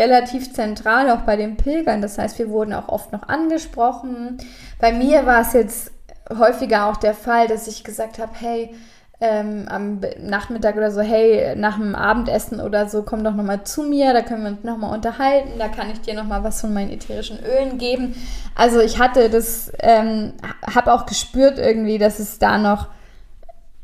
[0.00, 2.02] relativ zentral auch bei den Pilgern.
[2.02, 4.38] Das heißt, wir wurden auch oft noch angesprochen.
[4.80, 5.92] Bei mir war es jetzt
[6.36, 8.74] häufiger auch der Fall, dass ich gesagt habe, hey,
[9.22, 13.82] ähm, am Nachmittag oder so, hey, nach dem Abendessen oder so, komm doch nochmal zu
[13.82, 16.90] mir, da können wir uns nochmal unterhalten, da kann ich dir nochmal was von meinen
[16.90, 18.14] ätherischen Ölen geben.
[18.54, 20.32] Also ich hatte das, ähm,
[20.74, 22.88] habe auch gespürt irgendwie, dass es da noch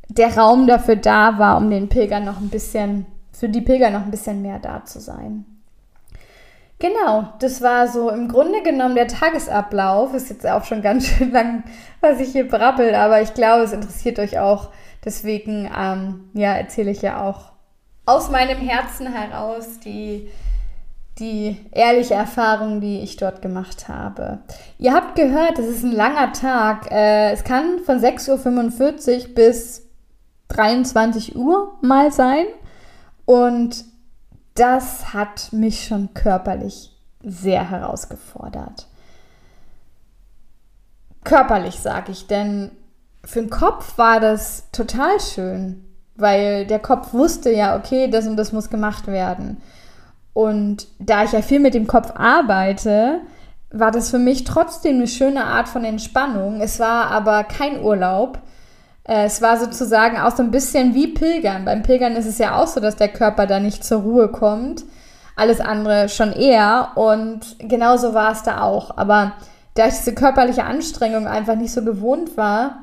[0.09, 4.03] der Raum dafür da war, um den Pilgern noch ein bisschen, für die Pilger noch
[4.03, 5.45] ein bisschen mehr da zu sein.
[6.79, 10.13] Genau, das war so im Grunde genommen der Tagesablauf.
[10.13, 11.65] Ist jetzt auch schon ganz schön lang,
[12.01, 14.71] was ich hier brabbel, aber ich glaube, es interessiert euch auch.
[15.05, 17.53] Deswegen, ähm, ja, erzähle ich ja auch
[18.07, 20.31] aus meinem Herzen heraus die,
[21.19, 24.41] die ehrliche Erfahrung, die ich dort gemacht habe.
[24.79, 26.91] Ihr habt gehört, es ist ein langer Tag.
[26.91, 29.89] Äh, es kann von 6.45 Uhr bis
[30.49, 32.47] 23 Uhr mal sein.
[33.25, 33.85] Und
[34.57, 36.93] das hat mich schon körperlich
[37.23, 38.87] sehr herausgefordert.
[41.25, 42.71] Körperlich sage ich, denn
[43.25, 45.85] für den Kopf war das total schön,
[46.15, 49.61] weil der Kopf wusste ja, okay, das und das muss gemacht werden.
[50.33, 53.21] Und da ich ja viel mit dem Kopf arbeite,
[53.71, 56.61] war das für mich trotzdem eine schöne Art von Entspannung.
[56.61, 58.39] Es war aber kein Urlaub,
[59.09, 61.65] es war sozusagen auch so ein bisschen wie Pilgern.
[61.65, 64.85] Beim Pilgern ist es ja auch so, dass der Körper da nicht zur Ruhe kommt.
[65.37, 66.91] Alles andere schon eher.
[66.97, 68.97] Und genauso war es da auch.
[68.97, 69.35] Aber
[69.75, 72.83] da ich diese körperliche Anstrengung einfach nicht so gewohnt war,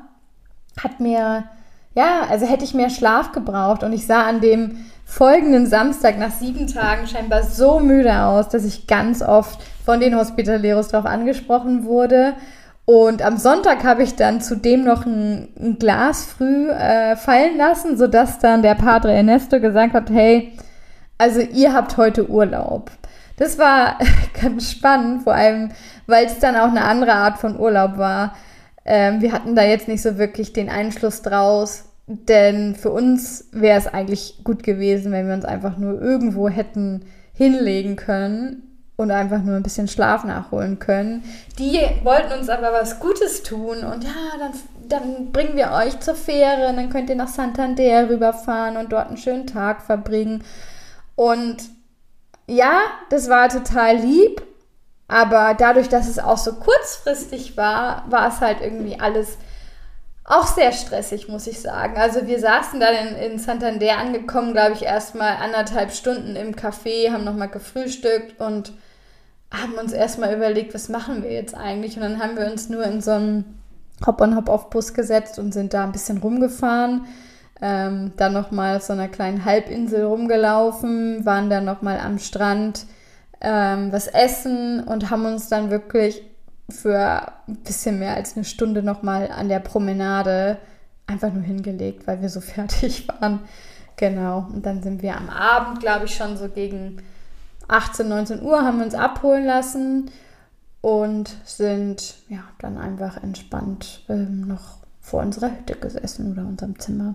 [0.82, 1.44] hat mir,
[1.94, 3.82] ja, also hätte ich mehr Schlaf gebraucht.
[3.82, 8.64] Und ich sah an dem folgenden Samstag nach sieben Tagen scheinbar so müde aus, dass
[8.64, 12.32] ich ganz oft von den Hospitaleros darauf angesprochen wurde
[12.86, 17.96] und am Sonntag habe ich dann zudem noch ein, ein Glas früh äh, fallen lassen,
[17.96, 20.52] sodass dann der Padre Ernesto gesagt hat, hey,
[21.16, 22.90] also ihr habt heute Urlaub.
[23.38, 23.98] Das war
[24.40, 25.70] ganz spannend, vor allem,
[26.06, 28.36] weil es dann auch eine andere Art von Urlaub war.
[28.84, 33.78] Ähm, wir hatten da jetzt nicht so wirklich den Einschluss draus, denn für uns wäre
[33.78, 39.42] es eigentlich gut gewesen, wenn wir uns einfach nur irgendwo hätten hinlegen können und einfach
[39.42, 41.24] nur ein bisschen Schlaf nachholen können.
[41.58, 44.52] Die wollten uns aber was Gutes tun und ja, dann,
[44.88, 49.08] dann bringen wir euch zur Fähre und dann könnt ihr nach Santander rüberfahren und dort
[49.08, 50.44] einen schönen Tag verbringen.
[51.16, 51.56] Und
[52.46, 52.80] ja,
[53.10, 54.42] das war total lieb,
[55.08, 59.38] aber dadurch, dass es auch so kurzfristig war, war es halt irgendwie alles
[60.24, 61.98] auch sehr stressig, muss ich sagen.
[61.98, 67.12] Also wir saßen dann in, in Santander angekommen, glaube ich, erstmal anderthalb Stunden im Café,
[67.12, 68.72] haben nochmal gefrühstückt und
[69.60, 71.96] haben uns erstmal überlegt, was machen wir jetzt eigentlich?
[71.96, 73.60] Und dann haben wir uns nur in so einen
[74.06, 77.06] Hop-on-Hop-off-Bus gesetzt und sind da ein bisschen rumgefahren.
[77.60, 82.86] Ähm, dann nochmal auf so einer kleinen Halbinsel rumgelaufen, waren dann nochmal am Strand
[83.40, 86.22] ähm, was essen und haben uns dann wirklich
[86.68, 90.58] für ein bisschen mehr als eine Stunde nochmal an der Promenade
[91.06, 93.40] einfach nur hingelegt, weil wir so fertig waren.
[93.96, 94.48] Genau.
[94.52, 97.02] Und dann sind wir am Abend, glaube ich, schon so gegen
[97.68, 100.10] 18, 19 Uhr haben wir uns abholen lassen
[100.80, 107.14] und sind ja dann einfach entspannt ähm, noch vor unserer Hütte gesessen oder unserem Zimmer.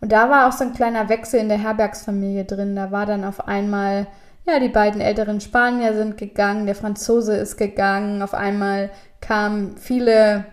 [0.00, 2.74] Und da war auch so ein kleiner Wechsel in der Herbergsfamilie drin.
[2.74, 4.08] Da war dann auf einmal,
[4.46, 10.44] ja, die beiden älteren Spanier sind gegangen, der Franzose ist gegangen, auf einmal kamen viele,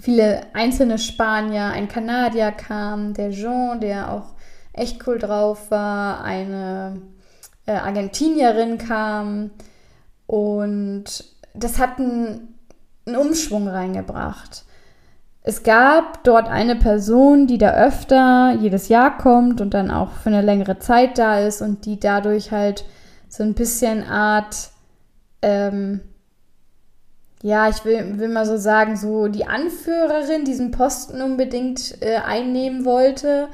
[0.00, 4.34] viele einzelne Spanier, ein Kanadier kam, der Jean, der auch
[4.72, 7.02] echt cool drauf war, eine
[7.68, 9.50] äh, Argentinierin kam
[10.26, 11.04] und
[11.54, 12.54] das hat einen,
[13.06, 14.64] Umschwung reingebracht.
[15.42, 20.28] Es gab dort eine Person, die da öfter jedes Jahr kommt und dann auch für
[20.28, 22.84] eine längere Zeit da ist und die dadurch halt
[23.30, 24.70] so ein bisschen Art,
[25.40, 26.00] ähm,
[27.42, 32.84] ja, ich will, will mal so sagen, so die Anführerin diesen Posten unbedingt äh, einnehmen
[32.84, 33.48] wollte.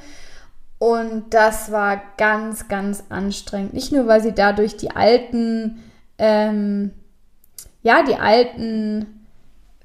[0.85, 3.73] Und das war ganz, ganz anstrengend.
[3.73, 5.83] Nicht nur, weil sie dadurch die alten,
[6.19, 6.91] ähm,
[7.83, 9.25] ja, die alten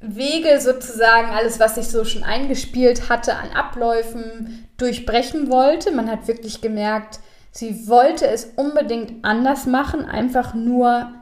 [0.02, 5.94] Wege sozusagen, alles, was sich so schon eingespielt hatte an Abläufen, durchbrechen wollte.
[5.94, 7.22] Man hat wirklich gemerkt,
[7.54, 11.14] sie wollte es unbedingt anders machen, einfach nur,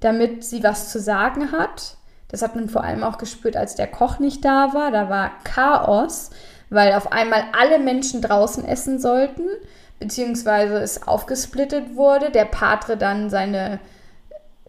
[0.00, 1.98] damit sie was zu sagen hat.
[2.26, 4.90] Das hat man vor allem auch gespürt, als der Koch nicht da war.
[4.90, 6.30] Da war Chaos,
[6.70, 9.48] weil auf einmal alle Menschen draußen essen sollten,
[9.98, 12.30] beziehungsweise es aufgesplittet wurde.
[12.30, 13.80] Der Patre dann seine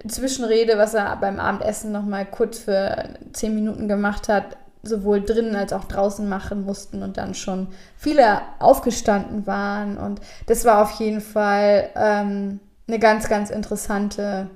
[0.08, 5.56] Zwischenrede, was er beim Abendessen noch mal kurz für zehn Minuten gemacht hat, sowohl drinnen
[5.56, 9.98] als auch draußen machen mussten und dann schon viele aufgestanden waren.
[9.98, 14.50] Und das war auf jeden Fall ähm, eine ganz, ganz interessante,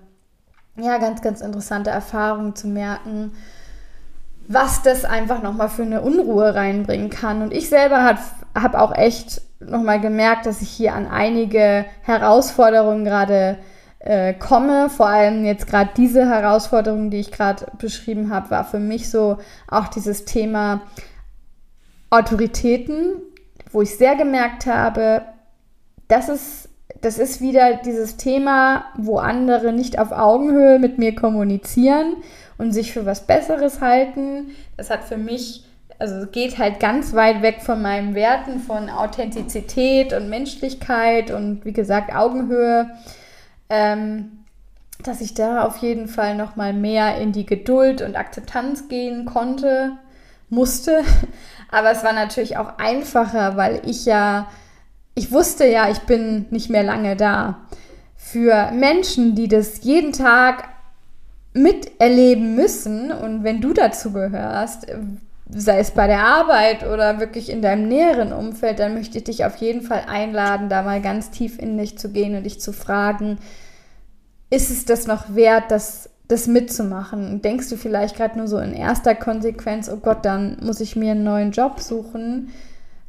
[0.77, 3.33] ja, ganz, ganz interessante Erfahrung zu merken,
[4.47, 7.41] was das einfach nochmal für eine Unruhe reinbringen kann.
[7.41, 8.17] Und ich selber
[8.53, 13.57] habe auch echt nochmal gemerkt, dass ich hier an einige Herausforderungen gerade
[13.99, 14.89] äh, komme.
[14.89, 19.37] Vor allem jetzt gerade diese Herausforderung, die ich gerade beschrieben habe, war für mich so
[19.67, 20.81] auch dieses Thema
[22.11, 23.15] Autoritäten,
[23.71, 25.23] wo ich sehr gemerkt habe,
[26.07, 26.69] das ist,
[27.01, 32.17] das ist wieder dieses Thema, wo andere nicht auf Augenhöhe mit mir kommunizieren
[32.57, 34.51] und sich für was Besseres halten.
[34.77, 35.63] Das hat für mich,
[35.99, 41.73] also geht halt ganz weit weg von meinen Werten von Authentizität und Menschlichkeit und wie
[41.73, 42.89] gesagt Augenhöhe
[43.69, 44.45] ähm,
[45.03, 49.25] dass ich da auf jeden Fall noch mal mehr in die Geduld und Akzeptanz gehen
[49.25, 49.93] konnte,
[50.49, 51.03] musste.
[51.71, 54.47] Aber es war natürlich auch einfacher, weil ich ja,
[55.13, 57.65] ich wusste ja, ich bin nicht mehr lange da.
[58.15, 60.69] Für Menschen, die das jeden Tag
[61.55, 64.87] miterleben müssen und wenn du dazu gehörst,
[65.49, 69.45] sei es bei der Arbeit oder wirklich in deinem näheren Umfeld, dann möchte ich dich
[69.45, 72.73] auf jeden Fall einladen, da mal ganz tief in dich zu gehen und dich zu
[72.73, 73.37] fragen,
[74.49, 77.41] ist es das noch wert, das, das mitzumachen?
[77.41, 81.11] Denkst du vielleicht gerade nur so in erster Konsequenz, oh Gott, dann muss ich mir
[81.11, 82.49] einen neuen Job suchen?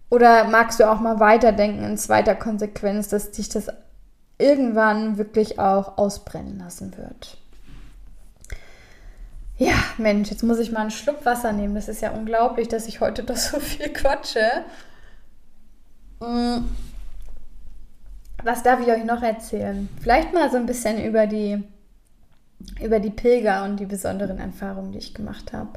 [0.08, 3.66] Oder magst du auch mal weiterdenken in zweiter Konsequenz, dass dich das
[4.38, 7.38] irgendwann wirklich auch ausbrennen lassen wird?
[9.58, 11.74] Ja, Mensch, jetzt muss ich mal einen Schluck Wasser nehmen.
[11.74, 14.64] Das ist ja unglaublich, dass ich heute doch so viel quatsche.
[16.20, 16.66] Mm.
[18.42, 19.88] Was darf ich euch noch erzählen?
[20.00, 21.64] Vielleicht mal so ein bisschen über die,
[22.82, 25.70] über die Pilger und die besonderen Erfahrungen, die ich gemacht habe.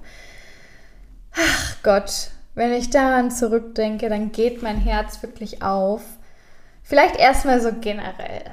[1.32, 6.04] Ach Gott, wenn ich daran zurückdenke, dann geht mein Herz wirklich auf.
[6.84, 8.44] Vielleicht erstmal so generell.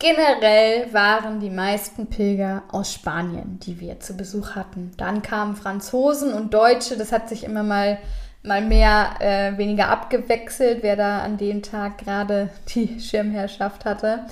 [0.00, 4.92] Generell waren die meisten Pilger aus Spanien, die wir zu Besuch hatten.
[4.96, 7.98] Dann kamen Franzosen und Deutsche, das hat sich immer mal,
[8.42, 14.24] mal mehr, äh, weniger abgewechselt, wer da an dem Tag gerade die Schirmherrschaft hatte.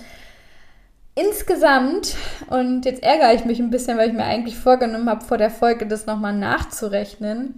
[1.14, 2.16] Insgesamt,
[2.48, 5.50] und jetzt ärgere ich mich ein bisschen, weil ich mir eigentlich vorgenommen habe, vor der
[5.50, 7.56] Folge das nochmal nachzurechnen,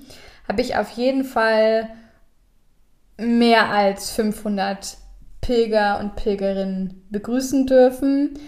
[0.48, 1.88] habe ich auf jeden Fall
[3.18, 4.96] mehr als 500
[5.40, 8.38] Pilger und Pilgerinnen begrüßen dürfen.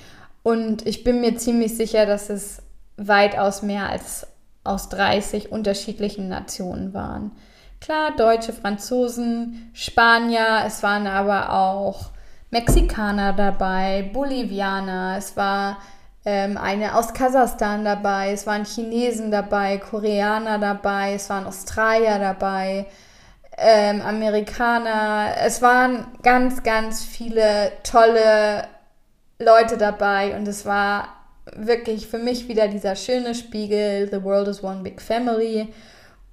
[0.43, 2.63] Und ich bin mir ziemlich sicher, dass es
[2.97, 4.27] weitaus mehr als
[4.65, 7.33] aus 30 unterschiedlichen Nationen waren.
[7.81, 12.11] Klar, Deutsche, Franzosen, Spanier, es waren aber auch
[12.51, 15.79] Mexikaner dabei, Bolivianer, es war
[16.25, 22.87] ähm, eine aus Kasachstan dabei, es waren Chinesen dabei, Koreaner dabei, es waren Australier dabei,
[23.59, 25.35] ähm, Amerikaner.
[25.45, 28.65] Es waren ganz, ganz viele tolle
[29.39, 31.09] Leute dabei und es war
[31.57, 35.73] wirklich für mich wieder dieser schöne Spiegel, The World is One Big Family.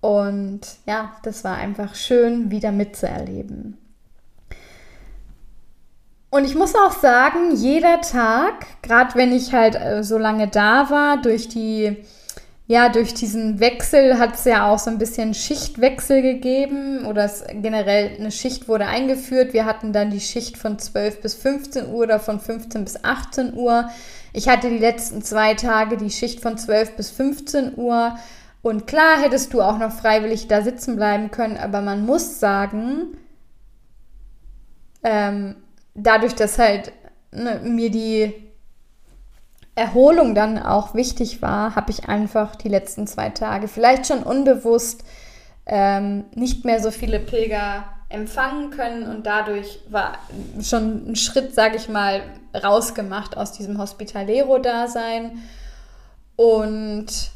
[0.01, 3.78] Und ja, das war einfach schön, wieder mitzuerleben.
[6.30, 10.89] Und ich muss auch sagen, jeder Tag, gerade wenn ich halt äh, so lange da
[10.89, 11.97] war, durch die,
[12.70, 17.43] ja, durch diesen Wechsel hat es ja auch so ein bisschen Schichtwechsel gegeben oder es,
[17.51, 19.53] generell eine Schicht wurde eingeführt.
[19.53, 23.55] Wir hatten dann die Schicht von 12 bis 15 Uhr oder von 15 bis 18
[23.55, 23.89] Uhr.
[24.34, 28.15] Ich hatte die letzten zwei Tage die Schicht von 12 bis 15 Uhr.
[28.61, 33.17] Und klar hättest du auch noch freiwillig da sitzen bleiben können, aber man muss sagen,
[35.01, 35.55] ähm,
[35.95, 36.91] dadurch, dass halt
[37.32, 38.48] ne, mir die
[39.80, 45.03] Erholung dann auch wichtig war, habe ich einfach die letzten zwei Tage vielleicht schon unbewusst
[45.65, 50.17] ähm, nicht mehr so viele Pilger empfangen können und dadurch war
[50.61, 52.21] schon ein Schritt, sage ich mal,
[52.55, 55.39] rausgemacht aus diesem Hospitalero-Dasein.
[56.36, 57.32] Und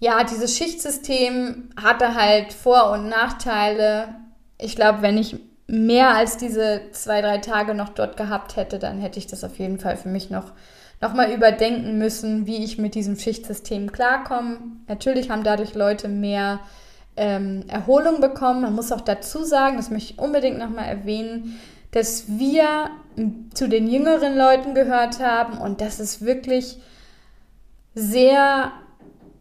[0.00, 4.08] ja, dieses Schichtsystem hatte halt Vor- und Nachteile.
[4.58, 5.36] Ich glaube, wenn ich
[5.68, 9.58] mehr als diese zwei, drei Tage noch dort gehabt hätte, dann hätte ich das auf
[9.58, 10.52] jeden Fall für mich noch,
[11.00, 14.58] noch mal überdenken müssen, wie ich mit diesem Schichtsystem klarkomme.
[14.88, 16.60] Natürlich haben dadurch Leute mehr
[17.16, 18.62] ähm, Erholung bekommen.
[18.62, 21.58] Man muss auch dazu sagen, das möchte ich unbedingt noch mal erwähnen,
[21.90, 22.90] dass wir
[23.54, 26.78] zu den jüngeren Leuten gehört haben und dass es wirklich
[27.94, 28.72] sehr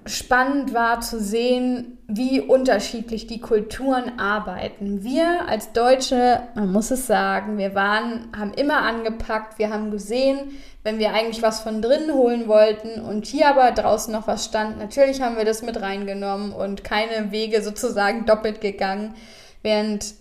[0.06, 5.03] spannend war zu sehen, wie unterschiedlich die Kulturen arbeiten.
[5.03, 10.51] Wir als Deutsche, man muss es sagen, wir waren, haben immer angepackt, wir haben gesehen,
[10.86, 14.77] wenn wir eigentlich was von drinnen holen wollten und hier aber draußen noch was stand,
[14.77, 19.15] natürlich haben wir das mit reingenommen und keine Wege sozusagen doppelt gegangen,
[19.63, 20.13] während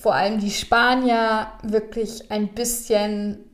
[0.00, 3.50] vor allem die Spanier wirklich ein bisschen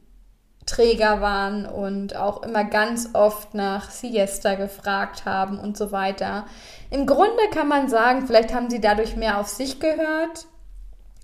[0.66, 6.44] Träger waren und auch immer ganz oft nach Siesta gefragt haben und so weiter.
[6.90, 10.46] Im Grunde kann man sagen, vielleicht haben sie dadurch mehr auf sich gehört,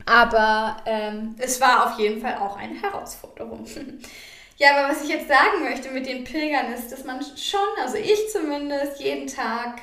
[0.07, 3.67] aber ähm, es war auf jeden Fall auch eine Herausforderung.
[4.59, 7.97] ja, aber was ich jetzt sagen möchte mit den Pilgern ist, dass man schon, also
[7.97, 9.81] ich zumindest, jeden Tag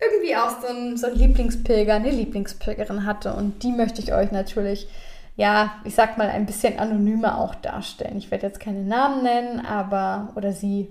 [0.00, 4.32] irgendwie auch so ein, so ein Lieblingspilger, eine Lieblingspilgerin hatte und die möchte ich euch
[4.32, 4.88] natürlich
[5.36, 8.16] ja, ich sag mal, ein bisschen anonymer auch darstellen.
[8.16, 10.88] Ich werde jetzt keine Namen nennen, aber oder sie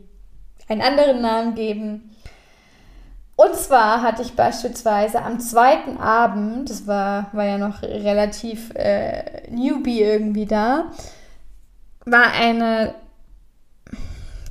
[0.69, 2.15] einen anderen Namen geben.
[3.35, 9.49] Und zwar hatte ich beispielsweise am zweiten Abend, das war, war ja noch relativ äh,
[9.49, 10.91] Newbie irgendwie da,
[12.05, 12.93] war eine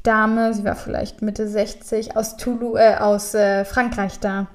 [0.04, 4.46] Dame, sie war vielleicht Mitte 60, aus, Toulouse, äh, aus äh, Frankreich da.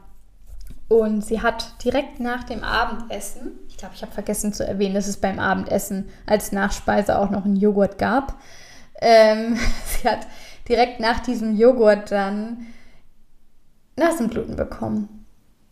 [0.87, 5.17] Und sie hat direkt nach dem Abendessen glaube, ich habe vergessen zu erwähnen, dass es
[5.17, 8.35] beim Abendessen als Nachspeise auch noch einen Joghurt gab.
[9.01, 10.27] Ähm, sie hat
[10.67, 12.67] direkt nach diesem Joghurt dann
[13.95, 15.25] Nasenbluten bekommen.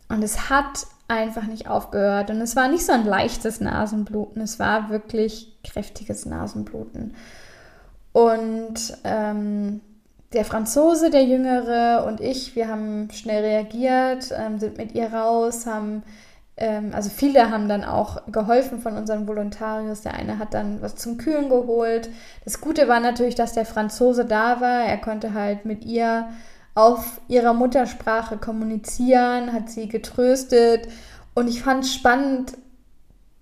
[0.09, 2.29] Und es hat einfach nicht aufgehört.
[2.29, 7.13] Und es war nicht so ein leichtes Nasenbluten, es war wirklich kräftiges Nasenbluten.
[8.17, 9.79] Und ähm,
[10.33, 15.67] der Franzose, der Jüngere und ich, wir haben schnell reagiert, ähm, sind mit ihr raus,
[15.67, 16.01] haben
[16.57, 20.01] ähm, also viele haben dann auch geholfen von unseren Volontarios.
[20.01, 22.09] Der eine hat dann was zum Kühlen geholt.
[22.43, 24.85] Das Gute war natürlich, dass der Franzose da war.
[24.85, 26.27] Er konnte halt mit ihr
[26.73, 30.87] auf ihrer Muttersprache kommunizieren, hat sie getröstet.
[31.35, 32.53] Und ich fand es spannend,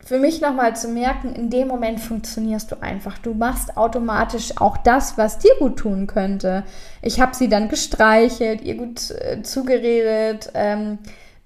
[0.06, 3.18] für mich nochmal zu merken, in dem Moment funktionierst du einfach.
[3.18, 6.64] Du machst automatisch auch das, was dir gut tun könnte.
[7.01, 10.51] Ich habe sie dann gestreichelt, ihr gut äh, zugeredet.
[10.53, 10.99] Ähm,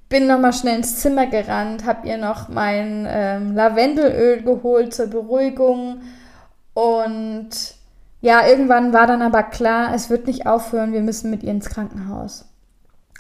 [0.10, 6.02] bin nochmal schnell ins Zimmer gerannt, habe ihr noch mein ähm, Lavendelöl geholt zur Beruhigung
[6.74, 7.50] und
[8.22, 11.70] ja, irgendwann war dann aber klar, es wird nicht aufhören, wir müssen mit ihr ins
[11.70, 12.46] Krankenhaus.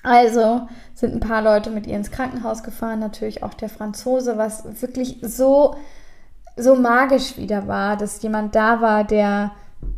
[0.03, 0.67] Also
[0.99, 5.19] sind ein paar Leute mit ihr ins Krankenhaus gefahren, natürlich auch der Franzose, was wirklich
[5.21, 5.75] so,
[6.57, 9.51] so magisch wieder war, dass jemand da war, der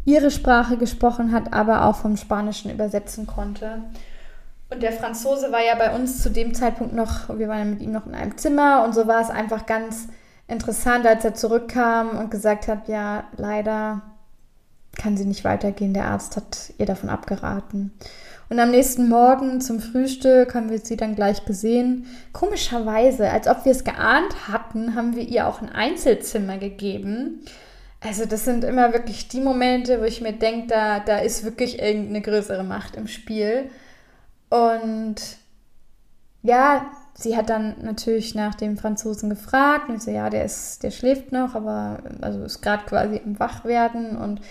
[0.06, 3.82] ihre Sprache gesprochen hat, aber auch vom Spanischen übersetzen konnte.
[4.70, 7.82] Und der Franzose war ja bei uns zu dem Zeitpunkt noch, wir waren ja mit
[7.82, 10.08] ihm noch in einem Zimmer und so war es einfach ganz
[10.48, 14.04] interessant, als er zurückkam und gesagt hat, ja, leider
[14.98, 17.92] kann sie nicht weitergehen, der Arzt hat ihr davon abgeraten.
[18.52, 22.06] Und am nächsten Morgen zum Frühstück haben wir sie dann gleich gesehen.
[22.34, 27.46] Komischerweise, als ob wir es geahnt hatten, haben wir ihr auch ein Einzelzimmer gegeben.
[28.02, 31.82] Also das sind immer wirklich die Momente, wo ich mir denke, da, da ist wirklich
[31.82, 33.70] irgendeine größere Macht im Spiel.
[34.50, 35.16] Und
[36.44, 40.92] ja, sie hat dann natürlich nach dem Franzosen gefragt und so, ja, der ist, der
[40.92, 44.42] schläft noch, aber also ist gerade quasi im Wachwerden und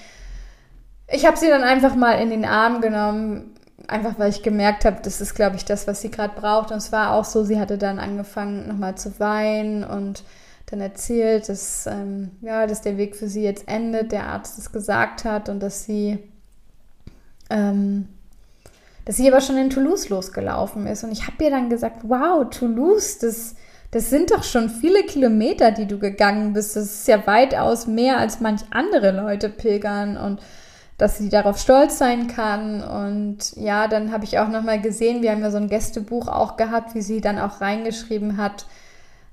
[1.12, 3.56] ich habe sie dann einfach mal in den Arm genommen,
[3.88, 6.70] einfach weil ich gemerkt habe, das ist, glaube ich, das, was sie gerade braucht.
[6.70, 10.24] Und es war auch so, sie hatte dann angefangen, nochmal zu weinen und
[10.70, 14.70] dann erzählt, dass, ähm, ja, dass der Weg für sie jetzt endet, der Arzt es
[14.72, 16.18] gesagt hat und dass sie,
[17.50, 18.08] ähm,
[19.04, 21.02] dass sie aber schon in Toulouse losgelaufen ist.
[21.02, 23.56] Und ich habe ihr dann gesagt, wow, Toulouse, das,
[23.90, 26.76] das sind doch schon viele Kilometer, die du gegangen bist.
[26.76, 30.40] Das ist ja weitaus mehr, als manch andere Leute pilgern und
[31.00, 32.82] dass sie darauf stolz sein kann.
[32.82, 36.58] Und ja, dann habe ich auch nochmal gesehen, wir haben ja so ein Gästebuch auch
[36.58, 38.66] gehabt, wie sie dann auch reingeschrieben hat,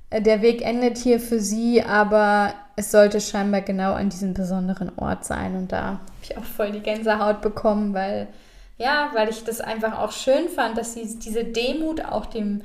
[0.09, 4.93] äh, der Weg endet hier für sie, aber es sollte scheinbar genau an diesem besonderen
[4.95, 5.57] Ort sein.
[5.57, 8.29] Und da habe ich auch voll die Gänsehaut bekommen, weil,
[8.77, 12.61] ja, weil ich das einfach auch schön fand, dass sie diese Demut auch dem,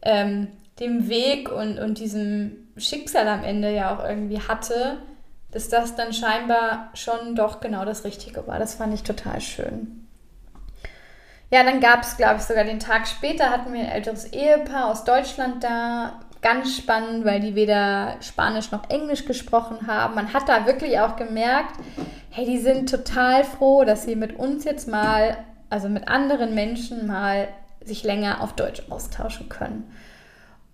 [0.00, 0.48] ähm,
[0.80, 4.96] dem Weg und, und diesem Schicksal am Ende ja auch irgendwie hatte
[5.56, 8.58] dass das dann scheinbar schon doch genau das Richtige war.
[8.58, 10.06] Das fand ich total schön.
[11.50, 14.90] Ja, dann gab es, glaube ich, sogar den Tag später hatten wir ein älteres Ehepaar
[14.90, 16.20] aus Deutschland da.
[16.42, 20.14] Ganz spannend, weil die weder Spanisch noch Englisch gesprochen haben.
[20.14, 21.72] Man hat da wirklich auch gemerkt,
[22.30, 25.38] hey, die sind total froh, dass sie mit uns jetzt mal,
[25.70, 27.48] also mit anderen Menschen mal
[27.82, 29.90] sich länger auf Deutsch austauschen können.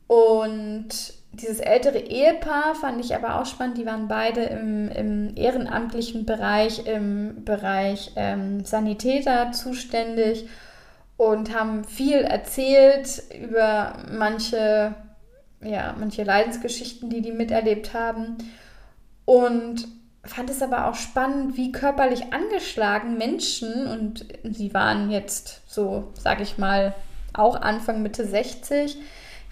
[0.09, 3.78] Und dieses ältere Ehepaar fand ich aber auch spannend.
[3.78, 10.49] Die waren beide im, im ehrenamtlichen Bereich, im Bereich ähm, Sanitäter zuständig
[11.16, 14.95] und haben viel erzählt über manche,
[15.62, 18.37] ja, manche Leidensgeschichten, die die miterlebt haben.
[19.24, 19.89] Und
[20.24, 26.41] fand es aber auch spannend, wie körperlich angeschlagen Menschen, und sie waren jetzt so, sag
[26.41, 26.95] ich mal,
[27.33, 28.99] auch Anfang Mitte 60,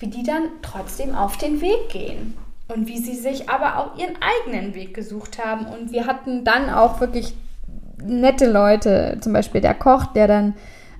[0.00, 2.34] wie die dann trotzdem auf den Weg gehen
[2.68, 5.66] und wie sie sich aber auch ihren eigenen Weg gesucht haben.
[5.66, 7.34] Und wir hatten dann auch wirklich
[8.02, 10.54] nette Leute, zum Beispiel der Koch, der dann,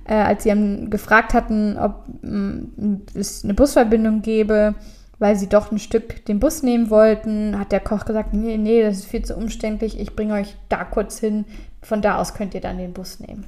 [0.05, 4.75] äh, als sie gefragt hatten, ob mm, es eine Busverbindung gäbe,
[5.17, 8.83] weil sie doch ein Stück den Bus nehmen wollten, hat der Koch gesagt, nee, nee,
[8.83, 11.45] das ist viel zu umständlich, ich bringe euch da kurz hin,
[11.81, 13.45] von da aus könnt ihr dann den Bus nehmen.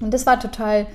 [0.00, 0.86] Und das war total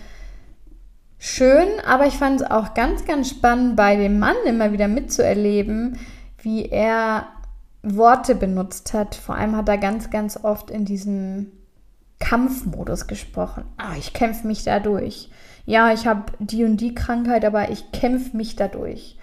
[1.21, 5.97] schön, aber ich fand es auch ganz, ganz spannend, bei dem Mann immer wieder mitzuerleben,
[6.41, 7.27] wie er
[7.83, 9.13] Worte benutzt hat.
[9.13, 11.51] Vor allem hat er ganz, ganz oft in diesem
[12.19, 13.65] Kampfmodus gesprochen.
[13.77, 15.29] Ah, ich kämpfe mich dadurch.
[15.67, 19.17] Ja, ich habe die und die Krankheit, aber ich kämpfe mich dadurch.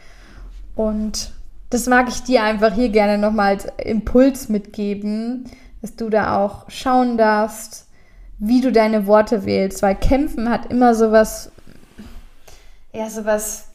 [0.77, 1.33] Und
[1.71, 5.51] das mag ich dir einfach hier gerne nochmal als Impuls mitgeben,
[5.83, 7.89] dass du da auch schauen darfst,
[8.39, 11.51] wie du deine Worte wählst, weil Kämpfen hat immer sowas
[12.99, 13.69] ja, sowas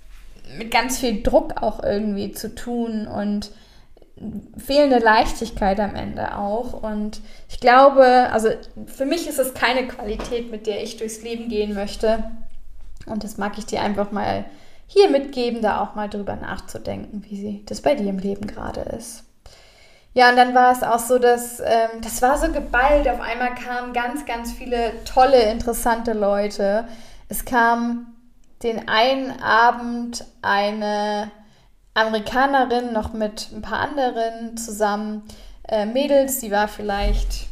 [0.57, 3.51] mit ganz viel Druck auch irgendwie zu tun und
[4.57, 6.83] fehlende Leichtigkeit am Ende auch.
[6.83, 8.49] Und ich glaube, also
[8.85, 12.23] für mich ist es keine Qualität, mit der ich durchs Leben gehen möchte.
[13.05, 14.45] Und das mag ich dir einfach mal
[14.87, 19.23] hier mitgeben, da auch mal drüber nachzudenken, wie das bei dir im Leben gerade ist.
[20.13, 23.07] Ja, und dann war es auch so, dass ähm, das war so geballt.
[23.07, 26.85] Auf einmal kamen ganz, ganz viele tolle, interessante Leute.
[27.29, 28.12] Es kam
[28.63, 31.31] den einen Abend eine
[31.93, 35.23] Amerikanerin noch mit ein paar anderen zusammen,
[35.67, 37.47] äh, Mädels, die war vielleicht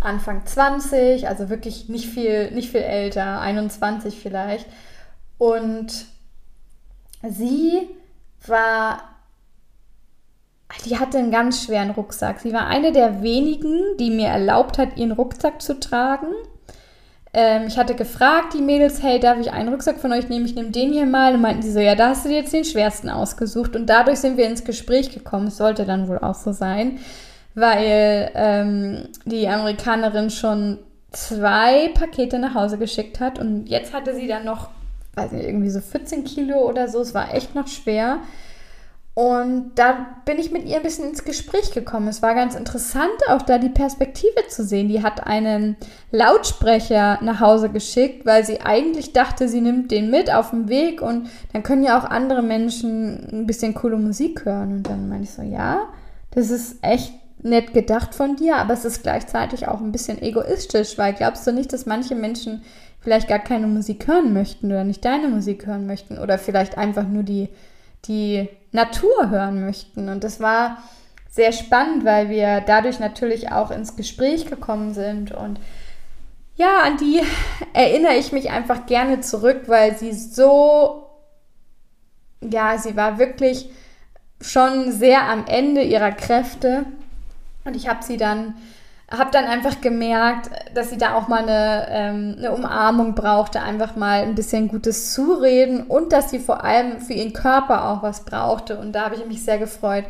[0.00, 4.66] Anfang 20, also wirklich nicht viel, nicht viel älter, 21 vielleicht.
[5.36, 6.06] Und
[7.22, 7.88] sie
[8.46, 9.02] war,
[10.86, 12.40] die hatte einen ganz schweren Rucksack.
[12.40, 16.28] Sie war eine der wenigen, die mir erlaubt hat, ihren Rucksack zu tragen.
[17.32, 20.46] Ähm, ich hatte gefragt, die Mädels, hey, darf ich einen Rucksack von euch nehmen?
[20.46, 21.34] Ich nehme den hier mal.
[21.34, 23.76] Und meinten sie so, ja, da hast du dir jetzt den schwersten ausgesucht.
[23.76, 25.46] Und dadurch sind wir ins Gespräch gekommen.
[25.48, 26.98] Es sollte dann wohl auch so sein,
[27.54, 30.78] weil ähm, die Amerikanerin schon
[31.12, 33.38] zwei Pakete nach Hause geschickt hat.
[33.38, 34.70] Und jetzt hatte sie dann noch,
[35.14, 37.00] weiß nicht, irgendwie so 14 Kilo oder so.
[37.00, 38.18] Es war echt noch schwer.
[39.20, 42.08] Und da bin ich mit ihr ein bisschen ins Gespräch gekommen.
[42.08, 44.88] Es war ganz interessant, auch da die Perspektive zu sehen.
[44.88, 45.76] Die hat einen
[46.10, 51.02] Lautsprecher nach Hause geschickt, weil sie eigentlich dachte, sie nimmt den mit auf dem Weg
[51.02, 54.72] und dann können ja auch andere Menschen ein bisschen coole Musik hören.
[54.72, 55.80] Und dann meine ich so, ja,
[56.30, 57.12] das ist echt
[57.42, 61.52] nett gedacht von dir, aber es ist gleichzeitig auch ein bisschen egoistisch, weil glaubst du
[61.52, 62.62] nicht, dass manche Menschen
[63.00, 67.06] vielleicht gar keine Musik hören möchten oder nicht deine Musik hören möchten oder vielleicht einfach
[67.06, 67.50] nur die
[68.06, 70.08] die Natur hören möchten.
[70.08, 70.78] Und das war
[71.30, 75.32] sehr spannend, weil wir dadurch natürlich auch ins Gespräch gekommen sind.
[75.32, 75.60] Und
[76.56, 77.22] ja, an die
[77.72, 81.06] erinnere ich mich einfach gerne zurück, weil sie so,
[82.40, 83.70] ja, sie war wirklich
[84.40, 86.84] schon sehr am Ende ihrer Kräfte.
[87.64, 88.54] Und ich habe sie dann
[89.10, 93.96] habe dann einfach gemerkt, dass sie da auch mal eine, ähm, eine Umarmung brauchte, einfach
[93.96, 98.24] mal ein bisschen gutes Zureden und dass sie vor allem für ihren Körper auch was
[98.24, 98.78] brauchte.
[98.78, 100.04] Und da habe ich mich sehr gefreut,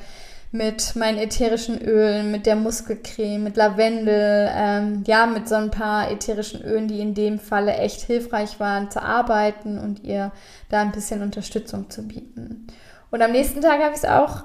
[0.53, 6.11] mit meinen ätherischen Ölen, mit der Muskelcreme, mit Lavendel, ähm, ja, mit so ein paar
[6.11, 10.33] ätherischen Ölen, die in dem Falle echt hilfreich waren zu arbeiten und ihr
[10.69, 12.67] da ein bisschen Unterstützung zu bieten.
[13.13, 14.45] Und am nächsten Tag habe ich es auch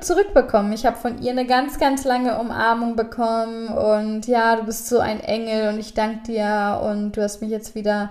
[0.00, 0.72] zurückbekommen.
[0.72, 4.98] Ich habe von ihr eine ganz, ganz lange Umarmung bekommen und ja, du bist so
[4.98, 8.10] ein Engel und ich danke dir und du hast mich jetzt wieder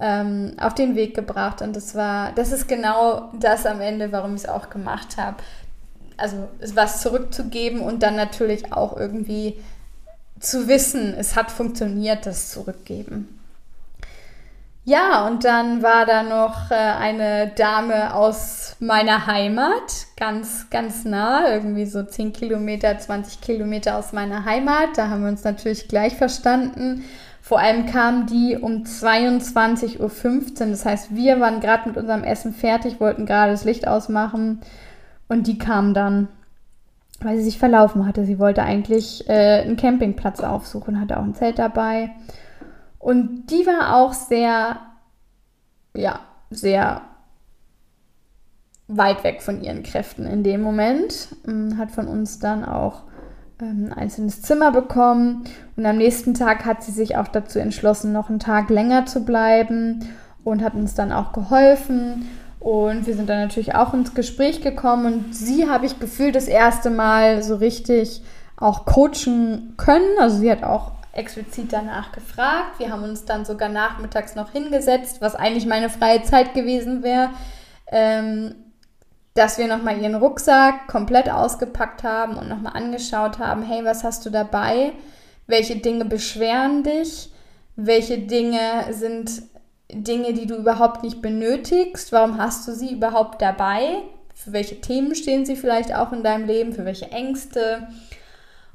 [0.00, 4.34] ähm, auf den Weg gebracht und das war, das ist genau das am Ende, warum
[4.34, 5.36] ich es auch gemacht habe
[6.16, 9.58] also was zurückzugeben und dann natürlich auch irgendwie
[10.40, 13.40] zu wissen, es hat funktioniert, das Zurückgeben.
[14.86, 21.50] Ja, und dann war da noch äh, eine Dame aus meiner Heimat, ganz, ganz nah,
[21.50, 24.90] irgendwie so 10 Kilometer, 20 Kilometer aus meiner Heimat.
[24.96, 27.04] Da haben wir uns natürlich gleich verstanden.
[27.40, 30.66] Vor allem kam die um 22.15 Uhr.
[30.70, 34.60] Das heißt, wir waren gerade mit unserem Essen fertig, wollten gerade das Licht ausmachen
[35.28, 36.28] und die kam dann,
[37.20, 38.26] weil sie sich verlaufen hatte.
[38.26, 42.10] Sie wollte eigentlich äh, einen Campingplatz aufsuchen, hatte auch ein Zelt dabei.
[43.04, 44.78] Und die war auch sehr,
[45.94, 47.02] ja, sehr
[48.88, 51.36] weit weg von ihren Kräften in dem Moment.
[51.46, 53.02] Ähm, hat von uns dann auch
[53.60, 55.44] ähm, ein einzelnes Zimmer bekommen.
[55.76, 59.26] Und am nächsten Tag hat sie sich auch dazu entschlossen, noch einen Tag länger zu
[59.26, 60.08] bleiben
[60.42, 62.24] und hat uns dann auch geholfen.
[62.58, 66.48] Und wir sind dann natürlich auch ins Gespräch gekommen und sie habe ich gefühlt das
[66.48, 68.22] erste Mal so richtig
[68.56, 70.16] auch coachen können.
[70.18, 72.78] Also sie hat auch explizit danach gefragt.
[72.78, 77.30] Wir haben uns dann sogar nachmittags noch hingesetzt, was eigentlich meine freie Zeit gewesen wäre,
[77.88, 78.54] ähm,
[79.34, 84.24] dass wir nochmal ihren Rucksack komplett ausgepackt haben und nochmal angeschaut haben, hey, was hast
[84.26, 84.92] du dabei?
[85.46, 87.30] Welche Dinge beschweren dich?
[87.76, 89.42] Welche Dinge sind
[89.90, 92.12] Dinge, die du überhaupt nicht benötigst?
[92.12, 94.02] Warum hast du sie überhaupt dabei?
[94.34, 96.72] Für welche Themen stehen sie vielleicht auch in deinem Leben?
[96.72, 97.88] Für welche Ängste?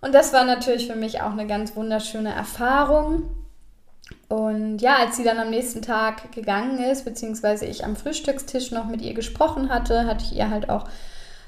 [0.01, 3.29] Und das war natürlich für mich auch eine ganz wunderschöne Erfahrung.
[4.27, 8.85] Und ja, als sie dann am nächsten Tag gegangen ist, beziehungsweise ich am Frühstückstisch noch
[8.85, 10.85] mit ihr gesprochen hatte, hatte ich ihr halt auch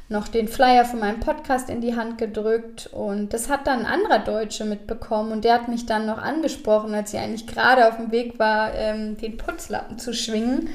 [0.09, 3.85] noch den Flyer von meinem Podcast in die Hand gedrückt und das hat dann ein
[3.85, 7.95] anderer Deutsche mitbekommen und der hat mich dann noch angesprochen, als sie eigentlich gerade auf
[7.95, 10.69] dem Weg war, ähm, den Putzlappen zu schwingen.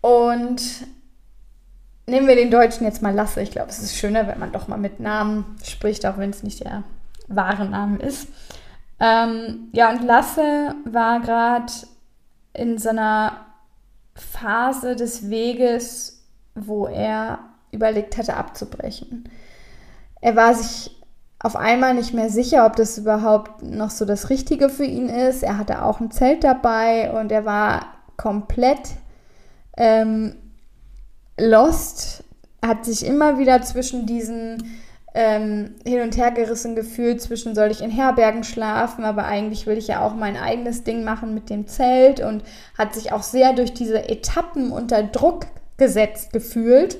[0.00, 0.62] Und
[2.08, 3.40] nehmen wir den Deutschen jetzt mal Lasse.
[3.40, 6.42] Ich glaube, es ist schöner, wenn man doch mal mit Namen spricht, auch wenn es
[6.42, 6.82] nicht der
[7.28, 8.28] wahre Name ist.
[9.00, 11.72] Ähm, ja, und Lasse war gerade
[12.54, 12.90] in so
[14.14, 16.24] Phase des Weges,
[16.54, 17.38] wo er
[17.70, 19.28] überlegt hatte abzubrechen.
[20.20, 20.90] Er war sich
[21.40, 25.44] auf einmal nicht mehr sicher, ob das überhaupt noch so das Richtige für ihn ist.
[25.44, 27.86] Er hatte auch ein Zelt dabei und er war
[28.16, 28.80] komplett
[29.76, 30.34] ähm,
[31.38, 32.24] lost,
[32.64, 34.78] hat sich immer wieder zwischen diesen
[35.14, 39.78] ähm, hin und her gerissen gefühlt, zwischen soll ich in Herbergen schlafen, aber eigentlich will
[39.78, 42.42] ich ja auch mein eigenes Ding machen mit dem Zelt und
[42.76, 45.46] hat sich auch sehr durch diese Etappen unter Druck
[45.76, 46.98] gesetzt gefühlt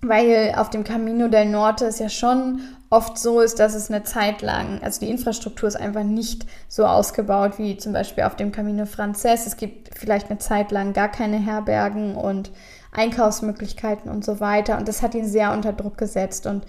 [0.00, 2.60] weil auf dem Camino del Norte es ja schon
[2.90, 6.86] oft so ist, dass es eine Zeit lang, also die Infrastruktur ist einfach nicht so
[6.86, 9.46] ausgebaut wie zum Beispiel auf dem Camino Frances.
[9.46, 12.50] Es gibt vielleicht eine Zeit lang gar keine Herbergen und
[12.98, 14.76] Einkaufsmöglichkeiten und so weiter.
[14.78, 16.46] Und das hat ihn sehr unter Druck gesetzt.
[16.46, 16.64] Und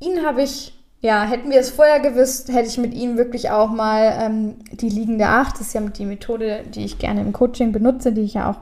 [0.00, 3.70] ihn habe ich, ja, hätten wir es vorher gewusst, hätte ich mit ihm wirklich auch
[3.70, 7.72] mal ähm, die liegende Acht, das ist ja die Methode, die ich gerne im Coaching
[7.72, 8.58] benutze, die ich ja auch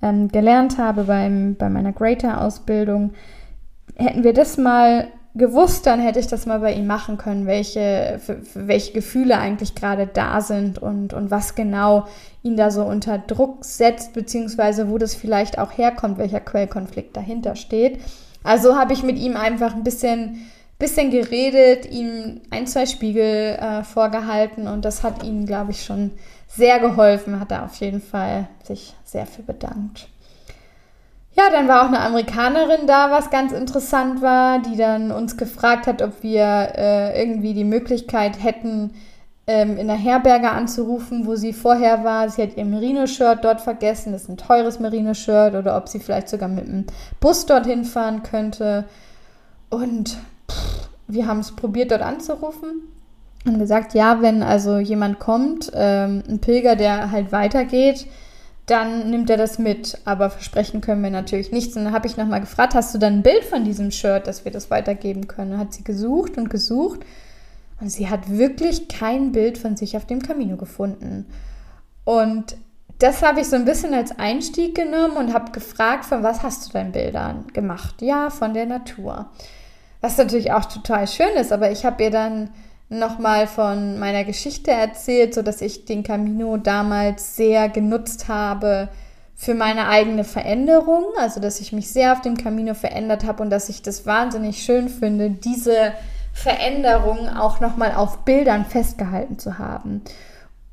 [0.00, 3.12] ähm, gelernt habe beim, bei meiner Greater-Ausbildung.
[3.96, 8.20] Hätten wir das mal gewusst, dann hätte ich das mal bei ihm machen können, welche,
[8.24, 12.06] für, für welche Gefühle eigentlich gerade da sind und, und was genau
[12.42, 17.56] ihn da so unter Druck setzt, beziehungsweise wo das vielleicht auch herkommt, welcher Quellkonflikt dahinter
[17.56, 18.00] steht.
[18.42, 23.84] Also habe ich mit ihm einfach ein bisschen, bisschen geredet, ihm ein, zwei Spiegel äh,
[23.84, 26.10] vorgehalten und das hat ihm, glaube ich, schon
[26.48, 30.08] sehr geholfen, hat er auf jeden Fall sich sehr für bedankt.
[31.34, 35.86] Ja, dann war auch eine Amerikanerin da, was ganz interessant war, die dann uns gefragt
[35.86, 38.92] hat, ob wir äh, irgendwie die Möglichkeit hätten,
[39.46, 42.28] ähm, in der Herberge anzurufen, wo sie vorher war.
[42.28, 46.28] Sie hat ihr Merino-Shirt dort vergessen, das ist ein teures Merino-Shirt, oder ob sie vielleicht
[46.28, 46.84] sogar mit dem
[47.18, 48.84] Bus dorthin fahren könnte.
[49.70, 50.18] Und
[50.50, 52.82] pff, wir haben es probiert, dort anzurufen
[53.44, 58.06] und gesagt, ja, wenn also jemand kommt, ähm, ein Pilger, der halt weitergeht,
[58.66, 59.98] dann nimmt er das mit.
[60.04, 61.76] Aber versprechen können wir natürlich nichts.
[61.76, 64.44] Und dann habe ich nochmal gefragt, hast du dann ein Bild von diesem Shirt, dass
[64.44, 65.58] wir das weitergeben können?
[65.58, 67.00] Hat sie gesucht und gesucht.
[67.80, 71.26] Und sie hat wirklich kein Bild von sich auf dem Camino gefunden.
[72.04, 72.56] Und
[73.00, 76.68] das habe ich so ein bisschen als Einstieg genommen und habe gefragt, von was hast
[76.68, 78.00] du dein Bildern gemacht?
[78.00, 79.26] Ja, von der Natur.
[80.00, 82.50] Was natürlich auch total schön ist, aber ich habe ihr dann
[82.98, 88.88] nochmal von meiner Geschichte erzählt, so dass ich den Camino damals sehr genutzt habe
[89.34, 93.50] für meine eigene Veränderung, also dass ich mich sehr auf dem Camino verändert habe und
[93.50, 95.92] dass ich das wahnsinnig schön finde, diese
[96.32, 100.02] Veränderung auch nochmal auf Bildern festgehalten zu haben.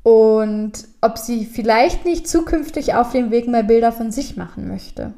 [0.02, 5.12] Und ob sie vielleicht nicht zukünftig auf dem Weg mal Bilder von sich machen möchte.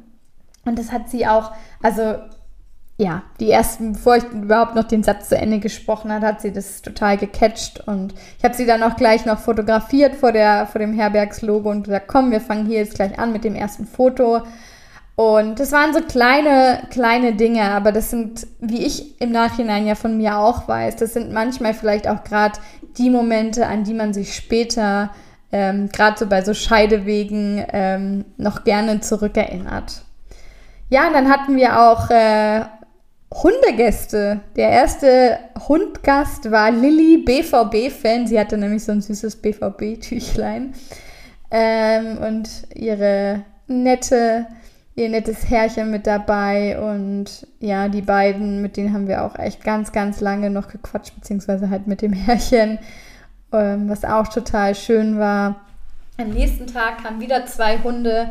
[0.65, 1.51] Und das hat sie auch,
[1.81, 2.15] also
[3.03, 6.53] ja, die ersten, bevor ich überhaupt noch den Satz zu Ende gesprochen hat, hat sie
[6.53, 10.79] das total gecatcht und ich habe sie dann auch gleich noch fotografiert vor, der, vor
[10.79, 14.43] dem Herbergslogo und gesagt, komm, wir fangen hier jetzt gleich an mit dem ersten Foto.
[15.15, 19.95] Und das waren so kleine, kleine Dinge, aber das sind, wie ich im Nachhinein ja
[19.95, 22.57] von mir auch weiß, das sind manchmal vielleicht auch gerade
[22.97, 25.11] die Momente, an die man sich später,
[25.51, 30.03] ähm, gerade so bei so Scheidewegen, ähm, noch gerne zurückerinnert.
[30.89, 32.61] Ja, und dann hatten wir auch äh,
[33.33, 34.41] Hundegäste.
[34.55, 38.27] Der erste Hundgast war Lilly, BVB-Fan.
[38.27, 40.73] Sie hatte nämlich so ein süßes BVB-Tüchlein.
[41.49, 44.45] Ähm, und ihre nette,
[44.95, 46.79] ihr nettes Herrchen mit dabei.
[46.79, 51.15] Und ja, die beiden, mit denen haben wir auch echt ganz, ganz lange noch gequatscht,
[51.15, 52.77] beziehungsweise halt mit dem Herrchen,
[53.51, 55.61] ähm, was auch total schön war.
[56.17, 58.29] Am nächsten Tag kamen wieder zwei Hunde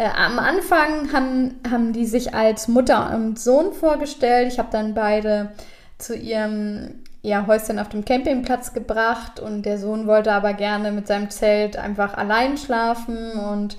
[0.00, 4.50] äh, am Anfang haben, haben die sich als Mutter und Sohn vorgestellt.
[4.50, 5.50] Ich habe dann beide
[5.98, 11.06] zu ihrem ja, Häuschen auf dem Campingplatz gebracht und der Sohn wollte aber gerne mit
[11.06, 13.32] seinem Zelt einfach allein schlafen.
[13.32, 13.76] Und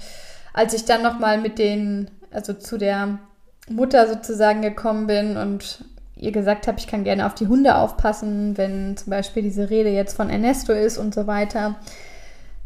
[0.54, 3.18] als ich dann nochmal mit den, also zu der
[3.68, 5.86] Mutter sozusagen gekommen bin und
[6.16, 9.90] ihr gesagt habe, ich kann gerne auf die Hunde aufpassen, wenn zum Beispiel diese Rede
[9.90, 11.78] jetzt von Ernesto ist und so weiter,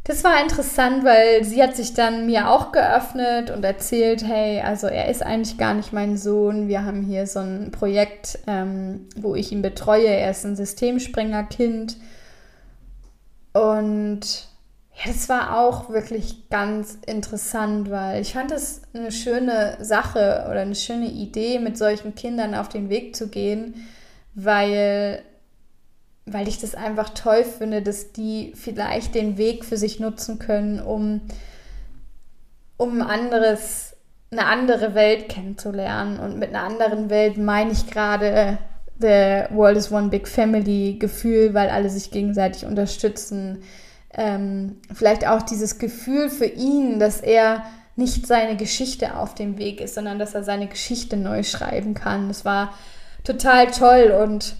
[0.05, 4.85] das war interessant, weil sie hat sich dann mir auch geöffnet und erzählt, hey, also
[4.85, 6.67] er ist eigentlich gar nicht mein Sohn.
[6.67, 10.07] Wir haben hier so ein Projekt, ähm, wo ich ihn betreue.
[10.07, 11.97] Er ist ein Systemspringerkind.
[13.53, 14.47] Und
[14.93, 20.61] ja, das war auch wirklich ganz interessant, weil ich fand es eine schöne Sache oder
[20.61, 23.87] eine schöne Idee, mit solchen Kindern auf den Weg zu gehen,
[24.35, 25.23] weil
[26.25, 30.79] weil ich das einfach toll finde, dass die vielleicht den Weg für sich nutzen können,
[30.79, 31.21] um,
[32.77, 33.95] um anderes,
[34.31, 36.19] eine andere Welt kennenzulernen.
[36.19, 38.57] Und mit einer anderen Welt meine ich gerade
[38.99, 43.61] The World is One Big Family Gefühl, weil alle sich gegenseitig unterstützen.
[44.11, 47.63] Ähm, vielleicht auch dieses Gefühl für ihn, dass er
[47.97, 52.29] nicht seine Geschichte auf dem Weg ist, sondern dass er seine Geschichte neu schreiben kann.
[52.29, 52.73] Das war
[53.23, 54.55] total toll und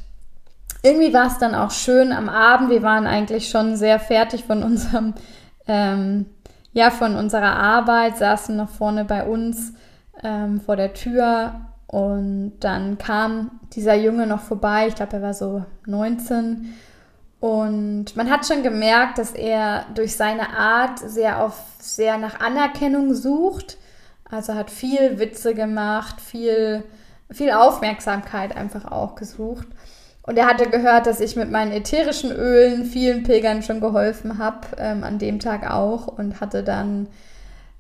[0.84, 2.70] irgendwie war es dann auch schön am Abend.
[2.70, 5.14] Wir waren eigentlich schon sehr fertig von unserem,
[5.68, 6.28] ähm,
[6.74, 9.74] ja, von unserer Arbeit, saßen noch vorne bei uns
[10.24, 11.54] ähm, vor der Tür
[11.88, 14.88] und dann kam dieser Junge noch vorbei.
[14.88, 16.74] Ich glaube, er war so 19.
[17.40, 23.14] Und man hat schon gemerkt, dass er durch seine Art sehr auf sehr nach Anerkennung
[23.14, 23.78] sucht.
[24.30, 26.84] Also hat viel Witze gemacht, viel,
[27.30, 29.68] viel Aufmerksamkeit einfach auch gesucht.
[30.26, 34.68] Und er hatte gehört, dass ich mit meinen ätherischen Ölen vielen Pilgern schon geholfen habe,
[34.78, 37.08] ähm, an dem Tag auch, und hatte dann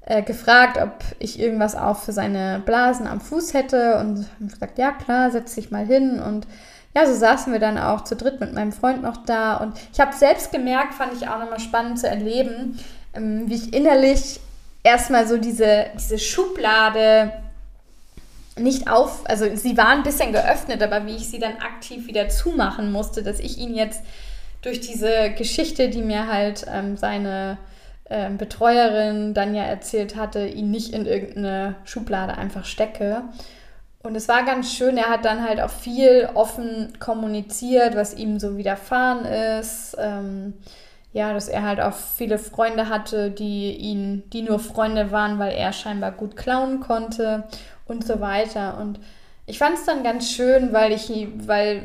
[0.05, 4.91] äh, gefragt, ob ich irgendwas auch für seine Blasen am Fuß hätte und gesagt, ja
[4.91, 6.19] klar, setz dich mal hin.
[6.19, 6.45] Und
[6.95, 9.57] ja, so saßen wir dann auch zu dritt mit meinem Freund noch da.
[9.57, 12.79] Und ich habe selbst gemerkt, fand ich auch nochmal spannend zu erleben,
[13.15, 14.39] ähm, wie ich innerlich
[14.83, 17.33] erstmal so diese, diese Schublade
[18.57, 22.29] nicht auf, also sie war ein bisschen geöffnet, aber wie ich sie dann aktiv wieder
[22.29, 24.01] zumachen musste, dass ich ihn jetzt
[24.61, 27.57] durch diese Geschichte, die mir halt ähm, seine
[28.09, 33.23] ähm, Betreuerin dann ja erzählt hatte, ihn nicht in irgendeine Schublade einfach stecke.
[34.01, 38.39] Und es war ganz schön, er hat dann halt auch viel offen kommuniziert, was ihm
[38.39, 39.97] so widerfahren ist.
[39.99, 40.53] Ähm,
[41.11, 45.53] ja, dass er halt auch viele Freunde hatte, die ihn, die nur Freunde waren, weil
[45.53, 47.45] er scheinbar gut klauen konnte
[47.85, 48.77] und so weiter.
[48.79, 48.99] Und
[49.45, 51.11] ich fand es dann ganz schön, weil ich,
[51.45, 51.83] weil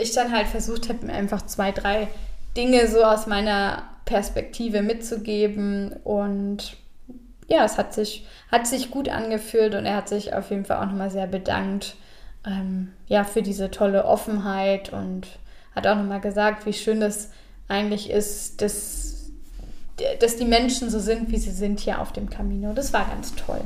[0.00, 2.08] ich dann halt versucht habe, mir einfach zwei, drei
[2.56, 5.92] Dinge so aus meiner Perspektive mitzugeben.
[6.04, 6.76] Und
[7.48, 10.78] ja, es hat sich, hat sich gut angefühlt und er hat sich auf jeden Fall
[10.78, 11.96] auch nochmal sehr bedankt
[12.46, 15.26] ähm, ja, für diese tolle Offenheit und
[15.74, 17.30] hat auch nochmal gesagt, wie schön das
[17.68, 19.30] eigentlich ist, dass,
[20.20, 22.72] dass die Menschen so sind, wie sie sind hier auf dem Camino.
[22.72, 23.60] Das war ganz toll.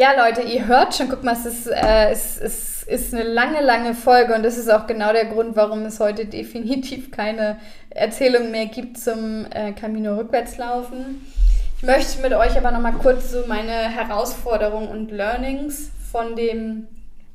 [0.00, 3.60] Ja, Leute, ihr hört schon, guck mal, es ist, äh, es, es ist eine lange,
[3.60, 7.58] lange Folge und das ist auch genau der Grund, warum es heute definitiv keine
[7.90, 11.26] Erzählung mehr gibt zum äh, Camino Rückwärtslaufen.
[11.78, 16.86] Ich möchte mit euch aber nochmal kurz so meine Herausforderungen und Learnings von dem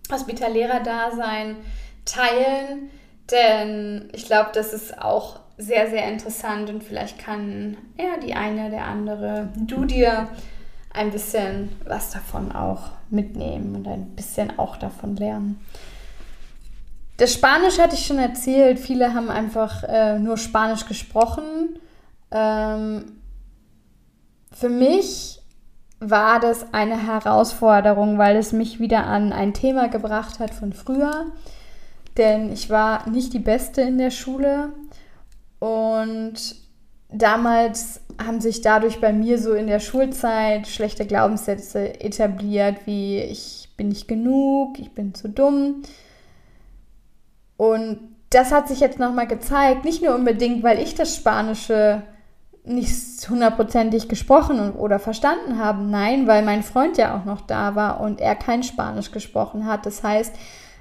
[0.10, 1.58] Hospitalehrer-Dasein
[2.06, 2.90] teilen,
[3.30, 8.70] denn ich glaube, das ist auch sehr, sehr interessant und vielleicht kann ja die eine
[8.70, 10.30] oder andere, du dir
[10.94, 15.60] ein bisschen was davon auch mitnehmen und ein bisschen auch davon lernen.
[17.18, 18.80] Das Spanisch hatte ich schon erzählt.
[18.80, 21.80] Viele haben einfach äh, nur Spanisch gesprochen.
[22.32, 23.18] Ähm,
[24.52, 25.40] für mich
[26.00, 31.28] war das eine Herausforderung, weil es mich wieder an ein Thema gebracht hat von früher.
[32.18, 34.74] Denn ich war nicht die Beste in der Schule
[35.60, 36.63] und
[37.14, 43.70] damals haben sich dadurch bei mir so in der Schulzeit schlechte Glaubenssätze etabliert, wie ich
[43.78, 45.84] bin nicht genug, ich bin zu dumm.
[47.58, 48.00] Und
[48.30, 52.04] das hat sich jetzt nochmal gezeigt, nicht nur unbedingt, weil ich das Spanische
[52.66, 55.84] nicht hundertprozentig gesprochen oder verstanden habe.
[55.84, 59.86] Nein, weil mein Freund ja auch noch da war und er kein Spanisch gesprochen hat.
[59.86, 60.34] Das heißt,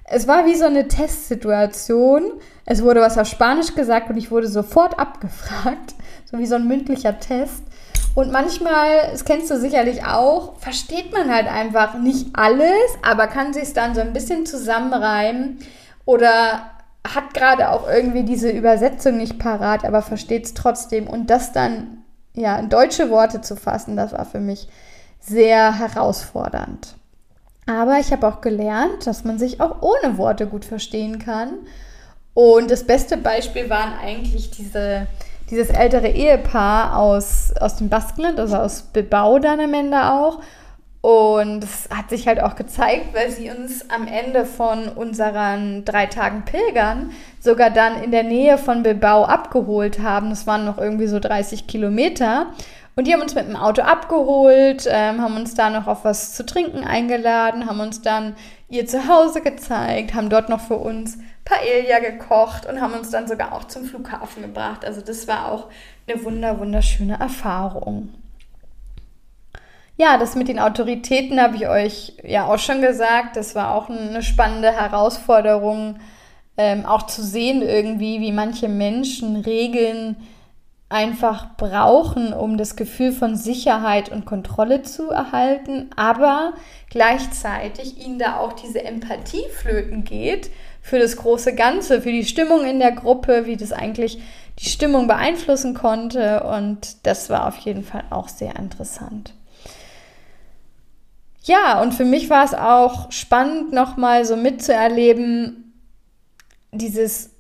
[0.05, 2.25] es war wie so eine Testsituation.
[2.65, 5.95] Es wurde was auf Spanisch gesagt und ich wurde sofort abgefragt,
[6.33, 7.63] so wie so ein mündlicher Test.
[8.15, 13.55] Und manchmal, das kennst du sicherlich auch, versteht man halt einfach nicht alles, aber kann
[13.55, 15.59] sich dann so ein bisschen zusammenreimen
[16.05, 16.73] oder
[17.07, 21.07] hat gerade auch irgendwie diese Übersetzung nicht parat, aber versteht es trotzdem.
[21.07, 21.99] Und das dann
[22.35, 24.69] ja in deutsche Worte zu fassen, das war für mich
[25.21, 26.97] sehr herausfordernd.
[27.67, 31.55] Aber ich habe auch gelernt, dass man sich auch ohne Worte gut verstehen kann.
[32.35, 35.07] Und das beste Beispiel waren eigentlich diese,
[35.53, 40.41] dieses ältere Ehepaar aus, aus dem Baskenland, also aus Bilbao dann am Ende auch.
[41.03, 46.07] Und es hat sich halt auch gezeigt, weil sie uns am Ende von unseren drei
[46.07, 50.31] Tagen Pilgern sogar dann in der Nähe von Bilbao abgeholt haben.
[50.31, 52.47] Das waren noch irgendwie so 30 Kilometer.
[52.97, 56.35] Und die haben uns mit dem Auto abgeholt, ähm, haben uns da noch auf was
[56.35, 58.37] zu trinken eingeladen, haben uns dann
[58.71, 63.53] ihr Zuhause gezeigt, haben dort noch für uns Paella gekocht und haben uns dann sogar
[63.53, 64.85] auch zum Flughafen gebracht.
[64.85, 65.67] Also das war auch
[66.07, 68.15] eine wunder, wunderschöne Erfahrung.
[69.97, 73.37] Ja, das mit den Autoritäten habe ich euch ja auch schon gesagt.
[73.37, 75.97] Das war auch eine spannende Herausforderung,
[76.57, 80.17] ähm, auch zu sehen irgendwie, wie manche Menschen Regeln
[80.89, 86.53] einfach brauchen, um das Gefühl von Sicherheit und Kontrolle zu erhalten, aber
[86.91, 90.51] gleichzeitig ihnen da auch diese Empathie flöten geht
[90.83, 94.21] für das große Ganze, für die Stimmung in der Gruppe, wie das eigentlich
[94.59, 99.33] die Stimmung beeinflussen konnte und das war auf jeden Fall auch sehr interessant.
[101.45, 105.73] Ja, und für mich war es auch spannend, nochmal so mitzuerleben,
[106.73, 107.31] dieses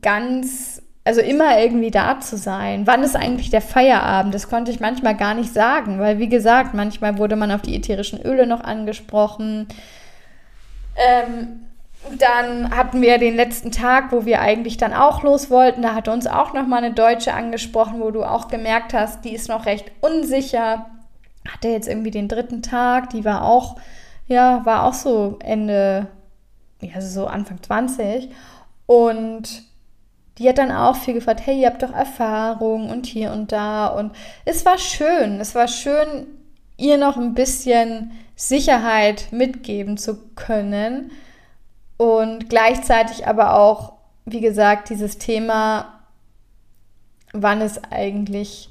[0.00, 2.86] ganz also immer irgendwie da zu sein.
[2.86, 4.34] Wann ist eigentlich der Feierabend?
[4.34, 7.76] Das konnte ich manchmal gar nicht sagen, weil wie gesagt, manchmal wurde man auf die
[7.76, 9.68] ätherischen Öle noch angesprochen.
[10.96, 11.66] Ähm,
[12.18, 15.82] dann hatten wir den letzten Tag, wo wir eigentlich dann auch los wollten.
[15.82, 19.34] Da hatte uns auch noch mal eine Deutsche angesprochen, wo du auch gemerkt hast, die
[19.34, 20.86] ist noch recht unsicher.
[21.48, 23.76] Hatte jetzt irgendwie den dritten Tag, die war auch,
[24.26, 26.08] ja, war auch so Ende,
[26.80, 28.28] ja, so Anfang 20.
[28.86, 29.62] Und
[30.38, 33.86] die hat dann auch viel gefragt, hey, ihr habt doch Erfahrung und hier und da.
[33.86, 34.12] Und
[34.44, 36.26] es war schön, es war schön,
[36.76, 41.12] ihr noch ein bisschen Sicherheit mitgeben zu können.
[41.96, 43.94] Und gleichzeitig aber auch,
[44.24, 46.00] wie gesagt, dieses Thema,
[47.32, 48.70] wann ist eigentlich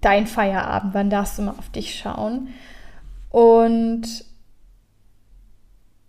[0.00, 2.48] dein Feierabend, wann darfst du mal auf dich schauen.
[3.30, 4.24] Und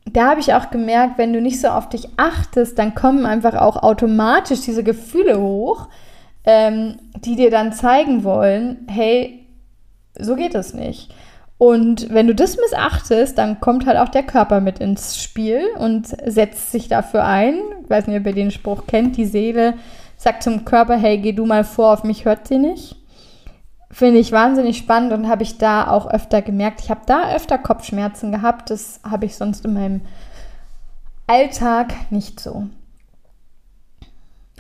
[0.06, 3.56] da habe ich auch gemerkt, wenn du nicht so auf dich achtest, dann kommen einfach
[3.56, 5.88] auch automatisch diese Gefühle hoch,
[6.44, 9.46] ähm, die dir dann zeigen wollen, hey,
[10.18, 11.14] so geht es nicht.
[11.58, 16.08] Und wenn du das missachtest, dann kommt halt auch der Körper mit ins Spiel und
[16.26, 17.60] setzt sich dafür ein.
[17.84, 19.76] Ich weiß nicht, ob ihr den Spruch kennt, die Seele
[20.18, 22.96] sagt zum Körper, hey, geh du mal vor, auf mich hört sie nicht.
[23.92, 26.82] Finde ich wahnsinnig spannend und habe ich da auch öfter gemerkt.
[26.82, 28.70] Ich habe da öfter Kopfschmerzen gehabt.
[28.70, 30.02] Das habe ich sonst in meinem
[31.28, 32.68] Alltag nicht so.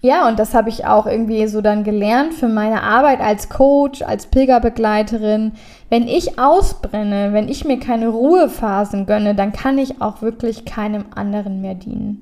[0.01, 4.01] Ja, und das habe ich auch irgendwie so dann gelernt für meine Arbeit als Coach,
[4.03, 5.53] als Pilgerbegleiterin.
[5.89, 11.05] Wenn ich ausbrenne, wenn ich mir keine Ruhephasen gönne, dann kann ich auch wirklich keinem
[11.15, 12.21] anderen mehr dienen.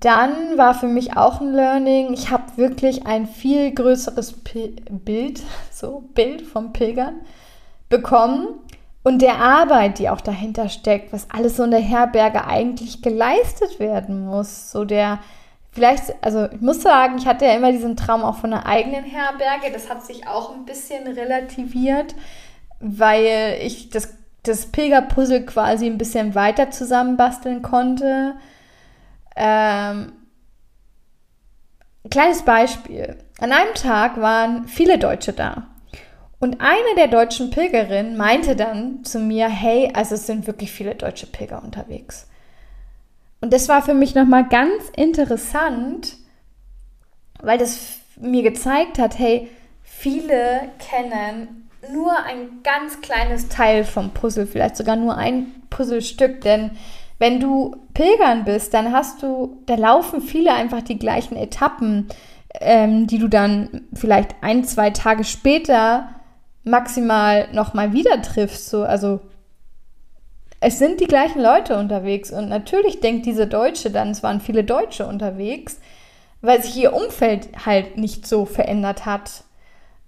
[0.00, 2.12] Dann war für mich auch ein Learning.
[2.12, 7.14] Ich habe wirklich ein viel größeres Pil Bild, so Bild vom Pilgern
[7.88, 8.48] bekommen
[9.04, 13.78] und der Arbeit, die auch dahinter steckt, was alles so in der Herberge eigentlich geleistet
[13.78, 14.72] werden muss.
[14.72, 15.20] So der,
[15.70, 19.04] vielleicht, also ich muss sagen, ich hatte ja immer diesen Traum auch von einer eigenen
[19.04, 19.70] Herberge.
[19.72, 22.14] Das hat sich auch ein bisschen relativiert,
[22.80, 24.14] weil ich das
[24.44, 28.34] das Pilgerpuzzle quasi ein bisschen weiter zusammenbasteln konnte.
[29.36, 30.12] Ähm,
[32.10, 33.16] kleines Beispiel.
[33.40, 35.66] An einem Tag waren viele Deutsche da.
[36.44, 40.94] Und eine der deutschen Pilgerinnen meinte dann zu mir, hey, also es sind wirklich viele
[40.94, 42.28] deutsche Pilger unterwegs.
[43.40, 46.18] Und das war für mich nochmal ganz interessant,
[47.40, 49.48] weil das mir gezeigt hat, hey,
[49.82, 56.72] viele kennen nur ein ganz kleines Teil vom Puzzle, vielleicht sogar nur ein Puzzlestück, denn
[57.18, 62.08] wenn du Pilgern bist, dann hast du, da laufen viele einfach die gleichen Etappen,
[62.60, 66.10] ähm, die du dann vielleicht ein, zwei Tage später
[66.64, 68.68] maximal nochmal wieder triffst.
[68.70, 69.20] So, also
[70.60, 74.64] es sind die gleichen Leute unterwegs und natürlich denkt diese Deutsche dann, es waren viele
[74.64, 75.78] Deutsche unterwegs,
[76.40, 79.44] weil sich ihr Umfeld halt nicht so verändert hat.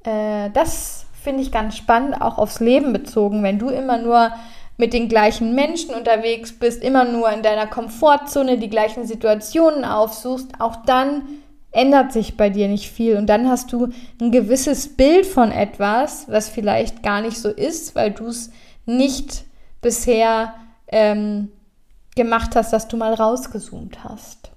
[0.05, 3.43] Äh, das finde ich ganz spannend, auch aufs Leben bezogen.
[3.43, 4.33] Wenn du immer nur
[4.79, 10.61] mit den gleichen Menschen unterwegs bist, immer nur in deiner Komfortzone die gleichen Situationen aufsuchst,
[10.61, 11.23] auch dann
[11.73, 13.17] ändert sich bei dir nicht viel.
[13.17, 13.89] Und dann hast du
[14.21, 18.51] ein gewisses Bild von etwas, was vielleicht gar nicht so ist, weil du es
[18.87, 19.45] nicht
[19.83, 20.55] bisher
[20.89, 21.51] ähm,
[22.15, 24.51] gemacht hast, dass du mal rausgezoomt hast.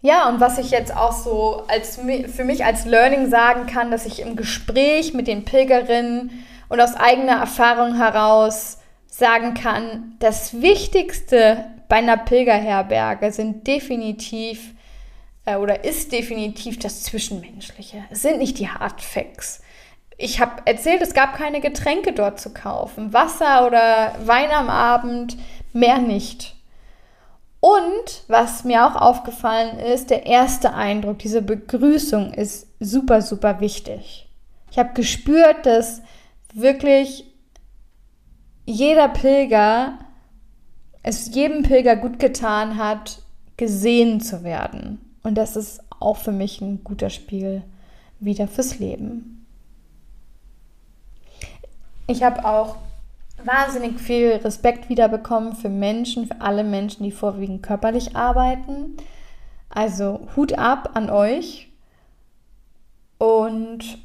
[0.00, 4.06] Ja, und was ich jetzt auch so als, für mich als Learning sagen kann, dass
[4.06, 6.30] ich im Gespräch mit den Pilgerinnen
[6.68, 8.78] und aus eigener Erfahrung heraus
[9.08, 14.74] sagen kann, das Wichtigste bei einer Pilgerherberge sind definitiv
[15.44, 18.04] äh, oder ist definitiv das Zwischenmenschliche.
[18.10, 19.62] Es sind nicht die Hardfacts.
[20.18, 23.12] Ich habe erzählt, es gab keine Getränke dort zu kaufen.
[23.12, 25.36] Wasser oder Wein am Abend,
[25.72, 26.56] mehr nicht.
[27.60, 34.28] Und was mir auch aufgefallen ist, der erste Eindruck, diese Begrüßung ist super, super wichtig.
[34.70, 36.02] Ich habe gespürt, dass
[36.52, 37.24] wirklich
[38.64, 39.98] jeder Pilger,
[41.08, 43.22] es jedem Pilger gut getan hat,
[43.56, 45.00] gesehen zu werden.
[45.22, 47.62] Und das ist auch für mich ein guter Spiegel
[48.20, 49.46] wieder fürs Leben.
[52.06, 52.76] Ich habe auch
[53.42, 58.96] wahnsinnig viel Respekt wiederbekommen für Menschen, für alle Menschen, die vorwiegend körperlich arbeiten.
[59.70, 61.68] Also Hut ab an euch.
[63.16, 63.98] Und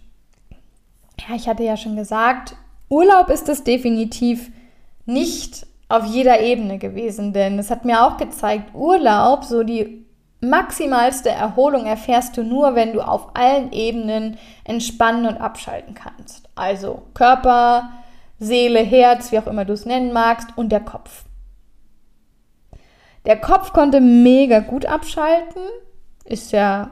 [1.19, 2.55] ja, ich hatte ja schon gesagt,
[2.89, 4.51] Urlaub ist es definitiv
[5.05, 10.07] nicht auf jeder Ebene gewesen, denn es hat mir auch gezeigt, Urlaub, so die
[10.41, 16.49] maximalste Erholung erfährst du nur, wenn du auf allen Ebenen entspannen und abschalten kannst.
[16.55, 17.91] Also Körper,
[18.39, 21.25] Seele, Herz, wie auch immer du es nennen magst, und der Kopf.
[23.27, 25.61] Der Kopf konnte mega gut abschalten,
[26.25, 26.89] ist ja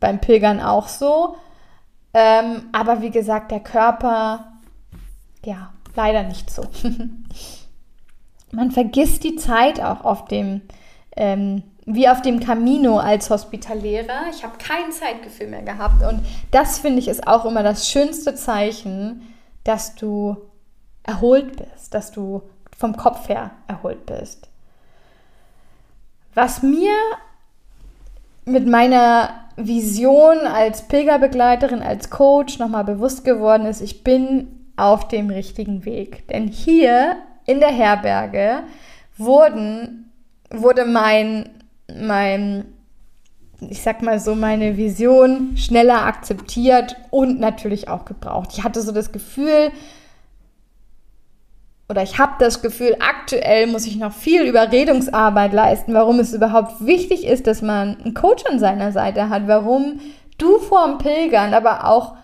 [0.00, 1.36] beim Pilgern auch so.
[2.14, 4.52] Ähm, aber wie gesagt, der Körper,
[5.44, 6.62] ja, leider nicht so.
[8.52, 10.62] Man vergisst die Zeit auch auf dem,
[11.16, 14.28] ähm, wie auf dem Camino als Hospitalärer.
[14.30, 16.02] Ich habe kein Zeitgefühl mehr gehabt.
[16.02, 16.20] Und
[16.50, 19.22] das finde ich ist auch immer das schönste Zeichen,
[19.64, 20.36] dass du
[21.02, 22.42] erholt bist, dass du
[22.76, 24.48] vom Kopf her erholt bist.
[26.34, 26.94] Was mir
[28.44, 35.30] mit meiner Vision als Pilgerbegleiterin, als Coach nochmal bewusst geworden ist, ich bin auf dem
[35.30, 36.28] richtigen Weg.
[36.28, 37.16] Denn hier
[37.48, 38.60] in der Herberge
[39.16, 40.12] wurden,
[40.50, 41.48] wurde mein,
[41.92, 42.66] mein,
[43.60, 48.50] ich sag mal so, meine Vision schneller akzeptiert und natürlich auch gebraucht.
[48.52, 49.72] Ich hatte so das Gefühl,
[51.88, 56.84] oder ich habe das Gefühl, aktuell muss ich noch viel Überredungsarbeit leisten, warum es überhaupt
[56.84, 60.00] wichtig ist, dass man einen Coach an seiner Seite hat, warum
[60.36, 62.14] du vorm Pilgern, aber auch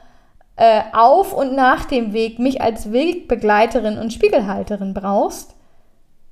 [0.56, 5.54] äh, auf und nach dem Weg mich als Wegbegleiterin und Spiegelhalterin brauchst,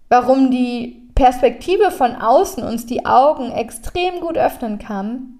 [0.08, 5.38] warum die Perspektive von außen uns die Augen extrem gut öffnen kann.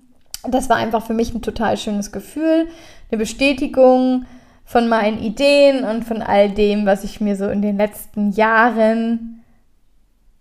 [0.49, 2.69] Das war einfach für mich ein total schönes Gefühl,
[3.11, 4.27] eine Bestätigung,
[4.65, 9.45] von meinen Ideen und von all dem, was ich mir so in den letzten Jahren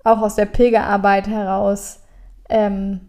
[0.03, 1.99] auch aus der Pilgerarbeit heraus
[2.49, 3.01] ähm,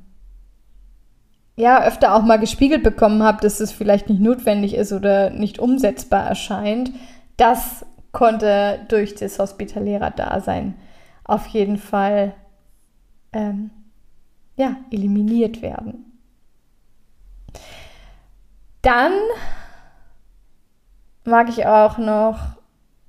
[1.56, 5.58] ja öfter auch mal gespiegelt bekommen habe, dass es vielleicht nicht notwendig ist oder nicht
[5.58, 6.92] umsetzbar erscheint.
[7.36, 10.74] Das konnte durch das Hospitalärer-Dasein
[11.24, 12.34] auf jeden Fall
[13.32, 13.70] ähm,
[14.56, 16.04] ja, eliminiert werden.
[18.82, 19.12] Dann
[21.24, 22.38] mag ich auch noch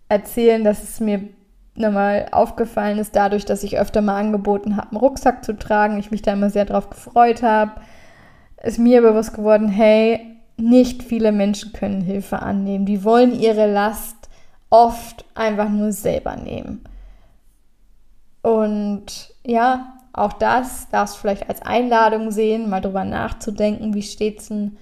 [0.07, 1.27] erzählen, dass es mir
[1.75, 6.11] nochmal aufgefallen ist, dadurch, dass ich öfter mal angeboten habe, einen Rucksack zu tragen, ich
[6.11, 7.81] mich da immer sehr drauf gefreut habe,
[8.63, 12.85] ist mir bewusst geworden, hey, nicht viele Menschen können Hilfe annehmen.
[12.85, 14.29] Die wollen ihre Last
[14.69, 16.83] oft einfach nur selber nehmen.
[18.41, 24.39] Und ja, auch das darfst du vielleicht als Einladung sehen, mal drüber nachzudenken, wie steht
[24.39, 24.77] es denn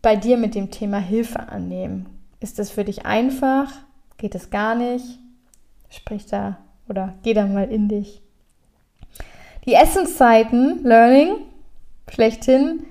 [0.00, 2.06] bei dir mit dem Thema Hilfe annehmen?
[2.40, 3.72] Ist das für dich einfach?
[4.16, 5.18] Geht es gar nicht?
[5.90, 6.58] Sprich da
[6.88, 8.22] oder geh da mal in dich.
[9.66, 11.36] Die Essenszeiten, Learning,
[12.10, 12.84] schlechthin,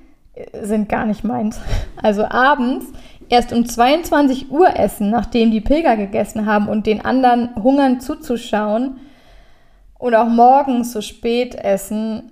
[0.62, 1.60] sind gar nicht meins.
[2.02, 2.86] Also abends
[3.30, 8.98] erst um 22 Uhr essen, nachdem die Pilger gegessen haben und den anderen hungern zuzuschauen
[10.00, 12.32] oder auch morgens so spät essen,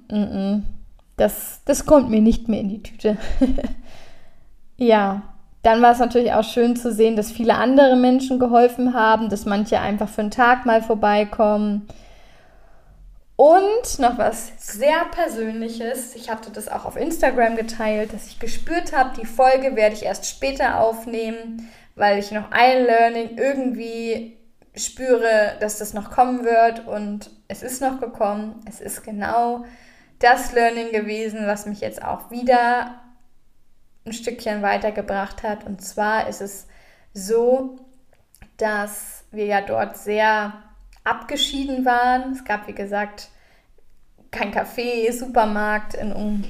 [1.17, 3.17] das, das kommt mir nicht mehr in die Tüte.
[4.77, 5.23] ja,
[5.63, 9.45] dann war es natürlich auch schön zu sehen, dass viele andere Menschen geholfen haben, dass
[9.45, 11.87] manche einfach für einen Tag mal vorbeikommen.
[13.35, 16.15] Und noch was sehr Persönliches.
[16.15, 20.03] Ich hatte das auch auf Instagram geteilt, dass ich gespürt habe, die Folge werde ich
[20.03, 24.37] erst später aufnehmen, weil ich noch ein Learning irgendwie
[24.73, 26.87] spüre, dass das noch kommen wird.
[26.87, 28.61] Und es ist noch gekommen.
[28.67, 29.65] Es ist genau
[30.19, 33.01] das Learning gewesen, was mich jetzt auch wieder
[34.05, 35.65] ein Stückchen weitergebracht hat.
[35.65, 36.67] Und zwar ist es
[37.13, 37.77] so,
[38.57, 40.53] dass wir ja dort sehr
[41.05, 42.33] abgeschieden waren.
[42.33, 43.29] Es gab, wie gesagt,
[44.31, 46.43] kein Café, Supermarkt in,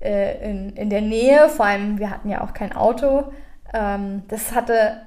[0.00, 1.48] äh, in, in der Nähe.
[1.50, 3.32] Vor allem, wir hatten ja auch kein Auto.
[3.74, 5.06] Ähm, das hatte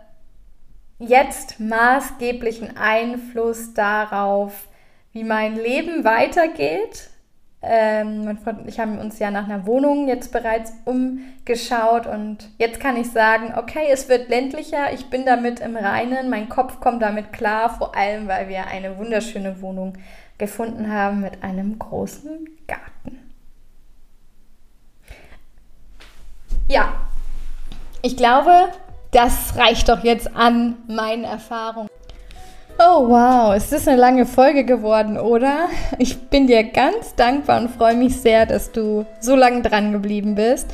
[1.00, 4.68] jetzt maßgeblichen Einfluss darauf,
[5.14, 7.10] wie mein Leben weitergeht.
[7.64, 12.50] Ähm, mein Freund und ich haben uns ja nach einer Wohnung jetzt bereits umgeschaut und
[12.58, 16.80] jetzt kann ich sagen, okay, es wird ländlicher, ich bin damit im Reinen, mein Kopf
[16.80, 19.94] kommt damit klar, vor allem weil wir eine wunderschöne Wohnung
[20.40, 23.20] gefunden haben mit einem großen Garten.
[26.68, 26.94] Ja,
[28.02, 28.70] ich glaube,
[29.12, 31.90] das reicht doch jetzt an meinen Erfahrungen.
[32.84, 35.68] Oh wow, ist das eine lange Folge geworden, oder?
[36.00, 40.34] Ich bin dir ganz dankbar und freue mich sehr, dass du so lange dran geblieben
[40.34, 40.68] bist.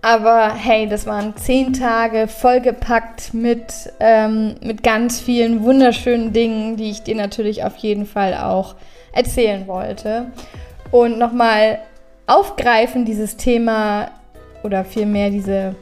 [0.00, 6.88] Aber hey, das waren zehn Tage vollgepackt mit, ähm, mit ganz vielen wunderschönen Dingen, die
[6.88, 8.74] ich dir natürlich auf jeden Fall auch
[9.12, 10.28] erzählen wollte.
[10.90, 11.80] Und nochmal
[12.26, 14.10] aufgreifen dieses Thema
[14.62, 15.74] oder vielmehr diese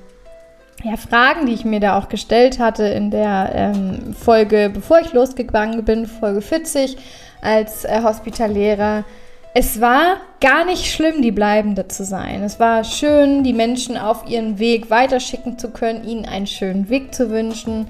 [0.83, 5.13] ja, Fragen, die ich mir da auch gestellt hatte in der ähm, Folge, bevor ich
[5.13, 6.97] losgegangen bin, Folge 40
[7.43, 9.05] als äh, Hospitalärer.
[9.53, 12.43] Es war gar nicht schlimm, die Bleibende zu sein.
[12.43, 17.15] Es war schön, die Menschen auf ihren Weg weiterschicken zu können, ihnen einen schönen Weg
[17.15, 17.89] zu wünschen,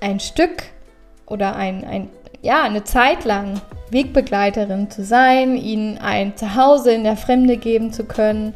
[0.00, 0.64] ein Stück
[1.26, 2.08] oder ein, ein
[2.42, 8.04] ja, eine Zeit lang Wegbegleiterin zu sein, ihnen ein Zuhause in der Fremde geben zu
[8.04, 8.54] können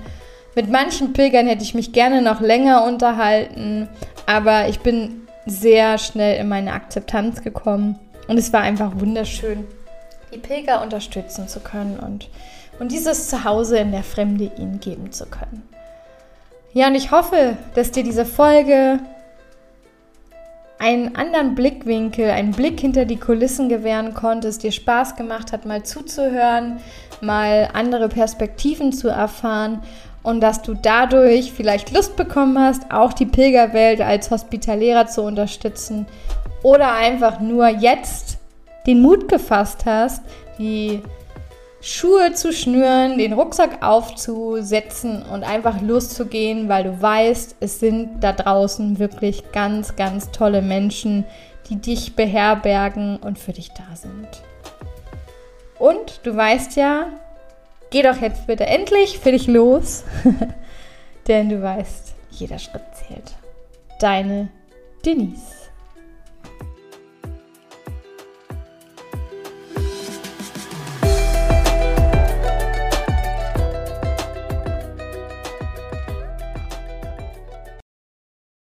[0.61, 3.89] mit manchen Pilgern hätte ich mich gerne noch länger unterhalten,
[4.27, 9.66] aber ich bin sehr schnell in meine Akzeptanz gekommen und es war einfach wunderschön,
[10.35, 12.28] die Pilger unterstützen zu können und,
[12.78, 15.62] und dieses Zuhause in der Fremde ihnen geben zu können.
[16.74, 18.99] Ja, und ich hoffe, dass dir diese Folge
[20.78, 25.65] einen anderen Blickwinkel, einen Blick hinter die Kulissen gewähren konnte, es dir Spaß gemacht hat,
[25.65, 26.81] mal zuzuhören,
[27.23, 29.82] mal andere Perspektiven zu erfahren
[30.23, 36.07] und dass du dadurch vielleicht Lust bekommen hast, auch die Pilgerwelt als Hospitalärer zu unterstützen
[36.63, 38.39] oder einfach nur jetzt
[38.87, 40.23] den Mut gefasst hast,
[40.59, 41.03] die
[41.81, 48.33] Schuhe zu schnüren, den Rucksack aufzusetzen und einfach loszugehen, weil du weißt, es sind da
[48.33, 51.25] draußen wirklich ganz, ganz tolle Menschen,
[51.71, 54.43] die dich beherbergen und für dich da sind.
[55.79, 57.07] Und du weißt ja,
[57.91, 60.05] Geh doch jetzt bitte endlich für dich los,
[61.27, 63.35] denn du weißt, jeder Schritt zählt.
[63.99, 64.49] Deine
[65.05, 65.60] Denise.